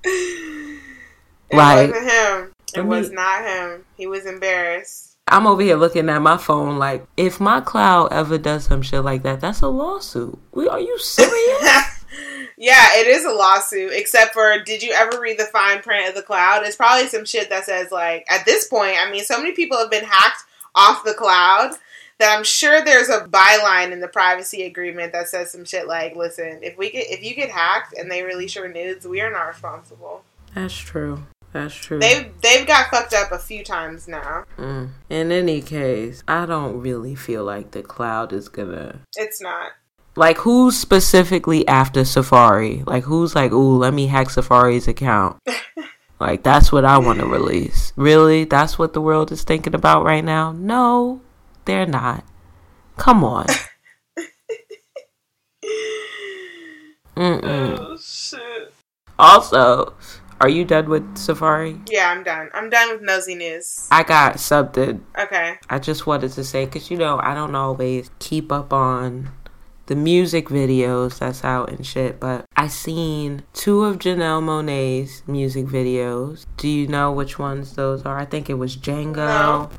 It 0.04 1.56
Like, 1.56 1.90
wasn't 1.90 2.10
him. 2.10 2.52
It 2.74 2.78
let 2.78 2.86
was 2.86 3.10
not 3.10 3.44
him. 3.44 3.84
He 3.96 4.06
was 4.06 4.26
embarrassed. 4.26 5.16
I'm 5.28 5.46
over 5.46 5.62
here 5.62 5.76
looking 5.76 6.08
at 6.08 6.22
my 6.22 6.36
phone 6.36 6.78
like, 6.78 7.06
if 7.16 7.40
my 7.40 7.60
cloud 7.60 8.12
ever 8.12 8.38
does 8.38 8.64
some 8.64 8.82
shit 8.82 9.02
like 9.02 9.22
that, 9.24 9.40
that's 9.40 9.60
a 9.60 9.68
lawsuit. 9.68 10.38
We, 10.52 10.68
are 10.68 10.80
you 10.80 10.98
serious? 10.98 12.06
yeah, 12.56 12.94
it 12.94 13.08
is 13.08 13.24
a 13.24 13.32
lawsuit. 13.32 13.92
Except 13.92 14.32
for, 14.32 14.62
did 14.64 14.82
you 14.82 14.92
ever 14.92 15.20
read 15.20 15.38
the 15.38 15.46
fine 15.46 15.82
print 15.82 16.08
of 16.08 16.14
the 16.14 16.22
cloud? 16.22 16.62
It's 16.64 16.76
probably 16.76 17.08
some 17.08 17.24
shit 17.24 17.48
that 17.50 17.64
says 17.64 17.90
like, 17.90 18.24
at 18.30 18.44
this 18.44 18.68
point, 18.68 18.96
I 19.00 19.10
mean, 19.10 19.24
so 19.24 19.38
many 19.38 19.52
people 19.52 19.78
have 19.78 19.90
been 19.90 20.04
hacked 20.04 20.42
off 20.76 21.04
the 21.04 21.14
cloud 21.14 21.72
that 22.18 22.36
I'm 22.36 22.44
sure 22.44 22.84
there's 22.84 23.08
a 23.08 23.20
byline 23.20 23.92
in 23.92 24.00
the 24.00 24.08
privacy 24.08 24.62
agreement 24.62 25.12
that 25.12 25.28
says 25.28 25.50
some 25.50 25.64
shit 25.64 25.86
like, 25.86 26.16
listen, 26.16 26.60
if 26.62 26.78
we 26.78 26.90
get 26.90 27.10
if 27.10 27.22
you 27.22 27.34
get 27.34 27.50
hacked 27.50 27.94
and 27.96 28.10
they 28.10 28.22
release 28.22 28.54
your 28.54 28.68
nudes, 28.68 29.06
we 29.06 29.20
are 29.20 29.30
not 29.30 29.44
responsible. 29.44 30.22
That's 30.54 30.76
true. 30.76 31.26
That's 31.52 31.74
true. 31.74 31.98
They've 31.98 32.32
they've 32.42 32.66
got 32.66 32.90
fucked 32.90 33.14
up 33.14 33.32
a 33.32 33.38
few 33.38 33.64
times 33.64 34.08
now. 34.08 34.44
Mm. 34.56 34.90
In 35.08 35.32
any 35.32 35.60
case, 35.62 36.22
I 36.26 36.46
don't 36.46 36.80
really 36.80 37.14
feel 37.14 37.44
like 37.44 37.70
the 37.70 37.82
cloud 37.82 38.32
is 38.32 38.48
gonna. 38.48 39.00
It's 39.16 39.40
not. 39.40 39.72
Like, 40.18 40.38
who's 40.38 40.78
specifically 40.78 41.68
after 41.68 42.00
Safaree? 42.00 42.86
Like, 42.86 43.04
who's 43.04 43.34
like, 43.34 43.52
ooh, 43.52 43.76
let 43.76 43.92
me 43.92 44.06
hack 44.06 44.28
Safaree's 44.28 44.88
account? 44.88 45.36
like, 46.20 46.42
that's 46.42 46.72
what 46.72 46.86
I 46.86 46.96
want 46.96 47.20
to 47.20 47.26
release. 47.26 47.92
Really? 47.96 48.44
That's 48.44 48.78
what 48.78 48.94
the 48.94 49.02
world 49.02 49.30
is 49.30 49.44
thinking 49.44 49.74
about 49.74 50.04
right 50.04 50.24
now? 50.24 50.52
No, 50.52 51.20
they're 51.66 51.86
not. 51.86 52.24
Come 52.96 53.22
on. 53.22 53.46
Oh 57.18 57.96
shit. 57.98 58.72
Also, 59.18 59.94
are 60.40 60.48
you 60.48 60.64
done 60.64 60.90
with 60.90 61.02
Safaree? 61.14 61.80
Yeah, 61.90 62.10
I'm 62.10 62.22
done. 62.22 62.50
I'm 62.52 62.68
done 62.68 62.90
with 62.90 63.00
nosy 63.02 63.34
news. 63.34 63.88
I 63.90 64.02
got 64.02 64.38
something 64.38 65.04
Okay. 65.18 65.54
I 65.70 65.78
just 65.78 66.06
wanted 66.06 66.32
to 66.32 66.44
say 66.44 66.66
because 66.66 66.90
you 66.90 66.98
know 66.98 67.18
I 67.22 67.34
don't 67.34 67.54
always 67.54 68.10
keep 68.18 68.52
up 68.52 68.72
on 68.72 69.30
the 69.86 69.94
music 69.94 70.48
videos 70.48 71.20
that's 71.20 71.44
out 71.44 71.70
and 71.70 71.86
shit, 71.86 72.20
but 72.20 72.44
I 72.56 72.66
seen 72.66 73.44
two 73.54 73.84
of 73.84 73.98
Janelle 73.98 74.42
Monae's 74.42 75.22
music 75.26 75.66
videos. 75.66 76.44
Do 76.56 76.68
you 76.68 76.86
know 76.88 77.12
which 77.12 77.38
ones 77.38 77.76
those 77.76 78.04
are? 78.04 78.18
I 78.18 78.24
think 78.26 78.50
it 78.50 78.54
was 78.54 78.76
Django. 78.76 79.14
No. 79.14 79.70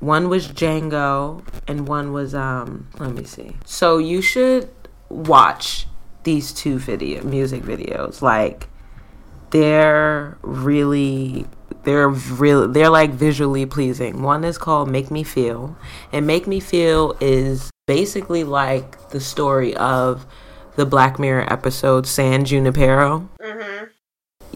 One 0.00 0.28
was 0.28 0.48
Django, 0.48 1.44
and 1.66 1.88
one 1.88 2.12
was 2.12 2.34
um. 2.34 2.88
Let 2.98 3.14
me 3.14 3.24
see. 3.24 3.56
So 3.64 3.98
you 3.98 4.20
should 4.20 4.70
watch 5.08 5.86
these 6.24 6.52
two 6.52 6.78
video 6.78 7.22
music 7.22 7.62
videos. 7.62 8.20
Like 8.20 8.68
they're 9.50 10.36
really 10.42 11.46
they're 11.84 12.08
really 12.08 12.72
they're 12.72 12.90
like 12.90 13.10
visually 13.12 13.64
pleasing. 13.64 14.22
One 14.22 14.44
is 14.44 14.58
called 14.58 14.90
Make 14.90 15.10
Me 15.10 15.22
Feel, 15.22 15.76
and 16.12 16.26
Make 16.26 16.46
Me 16.46 16.60
Feel 16.60 17.16
is 17.20 17.70
basically 17.86 18.44
like 18.44 19.10
the 19.10 19.20
story 19.20 19.74
of 19.76 20.26
the 20.74 20.84
Black 20.84 21.18
Mirror 21.18 21.50
episode 21.50 22.06
San 22.06 22.44
Junipero. 22.44 23.28
Mm-hmm. 23.40 23.84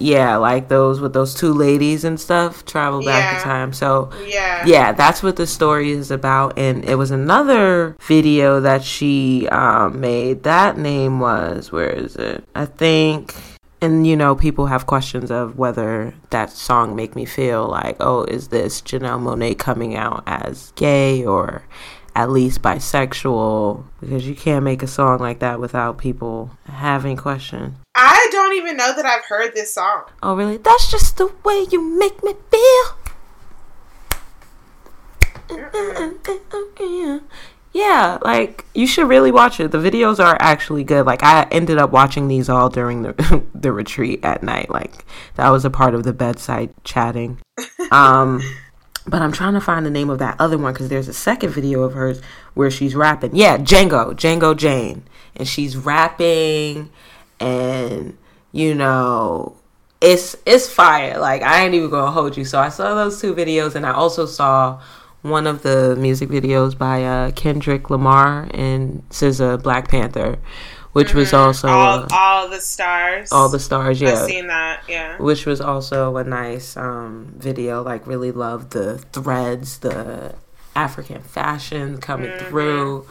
Yeah, 0.00 0.36
like 0.36 0.68
those 0.68 0.98
with 1.00 1.12
those 1.12 1.34
two 1.34 1.52
ladies 1.52 2.04
and 2.04 2.18
stuff 2.18 2.64
travel 2.64 3.00
back 3.04 3.32
Yeah. 3.32 3.36
in 3.38 3.44
time. 3.44 3.72
So 3.74 4.08
Yeah. 4.26 4.64
yeah, 4.66 4.92
that's 4.92 5.22
what 5.22 5.36
the 5.36 5.46
story 5.46 5.90
is 5.92 6.10
about. 6.10 6.58
And 6.58 6.84
it 6.86 6.96
was 6.96 7.10
another 7.10 7.96
video 8.00 8.60
that 8.60 8.82
she 8.82 9.46
um, 9.48 10.00
made. 10.00 10.42
That 10.42 10.78
name 10.78 11.20
was, 11.20 11.70
where 11.70 11.90
is 11.90 12.16
it? 12.16 12.42
I 12.54 12.64
think, 12.64 13.34
and 13.82 14.06
you 14.06 14.16
know, 14.16 14.34
people 14.34 14.66
have 14.66 14.86
questions 14.86 15.30
of 15.30 15.58
whether 15.58 16.14
that 16.30 16.50
song 16.50 16.96
make 16.96 17.14
me 17.14 17.26
feel 17.26 17.66
like, 17.68 17.96
oh, 18.00 18.24
is 18.24 18.48
this 18.48 18.80
Janelle 18.80 19.20
Monae 19.20 19.56
coming 19.58 19.96
out 19.96 20.22
as 20.26 20.72
gay 20.76 21.24
or 21.24 21.62
at 22.16 22.30
least 22.30 22.62
bisexual? 22.62 23.84
Because 24.00 24.26
you 24.26 24.34
can't 24.34 24.64
make 24.64 24.82
a 24.82 24.86
song 24.86 25.18
like 25.18 25.40
that 25.40 25.60
without 25.60 25.98
people 25.98 26.50
having 26.66 27.16
questions. 27.16 27.74
I 27.94 28.28
don't 28.30 28.54
even 28.54 28.76
know 28.76 28.94
that 28.94 29.04
I've 29.04 29.24
heard 29.24 29.54
this 29.54 29.74
song. 29.74 30.04
Oh, 30.22 30.34
really? 30.36 30.56
That's 30.56 30.90
just 30.90 31.16
the 31.16 31.32
way 31.44 31.66
you 31.70 31.82
make 31.98 32.22
me 32.22 32.34
feel. 32.50 32.96
Yeah, 37.72 38.18
like 38.22 38.64
you 38.74 38.86
should 38.86 39.08
really 39.08 39.30
watch 39.30 39.60
it. 39.60 39.70
The 39.70 39.78
videos 39.78 40.24
are 40.24 40.36
actually 40.40 40.84
good. 40.84 41.06
Like 41.06 41.22
I 41.22 41.46
ended 41.50 41.78
up 41.78 41.90
watching 41.90 42.28
these 42.28 42.48
all 42.48 42.68
during 42.68 43.02
the 43.02 43.44
the 43.54 43.72
retreat 43.72 44.24
at 44.24 44.42
night. 44.42 44.70
Like 44.70 45.04
that 45.36 45.50
was 45.50 45.64
a 45.64 45.70
part 45.70 45.94
of 45.94 46.04
the 46.04 46.12
bedside 46.12 46.72
chatting. 46.84 47.38
Um 47.90 48.40
but 49.06 49.22
I'm 49.22 49.32
trying 49.32 49.54
to 49.54 49.60
find 49.60 49.84
the 49.84 49.90
name 49.90 50.10
of 50.10 50.18
that 50.20 50.36
other 50.38 50.56
one 50.56 50.72
because 50.72 50.88
there's 50.88 51.08
a 51.08 51.12
second 51.12 51.50
video 51.50 51.82
of 51.82 51.94
hers 51.94 52.20
where 52.54 52.70
she's 52.70 52.94
rapping. 52.94 53.34
Yeah, 53.34 53.56
Django, 53.56 54.12
Django 54.12 54.56
Jane, 54.56 55.02
and 55.34 55.48
she's 55.48 55.76
rapping, 55.76 56.90
and 57.40 58.16
you 58.52 58.74
know, 58.74 59.56
it's 60.00 60.36
it's 60.46 60.68
fire. 60.68 61.18
Like 61.18 61.42
I 61.42 61.64
ain't 61.64 61.74
even 61.74 61.90
gonna 61.90 62.10
hold 62.10 62.36
you. 62.36 62.44
So 62.44 62.60
I 62.60 62.68
saw 62.68 62.94
those 62.94 63.20
two 63.20 63.34
videos, 63.34 63.74
and 63.74 63.86
I 63.86 63.92
also 63.92 64.26
saw 64.26 64.80
one 65.22 65.46
of 65.46 65.62
the 65.62 65.96
music 65.96 66.28
videos 66.28 66.76
by 66.76 67.04
uh, 67.04 67.30
Kendrick 67.32 67.90
Lamar 67.90 68.48
and 68.52 69.02
SZA 69.10 69.62
Black 69.62 69.88
Panther, 69.88 70.38
which 70.92 71.14
was 71.14 71.32
also 71.32 71.68
all, 71.68 71.98
uh, 72.00 72.08
all 72.10 72.48
the 72.48 72.60
stars. 72.60 73.30
all 73.30 73.48
the 73.48 73.58
stars. 73.58 74.00
Yeah, 74.00 74.12
I've 74.12 74.26
seen 74.26 74.46
that. 74.46 74.82
Yeah. 74.88 75.18
which 75.18 75.46
was 75.46 75.60
also 75.60 76.16
a 76.16 76.24
nice 76.24 76.76
um, 76.76 77.34
video. 77.36 77.82
Like, 77.82 78.06
really 78.06 78.32
loved 78.32 78.72
the 78.72 78.98
threads, 78.98 79.78
the 79.78 80.34
African 80.74 81.22
fashion 81.22 81.98
coming 81.98 82.36
through. 82.38 83.06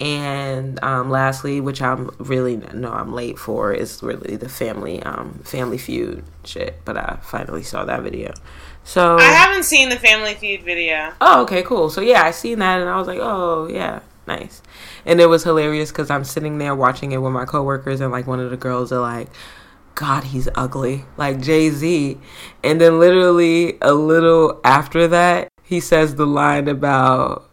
And 0.00 0.82
um, 0.82 1.10
lastly, 1.10 1.60
which 1.60 1.82
I'm 1.82 2.08
really 2.18 2.56
no, 2.56 2.90
I'm 2.90 3.12
late 3.12 3.38
for, 3.38 3.72
is 3.72 4.02
really 4.02 4.36
the 4.36 4.48
family 4.48 5.02
um, 5.02 5.40
family 5.44 5.76
feud 5.76 6.24
shit. 6.44 6.80
But 6.86 6.96
I 6.96 7.18
finally 7.22 7.62
saw 7.62 7.84
that 7.84 8.02
video. 8.02 8.32
So 8.84 9.18
I 9.18 9.24
haven't 9.24 9.64
seen 9.64 9.88
the 9.88 9.98
Family 9.98 10.34
Feud 10.34 10.62
video. 10.62 11.12
Oh, 11.20 11.42
okay, 11.42 11.62
cool. 11.62 11.90
So 11.90 12.00
yeah, 12.00 12.22
I 12.22 12.30
seen 12.30 12.58
that 12.60 12.80
and 12.80 12.88
I 12.88 12.96
was 12.96 13.06
like, 13.06 13.18
oh 13.20 13.68
yeah, 13.68 14.00
nice. 14.26 14.62
And 15.04 15.20
it 15.20 15.26
was 15.26 15.44
hilarious 15.44 15.90
because 15.90 16.10
I'm 16.10 16.24
sitting 16.24 16.58
there 16.58 16.74
watching 16.74 17.12
it 17.12 17.18
with 17.18 17.32
my 17.32 17.44
coworkers 17.44 18.00
and 18.00 18.10
like 18.10 18.26
one 18.26 18.40
of 18.40 18.50
the 18.50 18.56
girls 18.56 18.90
are 18.92 19.00
like, 19.00 19.28
God, 19.94 20.24
he's 20.24 20.48
ugly, 20.54 21.04
like 21.18 21.42
Jay 21.42 21.68
Z. 21.68 22.18
And 22.64 22.80
then 22.80 22.98
literally 22.98 23.76
a 23.82 23.92
little 23.92 24.60
after 24.64 25.06
that, 25.08 25.48
he 25.62 25.78
says 25.80 26.14
the 26.14 26.26
line 26.26 26.68
about. 26.68 27.49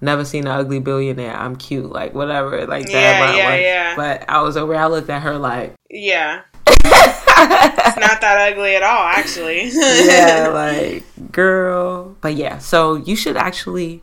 Never 0.00 0.24
seen 0.24 0.46
an 0.46 0.52
ugly 0.52 0.78
billionaire. 0.78 1.34
I'm 1.36 1.56
cute, 1.56 1.90
like 1.90 2.14
whatever, 2.14 2.66
like 2.66 2.86
that. 2.86 2.92
Yeah, 2.92 3.20
line, 3.26 3.36
yeah, 3.36 3.56
yeah. 3.56 3.96
But 3.96 4.28
I 4.28 4.40
was 4.40 4.56
over. 4.56 4.74
I 4.74 4.86
looked 4.86 5.10
at 5.10 5.22
her 5.22 5.36
like, 5.38 5.74
Yeah. 5.90 6.42
It's 6.66 6.84
not 7.98 8.20
that 8.20 8.52
ugly 8.52 8.76
at 8.76 8.82
all, 8.82 9.06
actually. 9.06 9.68
yeah, 9.74 10.48
like 10.52 11.04
girl. 11.32 12.16
But 12.20 12.34
yeah, 12.34 12.58
so 12.58 12.94
you 12.96 13.14
should 13.16 13.36
actually 13.36 14.02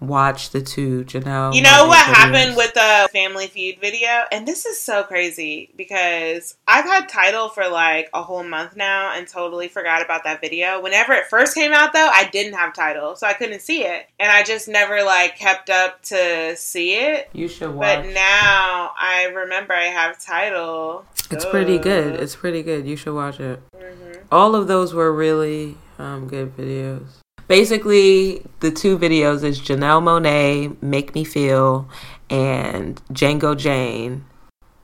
watch 0.00 0.50
the 0.50 0.60
two 0.60 1.04
Janelle. 1.04 1.54
You 1.54 1.62
know 1.62 1.86
what 1.86 2.06
videos. 2.06 2.14
happened 2.14 2.56
with 2.56 2.74
the 2.74 3.08
Family 3.12 3.46
Feud 3.48 3.78
video? 3.80 4.24
And 4.30 4.46
this 4.46 4.64
is 4.66 4.80
so 4.80 5.02
crazy 5.02 5.70
because 5.76 6.56
I've 6.66 6.84
had 6.84 7.08
Tidal 7.08 7.48
for 7.48 7.68
like 7.68 8.08
a 8.14 8.22
whole 8.22 8.44
month 8.44 8.76
now 8.76 9.12
and 9.14 9.26
totally 9.26 9.68
forgot 9.68 10.02
about 10.02 10.24
that 10.24 10.40
video. 10.40 10.80
Whenever 10.80 11.12
it 11.14 11.26
first 11.26 11.54
came 11.54 11.72
out 11.72 11.92
though, 11.92 12.08
I 12.12 12.28
didn't 12.30 12.54
have 12.54 12.74
Tidal, 12.74 13.16
so 13.16 13.26
I 13.26 13.32
couldn't 13.32 13.60
see 13.60 13.82
it. 13.84 14.08
And 14.18 14.30
I 14.30 14.42
just 14.44 14.68
never 14.68 15.02
like 15.02 15.36
kept 15.36 15.70
up 15.70 16.02
to 16.04 16.54
see 16.56 16.94
it. 16.94 17.28
You 17.32 17.48
should 17.48 17.74
watch. 17.74 18.04
But 18.04 18.14
now 18.14 18.92
I 18.98 19.30
remember 19.34 19.74
I 19.74 19.86
have 19.86 20.18
Tidal. 20.18 21.04
it's 21.30 21.44
pretty 21.44 21.78
good. 21.78 22.20
It's 22.20 22.36
pretty 22.36 22.62
good. 22.62 22.86
You 22.86 22.96
should 22.96 23.14
watch 23.14 23.40
it. 23.40 23.60
Mhm. 23.76 24.22
All 24.30 24.54
of 24.54 24.66
those 24.68 24.94
were 24.94 25.12
really 25.12 25.76
um, 25.98 26.28
good 26.28 26.56
videos. 26.56 27.06
Basically, 27.48 28.44
the 28.60 28.70
two 28.70 28.98
videos 28.98 29.42
is 29.42 29.58
Janelle 29.58 30.02
Monae, 30.02 30.80
Make 30.82 31.14
Me 31.14 31.24
Feel, 31.24 31.88
and 32.28 33.02
Django 33.06 33.56
Jane. 33.56 34.26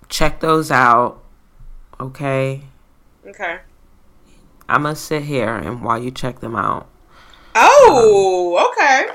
Check 0.08 0.40
those 0.40 0.70
out. 0.70 1.22
Okay. 2.00 2.62
Okay. 3.26 3.58
I'm 4.66 4.82
gonna 4.84 4.96
sit 4.96 5.24
here 5.24 5.54
and 5.54 5.84
while 5.84 6.02
you 6.02 6.10
check 6.10 6.40
them 6.40 6.56
out. 6.56 6.88
Oh, 7.54 8.56
um, 8.58 8.66
okay. 8.70 9.14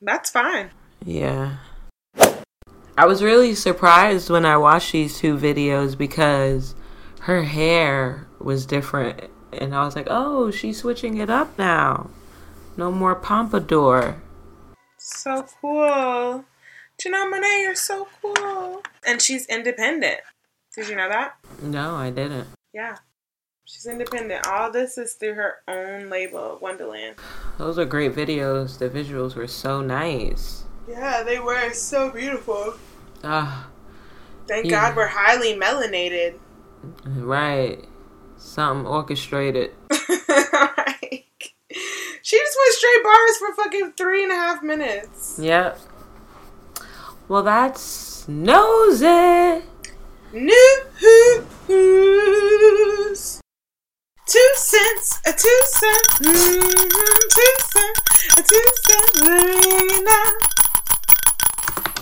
That's 0.00 0.30
fine. 0.30 0.70
Yeah. 1.04 1.56
I 2.98 3.06
was 3.06 3.22
really 3.22 3.54
surprised 3.54 4.30
when 4.30 4.46
I 4.46 4.56
watched 4.56 4.92
these 4.92 5.18
two 5.18 5.36
videos 5.36 5.98
because 5.98 6.74
her 7.22 7.42
hair 7.42 8.26
was 8.38 8.66
different. 8.66 9.30
And 9.52 9.74
I 9.74 9.84
was 9.84 9.96
like, 9.96 10.06
oh, 10.08 10.50
she's 10.50 10.78
switching 10.78 11.18
it 11.18 11.28
up 11.28 11.58
now. 11.58 12.10
No 12.76 12.90
more 12.92 13.14
pompadour. 13.14 14.16
So 14.98 15.46
cool. 15.60 16.44
Janelle 16.98 17.30
Monae, 17.32 17.62
you're 17.62 17.74
so 17.74 18.08
cool. 18.22 18.82
And 19.06 19.20
she's 19.20 19.46
independent. 19.46 20.20
Did 20.74 20.88
you 20.88 20.96
know 20.96 21.08
that? 21.08 21.36
No, 21.62 21.94
I 21.94 22.10
didn't. 22.10 22.48
Yeah. 22.74 22.96
She's 23.64 23.86
independent. 23.86 24.46
All 24.46 24.70
this 24.70 24.96
is 24.98 25.14
through 25.14 25.34
her 25.34 25.54
own 25.66 26.08
label, 26.08 26.58
Wondaland. 26.62 27.16
Those 27.58 27.78
are 27.78 27.84
great 27.84 28.14
videos. 28.14 28.78
The 28.78 28.88
visuals 28.88 29.34
were 29.34 29.48
so 29.48 29.80
nice. 29.80 30.64
Yeah, 30.88 31.22
they 31.24 31.38
were 31.40 31.72
so 31.72 32.10
beautiful. 32.10 32.74
Ah, 33.24 33.68
Thank 34.46 34.66
Yeah. 34.66 34.86
God 34.88 34.96
we're 34.96 35.08
highly 35.08 35.54
melanated. 35.54 36.34
right. 37.04 37.84
Something 38.36 38.86
orchestrated. 38.86 39.72
Like, 40.28 41.25
she 42.26 42.36
just 42.36 42.58
went 42.58 42.74
straight 42.74 43.04
bars 43.04 43.36
for 43.38 43.54
fucking 43.54 43.92
three 43.92 44.24
and 44.24 44.32
a 44.32 44.34
half 44.34 44.60
minutes. 44.60 45.38
Yep. 45.40 45.78
Well, 47.28 47.44
that's 47.44 48.26
nosy. 48.26 49.62
News. 50.32 50.90
Two 54.26 54.50
cents, 54.56 55.20
a 55.24 55.30
two 55.30 55.60
cent, 55.66 56.06
mm-hmm, 56.18 57.28
two 57.30 57.54
cent, 57.70 57.96
a 58.36 58.42
two 58.42 58.70
cent, 58.82 59.10
laying 59.28 60.06
out. 60.08 60.34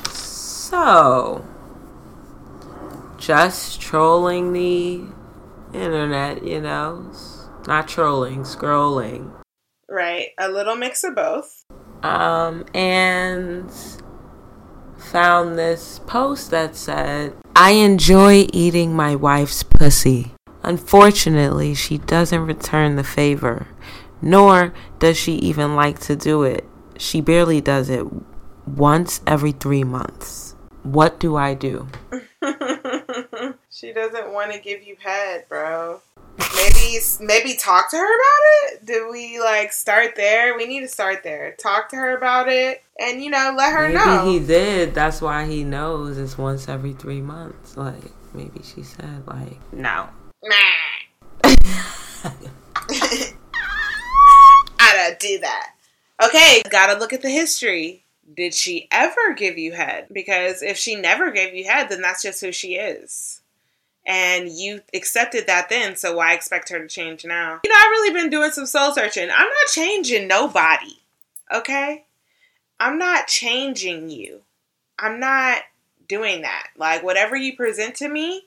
So, 0.08 1.44
just 3.18 3.78
trolling 3.78 4.54
the 4.54 5.04
internet, 5.74 6.42
you 6.42 6.62
know? 6.62 7.12
Not 7.66 7.88
trolling, 7.88 8.44
scrolling. 8.44 9.43
Right, 9.88 10.28
a 10.38 10.48
little 10.48 10.76
mix 10.76 11.04
of 11.04 11.14
both. 11.14 11.64
Um, 12.02 12.64
and 12.74 13.70
found 14.98 15.58
this 15.58 16.00
post 16.06 16.50
that 16.50 16.76
said, 16.76 17.34
I 17.56 17.72
enjoy 17.72 18.46
eating 18.52 18.96
my 18.96 19.14
wife's 19.14 19.62
pussy. 19.62 20.32
Unfortunately, 20.62 21.74
she 21.74 21.98
doesn't 21.98 22.46
return 22.46 22.96
the 22.96 23.04
favor, 23.04 23.68
nor 24.22 24.72
does 24.98 25.16
she 25.16 25.34
even 25.34 25.76
like 25.76 26.00
to 26.00 26.16
do 26.16 26.42
it. 26.42 26.64
She 26.96 27.20
barely 27.20 27.60
does 27.60 27.90
it 27.90 28.06
once 28.66 29.20
every 29.26 29.52
three 29.52 29.84
months. 29.84 30.56
What 30.82 31.20
do 31.20 31.36
I 31.36 31.54
do? 31.54 31.88
she 33.74 33.92
doesn't 33.92 34.32
want 34.32 34.52
to 34.52 34.60
give 34.60 34.84
you 34.84 34.96
head, 35.02 35.46
bro. 35.48 36.00
Maybe 36.56 36.98
maybe 37.20 37.54
talk 37.56 37.90
to 37.90 37.96
her 37.96 38.04
about 38.04 38.72
it. 38.72 38.86
Do 38.86 39.08
we 39.10 39.40
like 39.40 39.72
start 39.72 40.14
there? 40.14 40.56
We 40.56 40.66
need 40.66 40.80
to 40.80 40.88
start 40.88 41.24
there. 41.24 41.56
Talk 41.58 41.88
to 41.88 41.96
her 41.96 42.16
about 42.16 42.48
it, 42.48 42.84
and 43.00 43.22
you 43.22 43.30
know, 43.30 43.52
let 43.56 43.72
her 43.72 43.88
maybe 43.88 43.98
know. 43.98 44.30
he 44.30 44.38
did. 44.38 44.94
That's 44.94 45.20
why 45.20 45.46
he 45.46 45.64
knows 45.64 46.18
it's 46.18 46.38
once 46.38 46.68
every 46.68 46.92
three 46.92 47.20
months. 47.20 47.76
Like 47.76 48.02
maybe 48.32 48.60
she 48.62 48.84
said 48.84 49.26
like 49.26 49.58
no. 49.72 50.08
Nah. 50.42 50.54
I 54.78 54.96
don't 54.96 55.18
do 55.18 55.40
that. 55.40 55.72
Okay, 56.22 56.62
gotta 56.70 56.98
look 56.98 57.12
at 57.12 57.22
the 57.22 57.30
history. 57.30 58.04
Did 58.36 58.54
she 58.54 58.86
ever 58.90 59.34
give 59.36 59.58
you 59.58 59.72
head? 59.72 60.06
Because 60.12 60.62
if 60.62 60.78
she 60.78 60.94
never 60.94 61.30
gave 61.32 61.54
you 61.54 61.64
head, 61.64 61.88
then 61.88 62.00
that's 62.00 62.22
just 62.22 62.40
who 62.40 62.52
she 62.52 62.74
is. 62.76 63.33
And 64.06 64.50
you 64.50 64.82
accepted 64.92 65.46
that 65.46 65.70
then, 65.70 65.96
so 65.96 66.16
why 66.16 66.34
expect 66.34 66.68
her 66.68 66.78
to 66.78 66.86
change 66.88 67.24
now? 67.24 67.60
You 67.64 67.70
know, 67.70 67.76
I've 67.76 67.90
really 67.90 68.12
been 68.12 68.30
doing 68.30 68.50
some 68.50 68.66
soul 68.66 68.92
searching. 68.92 69.30
I'm 69.30 69.48
not 69.48 69.68
changing 69.72 70.28
nobody, 70.28 70.98
okay? 71.52 72.04
I'm 72.78 72.98
not 72.98 73.28
changing 73.28 74.10
you. 74.10 74.42
I'm 74.98 75.20
not 75.20 75.62
doing 76.06 76.42
that. 76.42 76.68
Like, 76.76 77.02
whatever 77.02 77.34
you 77.34 77.56
present 77.56 77.94
to 77.96 78.08
me, 78.08 78.42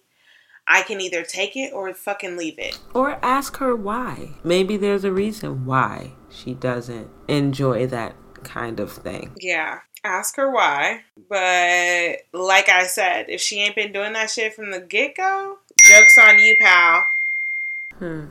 I 0.67 0.81
can 0.83 1.01
either 1.01 1.23
take 1.23 1.55
it 1.55 1.73
or 1.73 1.91
fucking 1.93 2.37
leave 2.37 2.59
it. 2.59 2.77
Or 2.93 3.17
ask 3.23 3.57
her 3.57 3.75
why. 3.75 4.31
Maybe 4.43 4.77
there's 4.77 5.05
a 5.05 5.11
reason 5.11 5.65
why 5.65 6.11
she 6.29 6.53
doesn't 6.53 7.09
enjoy 7.27 7.87
that 7.87 8.15
kind 8.43 8.79
of 8.79 8.91
thing. 8.91 9.31
Yeah. 9.39 9.79
Ask 10.03 10.35
her 10.37 10.49
why. 10.49 11.01
But 11.29 12.21
like 12.33 12.69
I 12.69 12.85
said, 12.87 13.25
if 13.29 13.41
she 13.41 13.59
ain't 13.59 13.75
been 13.75 13.91
doing 13.91 14.13
that 14.13 14.29
shit 14.29 14.53
from 14.53 14.71
the 14.71 14.79
get 14.79 15.15
go, 15.17 15.57
joke's 15.77 16.17
on 16.17 16.39
you, 16.39 16.55
pal. 16.59 17.05
Hmm. 17.99 18.25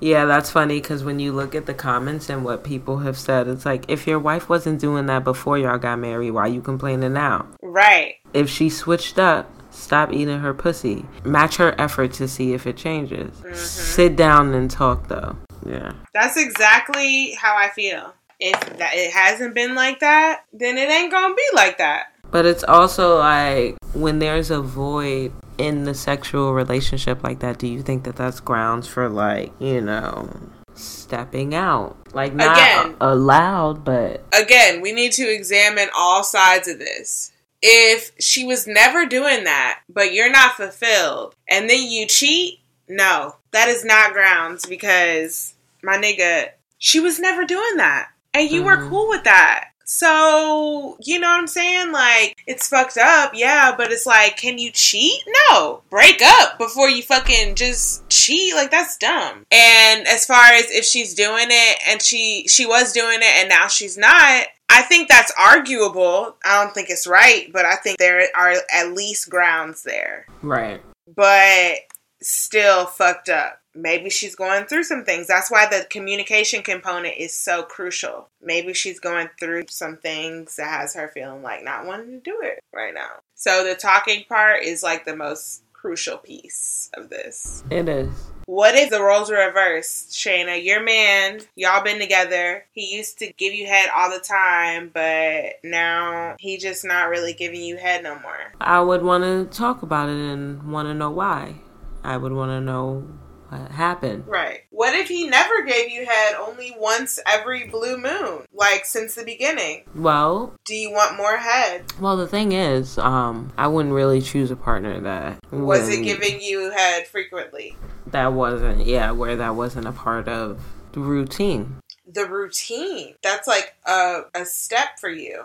Yeah, 0.00 0.26
that's 0.26 0.50
funny 0.50 0.80
because 0.80 1.02
when 1.02 1.18
you 1.18 1.32
look 1.32 1.54
at 1.54 1.66
the 1.66 1.74
comments 1.74 2.28
and 2.28 2.44
what 2.44 2.62
people 2.62 2.98
have 2.98 3.16
said, 3.16 3.48
it's 3.48 3.64
like 3.64 3.86
if 3.88 4.06
your 4.06 4.18
wife 4.18 4.48
wasn't 4.48 4.80
doing 4.80 5.06
that 5.06 5.24
before 5.24 5.56
y'all 5.58 5.78
got 5.78 5.98
married, 5.98 6.32
why 6.32 6.48
you 6.48 6.60
complaining 6.60 7.14
now? 7.14 7.46
Right. 7.62 8.16
If 8.34 8.50
she 8.50 8.68
switched 8.68 9.18
up, 9.18 9.50
stop 9.70 10.12
eating 10.12 10.40
her 10.40 10.52
pussy. 10.52 11.06
Match 11.24 11.56
her 11.56 11.74
effort 11.80 12.12
to 12.14 12.28
see 12.28 12.52
if 12.52 12.66
it 12.66 12.76
changes. 12.76 13.30
Mm-hmm. 13.38 13.54
Sit 13.54 14.16
down 14.16 14.52
and 14.52 14.70
talk 14.70 15.08
though. 15.08 15.36
Yeah. 15.64 15.94
That's 16.12 16.36
exactly 16.36 17.32
how 17.32 17.56
I 17.56 17.70
feel. 17.70 18.12
If 18.38 18.78
that, 18.78 18.92
it 18.94 19.12
hasn't 19.12 19.54
been 19.54 19.74
like 19.74 20.00
that, 20.00 20.44
then 20.52 20.76
it 20.78 20.90
ain't 20.90 21.10
gonna 21.10 21.34
be 21.34 21.48
like 21.54 21.78
that. 21.78 22.12
But 22.30 22.44
it's 22.44 22.64
also 22.64 23.18
like 23.18 23.76
when 23.94 24.18
there's 24.18 24.50
a 24.50 24.60
void 24.60 25.32
in 25.58 25.84
the 25.84 25.94
sexual 25.94 26.52
relationship 26.52 27.22
like 27.22 27.38
that, 27.40 27.58
do 27.58 27.66
you 27.66 27.82
think 27.82 28.04
that 28.04 28.16
that's 28.16 28.40
grounds 28.40 28.86
for 28.86 29.08
like, 29.08 29.52
you 29.58 29.80
know, 29.80 30.28
stepping 30.74 31.54
out? 31.54 31.96
Like 32.12 32.34
not 32.34 32.56
again, 32.56 32.96
allowed, 33.00 33.84
but 33.84 34.24
again, 34.38 34.80
we 34.80 34.92
need 34.92 35.12
to 35.12 35.22
examine 35.22 35.88
all 35.96 36.24
sides 36.24 36.68
of 36.68 36.78
this. 36.78 37.32
If 37.62 38.12
she 38.20 38.44
was 38.44 38.66
never 38.66 39.06
doing 39.06 39.44
that, 39.44 39.80
but 39.88 40.12
you're 40.12 40.30
not 40.30 40.56
fulfilled, 40.56 41.34
and 41.48 41.70
then 41.70 41.90
you 41.90 42.06
cheat, 42.06 42.60
no, 42.88 43.36
that 43.52 43.68
is 43.68 43.84
not 43.84 44.12
grounds 44.12 44.66
because 44.66 45.54
my 45.82 45.96
nigga, 45.96 46.48
she 46.78 47.00
was 47.00 47.18
never 47.18 47.44
doing 47.44 47.76
that. 47.76 48.08
And 48.36 48.50
you 48.50 48.62
mm-hmm. 48.62 48.82
were 48.82 48.88
cool 48.90 49.08
with 49.08 49.24
that. 49.24 49.70
So, 49.88 50.98
you 51.00 51.20
know 51.20 51.28
what 51.28 51.38
I'm 51.38 51.46
saying? 51.46 51.92
Like, 51.92 52.42
it's 52.46 52.68
fucked 52.68 52.98
up, 52.98 53.32
yeah, 53.34 53.72
but 53.76 53.92
it's 53.92 54.04
like, 54.04 54.36
can 54.36 54.58
you 54.58 54.72
cheat? 54.72 55.22
No. 55.48 55.82
Break 55.90 56.20
up 56.22 56.58
before 56.58 56.90
you 56.90 57.02
fucking 57.04 57.54
just 57.54 58.06
cheat. 58.10 58.54
Like, 58.54 58.72
that's 58.72 58.96
dumb. 58.96 59.46
And 59.52 60.06
as 60.08 60.26
far 60.26 60.44
as 60.52 60.70
if 60.72 60.84
she's 60.84 61.14
doing 61.14 61.46
it 61.48 61.78
and 61.88 62.02
she 62.02 62.46
she 62.48 62.66
was 62.66 62.92
doing 62.92 63.20
it 63.20 63.36
and 63.36 63.48
now 63.48 63.68
she's 63.68 63.96
not, 63.96 64.46
I 64.68 64.82
think 64.82 65.08
that's 65.08 65.32
arguable. 65.38 66.36
I 66.44 66.64
don't 66.64 66.74
think 66.74 66.90
it's 66.90 67.06
right, 67.06 67.48
but 67.52 67.64
I 67.64 67.76
think 67.76 67.98
there 67.98 68.26
are 68.36 68.54
at 68.74 68.92
least 68.92 69.30
grounds 69.30 69.84
there. 69.84 70.26
Right. 70.42 70.82
But 71.14 71.76
still 72.20 72.86
fucked 72.86 73.28
up 73.28 73.60
maybe 73.76 74.10
she's 74.10 74.34
going 74.34 74.64
through 74.64 74.84
some 74.84 75.04
things. 75.04 75.26
That's 75.26 75.50
why 75.50 75.66
the 75.66 75.86
communication 75.90 76.62
component 76.62 77.16
is 77.16 77.32
so 77.32 77.62
crucial. 77.62 78.28
Maybe 78.42 78.72
she's 78.72 78.98
going 78.98 79.28
through 79.38 79.64
some 79.68 79.96
things 79.98 80.56
that 80.56 80.68
has 80.68 80.94
her 80.94 81.08
feeling 81.08 81.42
like 81.42 81.64
not 81.64 81.86
wanting 81.86 82.20
to 82.20 82.20
do 82.20 82.40
it 82.42 82.60
right 82.74 82.94
now. 82.94 83.20
So 83.34 83.64
the 83.64 83.74
talking 83.74 84.24
part 84.28 84.62
is 84.62 84.82
like 84.82 85.04
the 85.04 85.16
most 85.16 85.62
crucial 85.72 86.18
piece 86.18 86.90
of 86.94 87.10
this. 87.10 87.62
It 87.70 87.88
is. 87.88 88.10
What 88.46 88.74
if 88.76 88.90
the 88.90 89.02
roles 89.02 89.28
were 89.28 89.44
reversed? 89.44 90.10
Shayna, 90.10 90.64
your 90.64 90.82
man, 90.82 91.40
y'all 91.56 91.82
been 91.82 91.98
together. 91.98 92.64
He 92.72 92.96
used 92.96 93.18
to 93.18 93.32
give 93.32 93.54
you 93.54 93.66
head 93.66 93.88
all 93.94 94.10
the 94.10 94.20
time, 94.20 94.90
but 94.92 95.58
now 95.64 96.36
he 96.38 96.56
just 96.56 96.84
not 96.84 97.08
really 97.08 97.34
giving 97.34 97.60
you 97.60 97.76
head 97.76 98.04
no 98.04 98.18
more. 98.20 98.52
I 98.60 98.80
would 98.80 99.02
want 99.02 99.24
to 99.24 99.56
talk 99.56 99.82
about 99.82 100.08
it 100.08 100.16
and 100.16 100.72
want 100.72 100.88
to 100.88 100.94
know 100.94 101.10
why. 101.10 101.56
I 102.04 102.16
would 102.16 102.32
want 102.32 102.50
to 102.50 102.60
know 102.60 103.06
what 103.48 103.70
happened. 103.70 104.26
Right. 104.26 104.60
What 104.70 104.94
if 104.94 105.08
he 105.08 105.28
never 105.28 105.62
gave 105.62 105.90
you 105.90 106.06
head 106.06 106.34
only 106.38 106.74
once 106.78 107.18
every 107.26 107.68
blue 107.68 107.96
moon, 107.96 108.44
like 108.52 108.84
since 108.84 109.14
the 109.14 109.24
beginning? 109.24 109.84
Well, 109.94 110.54
do 110.64 110.74
you 110.74 110.90
want 110.92 111.16
more 111.16 111.36
head? 111.36 111.84
Well, 112.00 112.16
the 112.16 112.26
thing 112.26 112.52
is, 112.52 112.98
um, 112.98 113.52
I 113.56 113.68
wouldn't 113.68 113.94
really 113.94 114.20
choose 114.20 114.50
a 114.50 114.56
partner 114.56 115.00
that 115.00 115.38
was 115.50 115.88
it 115.88 116.02
giving 116.02 116.40
you 116.40 116.70
head 116.70 117.06
frequently. 117.06 117.76
That 118.08 118.32
wasn't, 118.32 118.86
yeah, 118.86 119.10
where 119.10 119.36
that 119.36 119.56
wasn't 119.56 119.86
a 119.86 119.92
part 119.92 120.28
of 120.28 120.60
the 120.92 121.00
routine. 121.00 121.76
The 122.06 122.24
routine. 122.24 123.14
That's 123.22 123.48
like 123.48 123.74
a, 123.84 124.22
a 124.34 124.44
step 124.44 124.98
for 125.00 125.08
you. 125.10 125.44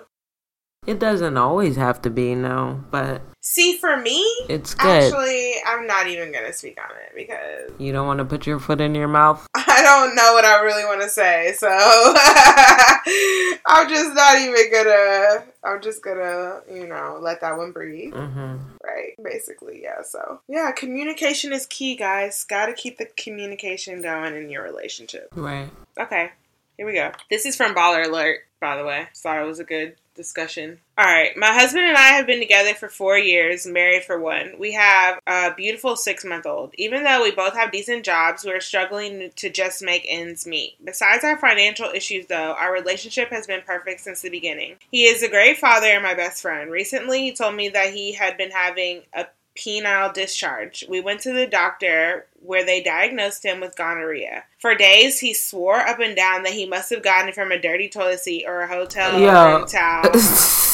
It 0.88 0.98
doesn't 0.98 1.38
always 1.38 1.76
have 1.76 2.02
to 2.02 2.10
be, 2.10 2.34
no, 2.34 2.84
but. 2.90 3.22
See, 3.40 3.78
for 3.78 3.98
me, 3.98 4.20
it's 4.50 4.74
good. 4.74 5.14
Actually, 5.14 5.54
I'm 5.64 5.86
not 5.86 6.08
even 6.08 6.32
going 6.32 6.48
to 6.48 6.54
speak 6.54 6.80
on 6.84 6.90
it 6.96 7.12
because. 7.16 7.80
You 7.80 7.92
don't 7.92 8.08
want 8.08 8.18
to 8.18 8.26
put 8.26 8.48
your 8.48 8.60
foot 8.60 8.82
in 8.82 8.96
your 8.96 9.08
mouth? 9.08 9.48
I 9.56 9.82
don't 9.84 10.16
know 10.16 10.34
what 10.34 10.44
I 10.44 10.60
really 10.64 10.84
want 10.84 11.04
to 11.04 11.10
say, 11.10 11.54
so. 11.56 11.68
I'm 13.68 13.90
just 13.90 14.16
not 14.16 14.40
even 14.40 14.72
gonna. 14.72 15.46
I'm 15.64 15.84
just 15.84 16.02
gonna, 16.02 16.62
you 16.72 16.88
know, 16.88 17.20
let 17.22 17.42
that 17.42 17.58
one 17.58 17.72
breathe. 17.72 18.16
Mm-hmm. 18.16 18.56
Right? 18.84 19.14
Basically, 19.24 19.84
yeah. 19.84 20.02
So, 20.02 20.42
yeah, 20.48 20.72
communication 20.72 21.54
is 21.54 21.68
key, 21.68 21.96
guys. 21.96 22.44
Gotta 22.44 22.74
keep 22.74 22.98
the 22.98 23.06
communication 23.18 24.02
going 24.02 24.36
in 24.36 24.50
your 24.50 24.64
relationship. 24.64 25.28
Right. 25.36 25.70
Okay. 26.00 26.32
Here 26.78 26.88
we 26.88 26.94
go. 26.94 27.12
This 27.30 27.46
is 27.46 27.56
from 27.56 27.76
Baller 27.76 28.08
Alert, 28.08 28.40
by 28.60 28.78
the 28.78 28.84
way. 28.84 29.10
Thought 29.16 29.44
it 29.44 29.46
was 29.46 29.60
a 29.60 29.64
good 29.64 29.96
discussion. 30.16 30.80
All 30.98 31.06
right, 31.06 31.36
my 31.36 31.52
husband 31.54 31.86
and 31.86 31.98
I 31.98 32.10
have 32.10 32.28
been 32.28 32.40
together 32.40 32.74
for 32.74 32.90
four 32.90 33.18
years, 33.18 33.66
married 33.66 34.04
for 34.04 34.20
one. 34.20 34.54
We 34.60 34.74
have 34.74 35.20
a 35.26 35.54
beautiful 35.56 35.96
six 35.96 36.24
month 36.24 36.46
old. 36.46 36.74
Even 36.78 37.04
though 37.04 37.24
we 37.24 37.32
both 37.32 37.56
have 37.56 37.72
decent 37.72 38.06
jobs, 38.06 38.46
we 38.46 38.52
are 38.52 38.62
struggling 38.62 39.32
to 39.36 39.50
just 39.50 39.82
make 39.82 40.06
ends 40.08 40.46
meet. 40.46 40.76
Besides 40.84 41.24
our 41.24 41.38
financial 41.38 41.90
issues, 41.90 42.28
though, 42.28 42.56
our 42.58 42.72
relationship 42.72 43.30
has 43.30 43.48
been 43.48 43.62
perfect 43.62 44.02
since 44.02 44.22
the 44.22 44.30
beginning. 44.30 44.76
He 44.92 45.06
is 45.06 45.24
a 45.24 45.30
great 45.30 45.58
father 45.58 45.88
and 45.88 46.04
my 46.04 46.14
best 46.14 46.42
friend. 46.42 46.70
Recently, 46.70 47.22
he 47.22 47.34
told 47.34 47.56
me 47.56 47.70
that 47.70 47.94
he 47.94 48.14
had 48.14 48.38
been 48.38 48.52
having 48.52 49.02
a 49.14 49.26
penile 49.58 50.14
discharge. 50.14 50.86
We 50.88 51.02
went 51.02 51.22
to 51.22 51.34
the 51.34 51.48
doctor 51.48 52.28
where 52.42 52.66
they 52.66 52.82
diagnosed 52.82 53.44
him 53.44 53.60
with 53.60 53.76
gonorrhea. 53.76 54.44
For 54.58 54.76
days, 54.76 55.20
he 55.20 55.34
swore 55.34 55.80
up 55.80 56.00
and 56.00 56.16
down 56.16 56.44
that 56.44 56.54
he 56.54 56.68
must 56.68 56.90
have 56.90 57.04
gotten 57.04 57.30
it 57.30 57.36
from 57.36 57.52
a 57.52 57.60
dirty 57.60 57.90
toilet 57.90 58.20
seat 58.20 58.46
or 58.48 58.62
a 58.62 58.68
hotel 58.68 59.12
room 59.60 59.68
towel. 59.68 60.12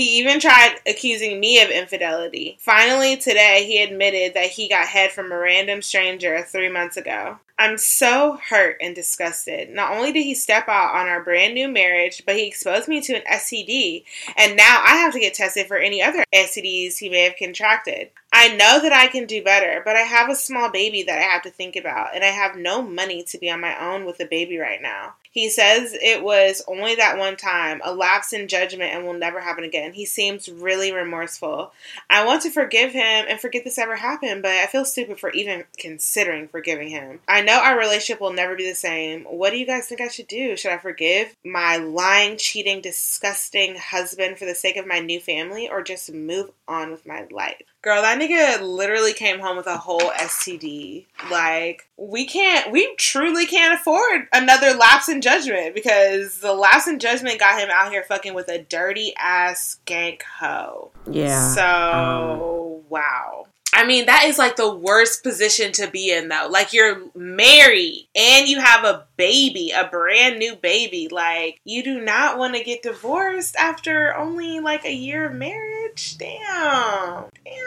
he 0.00 0.18
even 0.18 0.40
tried 0.40 0.78
accusing 0.86 1.38
me 1.38 1.62
of 1.62 1.70
infidelity. 1.70 2.56
Finally, 2.60 3.16
today, 3.16 3.64
he 3.66 3.82
admitted 3.82 4.34
that 4.34 4.50
he 4.50 4.68
got 4.68 4.88
head 4.88 5.12
from 5.12 5.30
a 5.30 5.38
random 5.38 5.82
stranger 5.82 6.42
three 6.42 6.68
months 6.68 6.96
ago. 6.96 7.38
I'm 7.58 7.76
so 7.76 8.38
hurt 8.48 8.78
and 8.80 8.94
disgusted. 8.94 9.68
Not 9.68 9.92
only 9.92 10.12
did 10.12 10.22
he 10.22 10.34
step 10.34 10.66
out 10.66 10.94
on 10.94 11.08
our 11.08 11.22
brand 11.22 11.52
new 11.52 11.68
marriage, 11.68 12.22
but 12.24 12.36
he 12.36 12.46
exposed 12.46 12.88
me 12.88 13.02
to 13.02 13.16
an 13.16 13.22
STD, 13.30 14.04
and 14.38 14.56
now 14.56 14.82
I 14.82 14.96
have 14.96 15.12
to 15.12 15.20
get 15.20 15.34
tested 15.34 15.66
for 15.66 15.76
any 15.76 16.00
other 16.02 16.24
STDs 16.34 16.96
he 16.96 17.10
may 17.10 17.24
have 17.24 17.36
contracted. 17.36 18.12
I 18.32 18.56
know 18.56 18.80
that 18.80 18.94
I 18.94 19.08
can 19.08 19.26
do 19.26 19.44
better, 19.44 19.82
but 19.84 19.94
I 19.94 20.00
have 20.00 20.30
a 20.30 20.36
small 20.36 20.70
baby 20.70 21.02
that 21.02 21.18
I 21.18 21.22
have 21.22 21.42
to 21.42 21.50
think 21.50 21.76
about, 21.76 22.14
and 22.14 22.24
I 22.24 22.28
have 22.28 22.56
no 22.56 22.80
money 22.80 23.22
to 23.24 23.38
be 23.38 23.50
on 23.50 23.60
my 23.60 23.78
own 23.78 24.06
with 24.06 24.20
a 24.20 24.24
baby 24.24 24.56
right 24.56 24.80
now. 24.80 25.16
He 25.32 25.48
says 25.48 25.94
it 25.94 26.24
was 26.24 26.62
only 26.66 26.96
that 26.96 27.16
one 27.16 27.36
time, 27.36 27.80
a 27.84 27.94
lapse 27.94 28.32
in 28.32 28.48
judgment, 28.48 28.92
and 28.92 29.04
will 29.04 29.14
never 29.14 29.40
happen 29.40 29.62
again. 29.62 29.92
He 29.92 30.04
seems 30.04 30.48
really 30.48 30.92
remorseful. 30.92 31.72
I 32.08 32.26
want 32.26 32.42
to 32.42 32.50
forgive 32.50 32.92
him 32.92 33.26
and 33.28 33.40
forget 33.40 33.62
this 33.62 33.78
ever 33.78 33.94
happened, 33.94 34.42
but 34.42 34.50
I 34.50 34.66
feel 34.66 34.84
stupid 34.84 35.20
for 35.20 35.30
even 35.30 35.64
considering 35.78 36.48
forgiving 36.48 36.88
him. 36.88 37.20
I 37.28 37.42
know 37.42 37.60
our 37.60 37.78
relationship 37.78 38.20
will 38.20 38.32
never 38.32 38.56
be 38.56 38.68
the 38.68 38.74
same. 38.74 39.22
What 39.24 39.50
do 39.50 39.58
you 39.58 39.66
guys 39.66 39.86
think 39.86 40.00
I 40.00 40.08
should 40.08 40.26
do? 40.26 40.56
Should 40.56 40.72
I 40.72 40.78
forgive 40.78 41.36
my 41.44 41.76
lying, 41.76 42.36
cheating, 42.36 42.80
disgusting 42.80 43.76
husband 43.76 44.38
for 44.38 44.46
the 44.46 44.54
sake 44.54 44.76
of 44.76 44.86
my 44.86 44.98
new 44.98 45.20
family, 45.20 45.68
or 45.68 45.82
just 45.82 46.12
move 46.12 46.50
on 46.66 46.90
with 46.90 47.06
my 47.06 47.26
life? 47.30 47.62
Girl, 47.82 48.02
that 48.02 48.20
nigga 48.20 48.60
literally 48.60 49.14
came 49.14 49.40
home 49.40 49.56
with 49.56 49.66
a 49.66 49.78
whole 49.78 50.00
STD. 50.00 51.06
Like, 51.30 51.88
we 51.96 52.26
can't, 52.26 52.70
we 52.70 52.94
truly 52.96 53.46
can't 53.46 53.80
afford 53.80 54.28
another 54.34 54.74
lapse 54.74 55.08
in 55.08 55.22
judgment 55.22 55.74
because 55.74 56.40
the 56.40 56.52
lapse 56.52 56.86
in 56.86 56.98
judgment 56.98 57.40
got 57.40 57.58
him 57.58 57.70
out 57.72 57.90
here 57.90 58.02
fucking 58.02 58.34
with 58.34 58.48
a 58.50 58.58
dirty 58.58 59.14
ass 59.16 59.78
skank 59.86 60.22
hoe. 60.22 60.90
Yeah. 61.10 61.54
So, 61.54 62.82
um, 62.82 62.90
wow. 62.90 63.46
I 63.72 63.86
mean, 63.86 64.06
that 64.06 64.24
is 64.26 64.38
like 64.38 64.56
the 64.56 64.74
worst 64.74 65.22
position 65.22 65.72
to 65.72 65.88
be 65.88 66.12
in, 66.12 66.28
though. 66.28 66.48
Like, 66.50 66.72
you're 66.72 67.02
married 67.14 68.08
and 68.16 68.48
you 68.48 68.60
have 68.60 68.84
a 68.84 69.06
baby, 69.16 69.70
a 69.70 69.86
brand 69.86 70.38
new 70.38 70.56
baby. 70.56 71.08
Like, 71.08 71.60
you 71.64 71.82
do 71.82 72.00
not 72.00 72.36
want 72.36 72.56
to 72.56 72.64
get 72.64 72.82
divorced 72.82 73.54
after 73.56 74.14
only 74.16 74.60
like 74.60 74.84
a 74.84 74.92
year 74.92 75.26
of 75.28 75.34
marriage. 75.34 76.18
Damn. 76.18 77.26
Damn. 77.44 77.59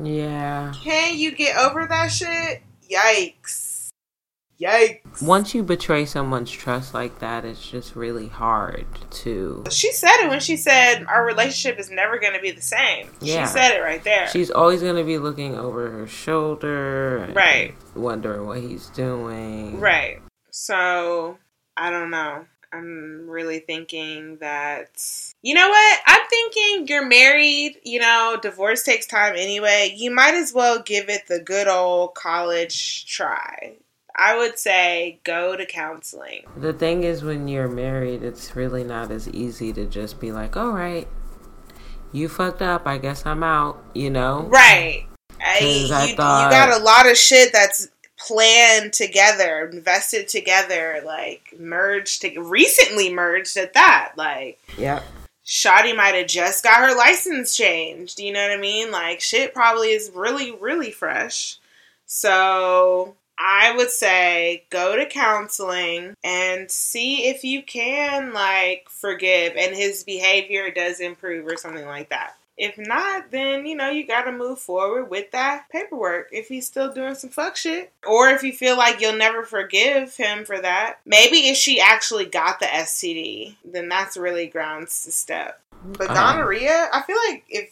Yeah. 0.00 0.72
Can 0.82 1.16
you 1.16 1.32
get 1.32 1.56
over 1.56 1.86
that 1.86 2.08
shit? 2.08 2.62
Yikes. 2.90 3.88
Yikes. 4.60 5.20
Once 5.20 5.54
you 5.54 5.62
betray 5.64 6.04
someone's 6.04 6.50
trust 6.50 6.94
like 6.94 7.18
that, 7.18 7.44
it's 7.44 7.68
just 7.68 7.96
really 7.96 8.28
hard 8.28 8.86
to. 9.10 9.64
She 9.70 9.92
said 9.92 10.16
it 10.24 10.28
when 10.28 10.40
she 10.40 10.56
said 10.56 11.04
our 11.08 11.24
relationship 11.26 11.78
is 11.78 11.90
never 11.90 12.18
going 12.18 12.34
to 12.34 12.40
be 12.40 12.52
the 12.52 12.62
same. 12.62 13.10
Yeah. 13.20 13.46
She 13.46 13.52
said 13.52 13.76
it 13.76 13.80
right 13.80 14.02
there. 14.04 14.28
She's 14.28 14.50
always 14.50 14.80
going 14.80 14.96
to 14.96 15.04
be 15.04 15.18
looking 15.18 15.58
over 15.58 15.90
her 15.90 16.06
shoulder. 16.06 17.18
and 17.18 17.34
Right. 17.36 17.74
Wondering 17.96 18.46
what 18.46 18.60
he's 18.60 18.86
doing. 18.90 19.80
Right. 19.80 20.20
So, 20.50 21.38
I 21.76 21.90
don't 21.90 22.10
know. 22.10 22.46
I'm 22.74 23.28
really 23.28 23.60
thinking 23.60 24.38
that. 24.38 24.90
You 25.42 25.54
know 25.54 25.68
what? 25.68 26.00
I'm 26.06 26.26
thinking 26.28 26.88
you're 26.88 27.06
married, 27.06 27.78
you 27.84 28.00
know, 28.00 28.36
divorce 28.40 28.82
takes 28.82 29.06
time 29.06 29.34
anyway. 29.36 29.94
You 29.96 30.14
might 30.14 30.34
as 30.34 30.52
well 30.52 30.82
give 30.82 31.08
it 31.08 31.26
the 31.28 31.40
good 31.40 31.68
old 31.68 32.14
college 32.14 33.06
try. 33.06 33.74
I 34.16 34.36
would 34.36 34.58
say 34.58 35.18
go 35.24 35.56
to 35.56 35.66
counseling. 35.66 36.44
The 36.56 36.72
thing 36.72 37.02
is, 37.02 37.24
when 37.24 37.48
you're 37.48 37.68
married, 37.68 38.22
it's 38.22 38.54
really 38.54 38.84
not 38.84 39.10
as 39.10 39.28
easy 39.28 39.72
to 39.72 39.86
just 39.86 40.20
be 40.20 40.30
like, 40.30 40.56
all 40.56 40.70
right, 40.70 41.08
you 42.12 42.28
fucked 42.28 42.62
up. 42.62 42.86
I 42.86 42.98
guess 42.98 43.26
I'm 43.26 43.42
out, 43.42 43.82
you 43.92 44.10
know? 44.10 44.42
Right. 44.42 45.06
I 45.40 45.58
you, 45.58 45.88
thought- 45.88 46.08
you 46.08 46.50
got 46.50 46.80
a 46.80 46.82
lot 46.84 47.10
of 47.10 47.16
shit 47.16 47.52
that's 47.52 47.88
planned 48.26 48.92
together, 48.92 49.68
invested 49.72 50.28
together, 50.28 51.02
like 51.04 51.54
merged, 51.58 52.22
to, 52.22 52.40
recently 52.40 53.12
merged 53.12 53.56
at 53.56 53.74
that. 53.74 54.12
Like, 54.16 54.58
Yep. 54.78 55.04
Shotty 55.44 55.94
might 55.94 56.14
have 56.14 56.26
just 56.26 56.64
got 56.64 56.88
her 56.88 56.96
license 56.96 57.54
changed. 57.54 58.18
You 58.18 58.32
know 58.32 58.40
what 58.40 58.56
I 58.56 58.60
mean? 58.60 58.90
Like, 58.90 59.20
shit 59.20 59.52
probably 59.52 59.90
is 59.90 60.10
really, 60.14 60.52
really 60.52 60.90
fresh. 60.90 61.58
So, 62.06 63.14
I 63.36 63.74
would 63.76 63.90
say 63.90 64.64
go 64.70 64.96
to 64.96 65.06
counseling 65.06 66.14
and 66.22 66.70
see 66.70 67.26
if 67.26 67.44
you 67.44 67.62
can, 67.62 68.32
like, 68.32 68.86
forgive 68.88 69.56
and 69.56 69.74
his 69.76 70.04
behavior 70.04 70.70
does 70.70 71.00
improve 71.00 71.46
or 71.46 71.56
something 71.56 71.84
like 71.84 72.08
that. 72.10 72.36
If 72.56 72.78
not, 72.78 73.30
then, 73.32 73.66
you 73.66 73.74
know, 73.74 73.90
you 73.90 74.06
gotta 74.06 74.30
move 74.30 74.60
forward 74.60 75.10
with 75.10 75.32
that 75.32 75.68
paperwork 75.70 76.28
if 76.30 76.46
he's 76.48 76.66
still 76.66 76.92
doing 76.92 77.14
some 77.16 77.30
fuck 77.30 77.56
shit. 77.56 77.92
Or 78.06 78.28
if 78.28 78.42
you 78.44 78.52
feel 78.52 78.76
like 78.76 79.00
you'll 79.00 79.16
never 79.16 79.42
forgive 79.42 80.14
him 80.16 80.44
for 80.44 80.60
that. 80.60 80.98
Maybe 81.04 81.48
if 81.48 81.56
she 81.56 81.80
actually 81.80 82.26
got 82.26 82.60
the 82.60 82.66
STD, 82.66 83.56
then 83.64 83.88
that's 83.88 84.16
really 84.16 84.46
grounds 84.46 85.04
to 85.04 85.10
step. 85.12 85.60
But 85.84 86.10
Um, 86.10 86.14
gonorrhea, 86.16 86.88
I 86.92 87.02
feel 87.02 87.18
like 87.28 87.44
if 87.48 87.70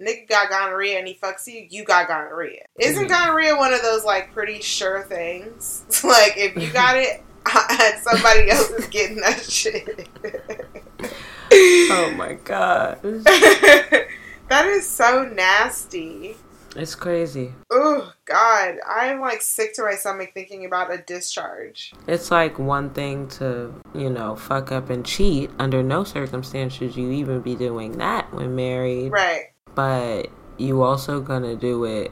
nigga 0.00 0.28
got 0.28 0.50
gonorrhea 0.50 0.98
and 0.98 1.08
he 1.08 1.14
fucks 1.14 1.46
you, 1.46 1.66
you 1.70 1.84
got 1.84 2.08
gonorrhea. 2.08 2.66
Isn't 2.78 3.06
Mhm. 3.06 3.08
gonorrhea 3.08 3.56
one 3.56 3.72
of 3.72 3.80
those 3.80 4.04
like 4.04 4.34
pretty 4.34 4.60
sure 4.60 5.02
things? 5.04 5.82
like 6.04 6.36
if 6.36 6.56
you 6.56 6.70
got 6.72 6.96
it, 6.98 7.22
somebody 8.02 8.50
else 8.50 8.70
is 8.70 8.86
getting 8.88 9.20
that 9.22 9.40
shit. 9.42 10.08
Oh 11.56 12.12
my 12.16 12.34
god. 12.44 12.98
that 13.02 14.66
is 14.66 14.88
so 14.88 15.24
nasty. 15.24 16.36
It's 16.76 16.96
crazy. 16.96 17.52
Oh 17.70 18.12
God, 18.24 18.76
I'm 18.88 19.20
like 19.20 19.42
sick 19.42 19.74
to 19.74 19.82
my 19.84 19.94
stomach 19.94 20.32
thinking 20.34 20.64
about 20.64 20.92
a 20.92 20.98
discharge. 20.98 21.92
It's 22.08 22.32
like 22.32 22.58
one 22.58 22.90
thing 22.90 23.28
to, 23.38 23.72
you 23.94 24.10
know, 24.10 24.34
fuck 24.34 24.72
up 24.72 24.90
and 24.90 25.06
cheat. 25.06 25.50
Under 25.60 25.82
no 25.84 26.02
circumstance 26.02 26.72
should 26.72 26.96
you 26.96 27.12
even 27.12 27.42
be 27.42 27.54
doing 27.54 27.92
that 27.98 28.32
when 28.34 28.56
married. 28.56 29.12
Right. 29.12 29.52
But 29.76 30.28
you 30.58 30.82
also 30.82 31.20
gonna 31.20 31.54
do 31.54 31.84
it 31.84 32.10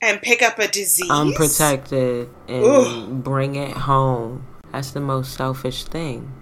And 0.00 0.20
pick 0.22 0.40
up 0.42 0.58
a 0.58 0.68
disease. 0.68 1.10
unprotected 1.10 2.30
and 2.48 2.64
Ugh. 2.64 3.22
bring 3.24 3.56
it 3.56 3.76
home. 3.76 4.46
That's 4.72 4.92
the 4.92 5.00
most 5.00 5.34
selfish 5.34 5.84
thing. 5.84 6.32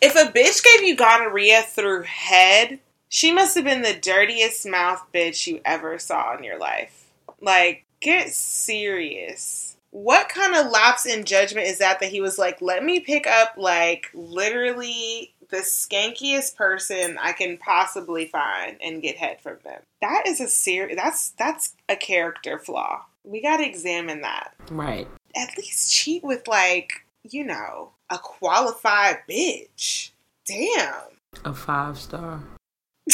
If 0.00 0.14
a 0.14 0.30
bitch 0.30 0.62
gave 0.62 0.86
you 0.86 0.96
gonorrhea 0.96 1.62
through 1.62 2.02
head, 2.02 2.78
she 3.08 3.32
must 3.32 3.56
have 3.56 3.64
been 3.64 3.82
the 3.82 3.98
dirtiest 4.00 4.66
mouth 4.66 5.02
bitch 5.12 5.46
you 5.46 5.60
ever 5.64 5.98
saw 5.98 6.36
in 6.36 6.44
your 6.44 6.58
life. 6.58 7.08
Like, 7.40 7.84
get 8.00 8.30
serious. 8.30 9.76
What 9.90 10.28
kind 10.28 10.54
of 10.54 10.70
lapse 10.70 11.06
in 11.06 11.24
judgment 11.24 11.66
is 11.66 11.78
that 11.78 11.98
that 12.00 12.10
he 12.10 12.20
was 12.20 12.38
like, 12.38 12.62
let 12.62 12.84
me 12.84 13.00
pick 13.00 13.26
up, 13.26 13.54
like, 13.56 14.08
literally 14.14 15.34
the 15.48 15.58
skankiest 15.58 16.54
person 16.54 17.18
I 17.20 17.32
can 17.32 17.58
possibly 17.58 18.26
find 18.26 18.76
and 18.80 19.02
get 19.02 19.16
head 19.16 19.40
from 19.40 19.56
them? 19.64 19.82
That 20.00 20.28
is 20.28 20.40
a 20.40 20.46
serious, 20.46 20.96
that's, 20.96 21.30
that's 21.30 21.74
a 21.88 21.96
character 21.96 22.60
flaw. 22.60 23.04
We 23.24 23.42
gotta 23.42 23.66
examine 23.66 24.20
that. 24.20 24.54
Right. 24.70 25.08
At 25.34 25.58
least 25.58 25.92
cheat 25.92 26.22
with, 26.22 26.46
like, 26.46 27.04
you 27.28 27.44
know, 27.44 27.90
a 28.10 28.18
qualified 28.18 29.18
bitch. 29.28 30.10
Damn. 30.46 30.94
A 31.44 31.54
five 31.54 31.96
star. 31.98 32.42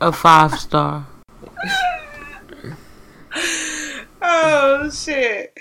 A 0.00 0.12
five 0.12 0.58
star. 0.58 1.06
oh 4.22 4.90
shit. 4.90 5.58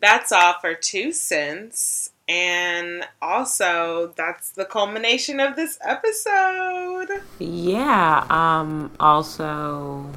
That's 0.00 0.32
all 0.32 0.54
for 0.60 0.74
two 0.74 1.12
cents. 1.12 2.10
And 2.28 3.06
also, 3.22 4.12
that's 4.16 4.50
the 4.50 4.64
culmination 4.64 5.38
of 5.38 5.54
this 5.54 5.78
episode. 5.80 7.22
Yeah. 7.38 8.26
Um. 8.28 8.90
Also, 8.98 10.10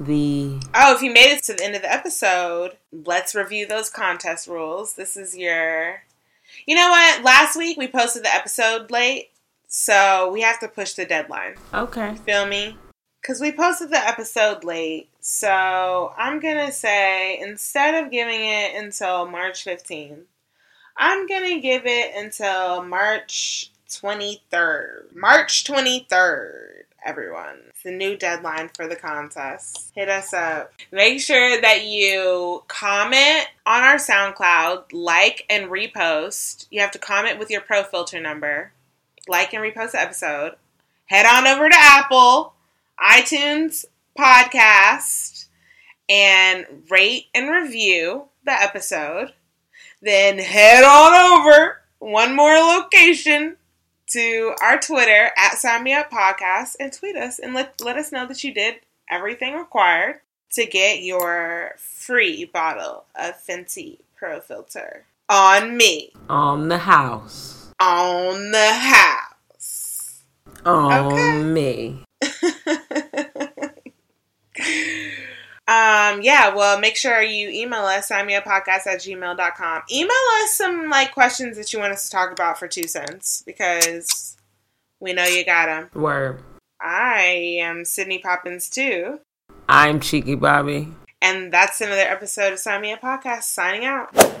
the 0.00 0.58
Oh, 0.74 0.94
if 0.94 1.02
you 1.02 1.12
made 1.12 1.32
it 1.32 1.42
to 1.44 1.54
the 1.54 1.64
end 1.64 1.74
of 1.74 1.82
the 1.82 1.92
episode, 1.92 2.76
let's 2.92 3.34
review 3.34 3.66
those 3.66 3.90
contest 3.90 4.46
rules. 4.46 4.94
This 4.94 5.16
is 5.16 5.36
your. 5.36 6.02
You 6.66 6.76
know 6.76 6.90
what? 6.90 7.22
Last 7.22 7.56
week 7.56 7.76
we 7.76 7.88
posted 7.88 8.24
the 8.24 8.34
episode 8.34 8.90
late, 8.90 9.30
so 9.66 10.30
we 10.32 10.40
have 10.42 10.60
to 10.60 10.68
push 10.68 10.94
the 10.94 11.04
deadline. 11.04 11.56
okay. 11.72 12.14
Feel 12.26 12.46
me? 12.46 12.76
Because 13.20 13.40
we 13.40 13.52
posted 13.52 13.90
the 13.90 14.08
episode 14.08 14.64
late. 14.64 15.08
So 15.20 16.14
I'm 16.16 16.40
to 16.56 16.72
say 16.72 17.38
instead 17.38 18.02
of 18.02 18.10
giving 18.10 18.40
it 18.40 18.74
until 18.76 19.26
March 19.26 19.64
15th, 19.64 20.22
I'm 20.96 21.26
to 21.54 21.60
give 21.60 21.82
it 21.84 22.14
until 22.16 22.82
March 22.82 23.70
23rd. 23.88 25.14
March 25.14 25.64
23rd, 25.64 26.82
everyone. 27.04 27.58
It's 27.68 27.82
the 27.82 27.90
new 27.90 28.16
deadline 28.16 28.70
for 28.74 28.86
the 28.86 28.96
contest. 28.96 29.92
Hit 29.94 30.08
us 30.08 30.32
up. 30.32 30.72
Make 30.92 31.20
sure 31.20 31.60
that 31.60 31.84
you 31.84 32.64
comment 32.68 33.48
on 33.66 33.82
our 33.82 33.96
SoundCloud, 33.96 34.92
like 34.92 35.44
and 35.48 35.70
repost. 35.70 36.66
You 36.70 36.80
have 36.80 36.90
to 36.92 36.98
comment 36.98 37.38
with 37.38 37.50
your 37.50 37.60
pro 37.60 37.82
filter 37.82 38.20
number, 38.20 38.72
like 39.26 39.52
and 39.54 39.62
repost 39.62 39.92
the 39.92 40.00
episode. 40.00 40.56
Head 41.06 41.26
on 41.26 41.46
over 41.46 41.68
to 41.68 41.76
Apple 41.76 42.54
iTunes 43.00 43.84
podcast 44.18 45.46
and 46.08 46.66
rate 46.90 47.26
and 47.34 47.48
review 47.50 48.24
the 48.44 48.52
episode. 48.52 49.32
Then 50.02 50.38
head 50.38 50.84
on 50.84 51.38
over 51.40 51.80
one 51.98 52.34
more 52.34 52.54
location 52.54 53.56
to 54.12 54.54
our 54.62 54.78
Twitter 54.78 55.30
at 55.36 55.58
Sign 55.58 55.82
Me 55.84 55.92
Up 55.94 56.10
Podcast 56.10 56.76
and 56.80 56.92
tweet 56.92 57.16
us 57.16 57.38
and 57.38 57.54
let, 57.54 57.80
let 57.80 57.96
us 57.96 58.12
know 58.12 58.26
that 58.26 58.42
you 58.44 58.52
did 58.54 58.76
everything 59.10 59.54
required 59.54 60.20
to 60.52 60.66
get 60.66 61.02
your 61.02 61.74
free 61.78 62.44
bottle 62.46 63.04
of 63.14 63.34
Fenty 63.44 63.98
Pro 64.16 64.40
Filter 64.40 65.04
on 65.28 65.76
me, 65.76 66.12
On 66.28 66.68
the 66.68 66.78
house. 66.78 67.70
on 67.80 68.50
the 68.50 68.72
house. 68.72 70.22
On 70.64 71.12
Okay. 71.12 71.42
me. 71.42 72.02
um 75.68 76.22
yeah 76.22 76.54
well 76.54 76.80
make 76.80 76.96
sure 76.96 77.22
you 77.22 77.48
email 77.50 77.82
us 77.82 78.08
sign 78.08 78.26
me 78.26 78.34
a 78.34 78.40
podcast 78.40 78.86
at 78.86 78.98
gmail.com 79.00 79.82
email 79.92 80.10
us 80.42 80.54
some 80.56 80.88
like 80.88 81.12
questions 81.12 81.56
that 81.56 81.72
you 81.72 81.78
want 81.78 81.92
us 81.92 82.06
to 82.06 82.10
talk 82.10 82.32
about 82.32 82.58
for 82.58 82.66
two 82.66 82.88
cents 82.88 83.42
because 83.46 84.36
we 84.98 85.12
know 85.12 85.24
you 85.24 85.44
got 85.44 85.66
them 85.66 85.90
Word. 85.94 86.42
I 86.80 87.58
am 87.60 87.84
Sydney 87.84 88.18
Poppins 88.18 88.68
too. 88.68 89.20
I'm 89.68 90.00
Cheeky 90.00 90.36
Bobby. 90.36 90.88
And 91.20 91.52
that's 91.52 91.80
another 91.80 92.02
episode 92.02 92.52
of 92.52 92.58
Sign 92.58 92.82
Me 92.82 92.92
Up 92.92 93.00
Podcast. 93.00 93.42
Signing 93.44 93.84
out. 93.84 94.14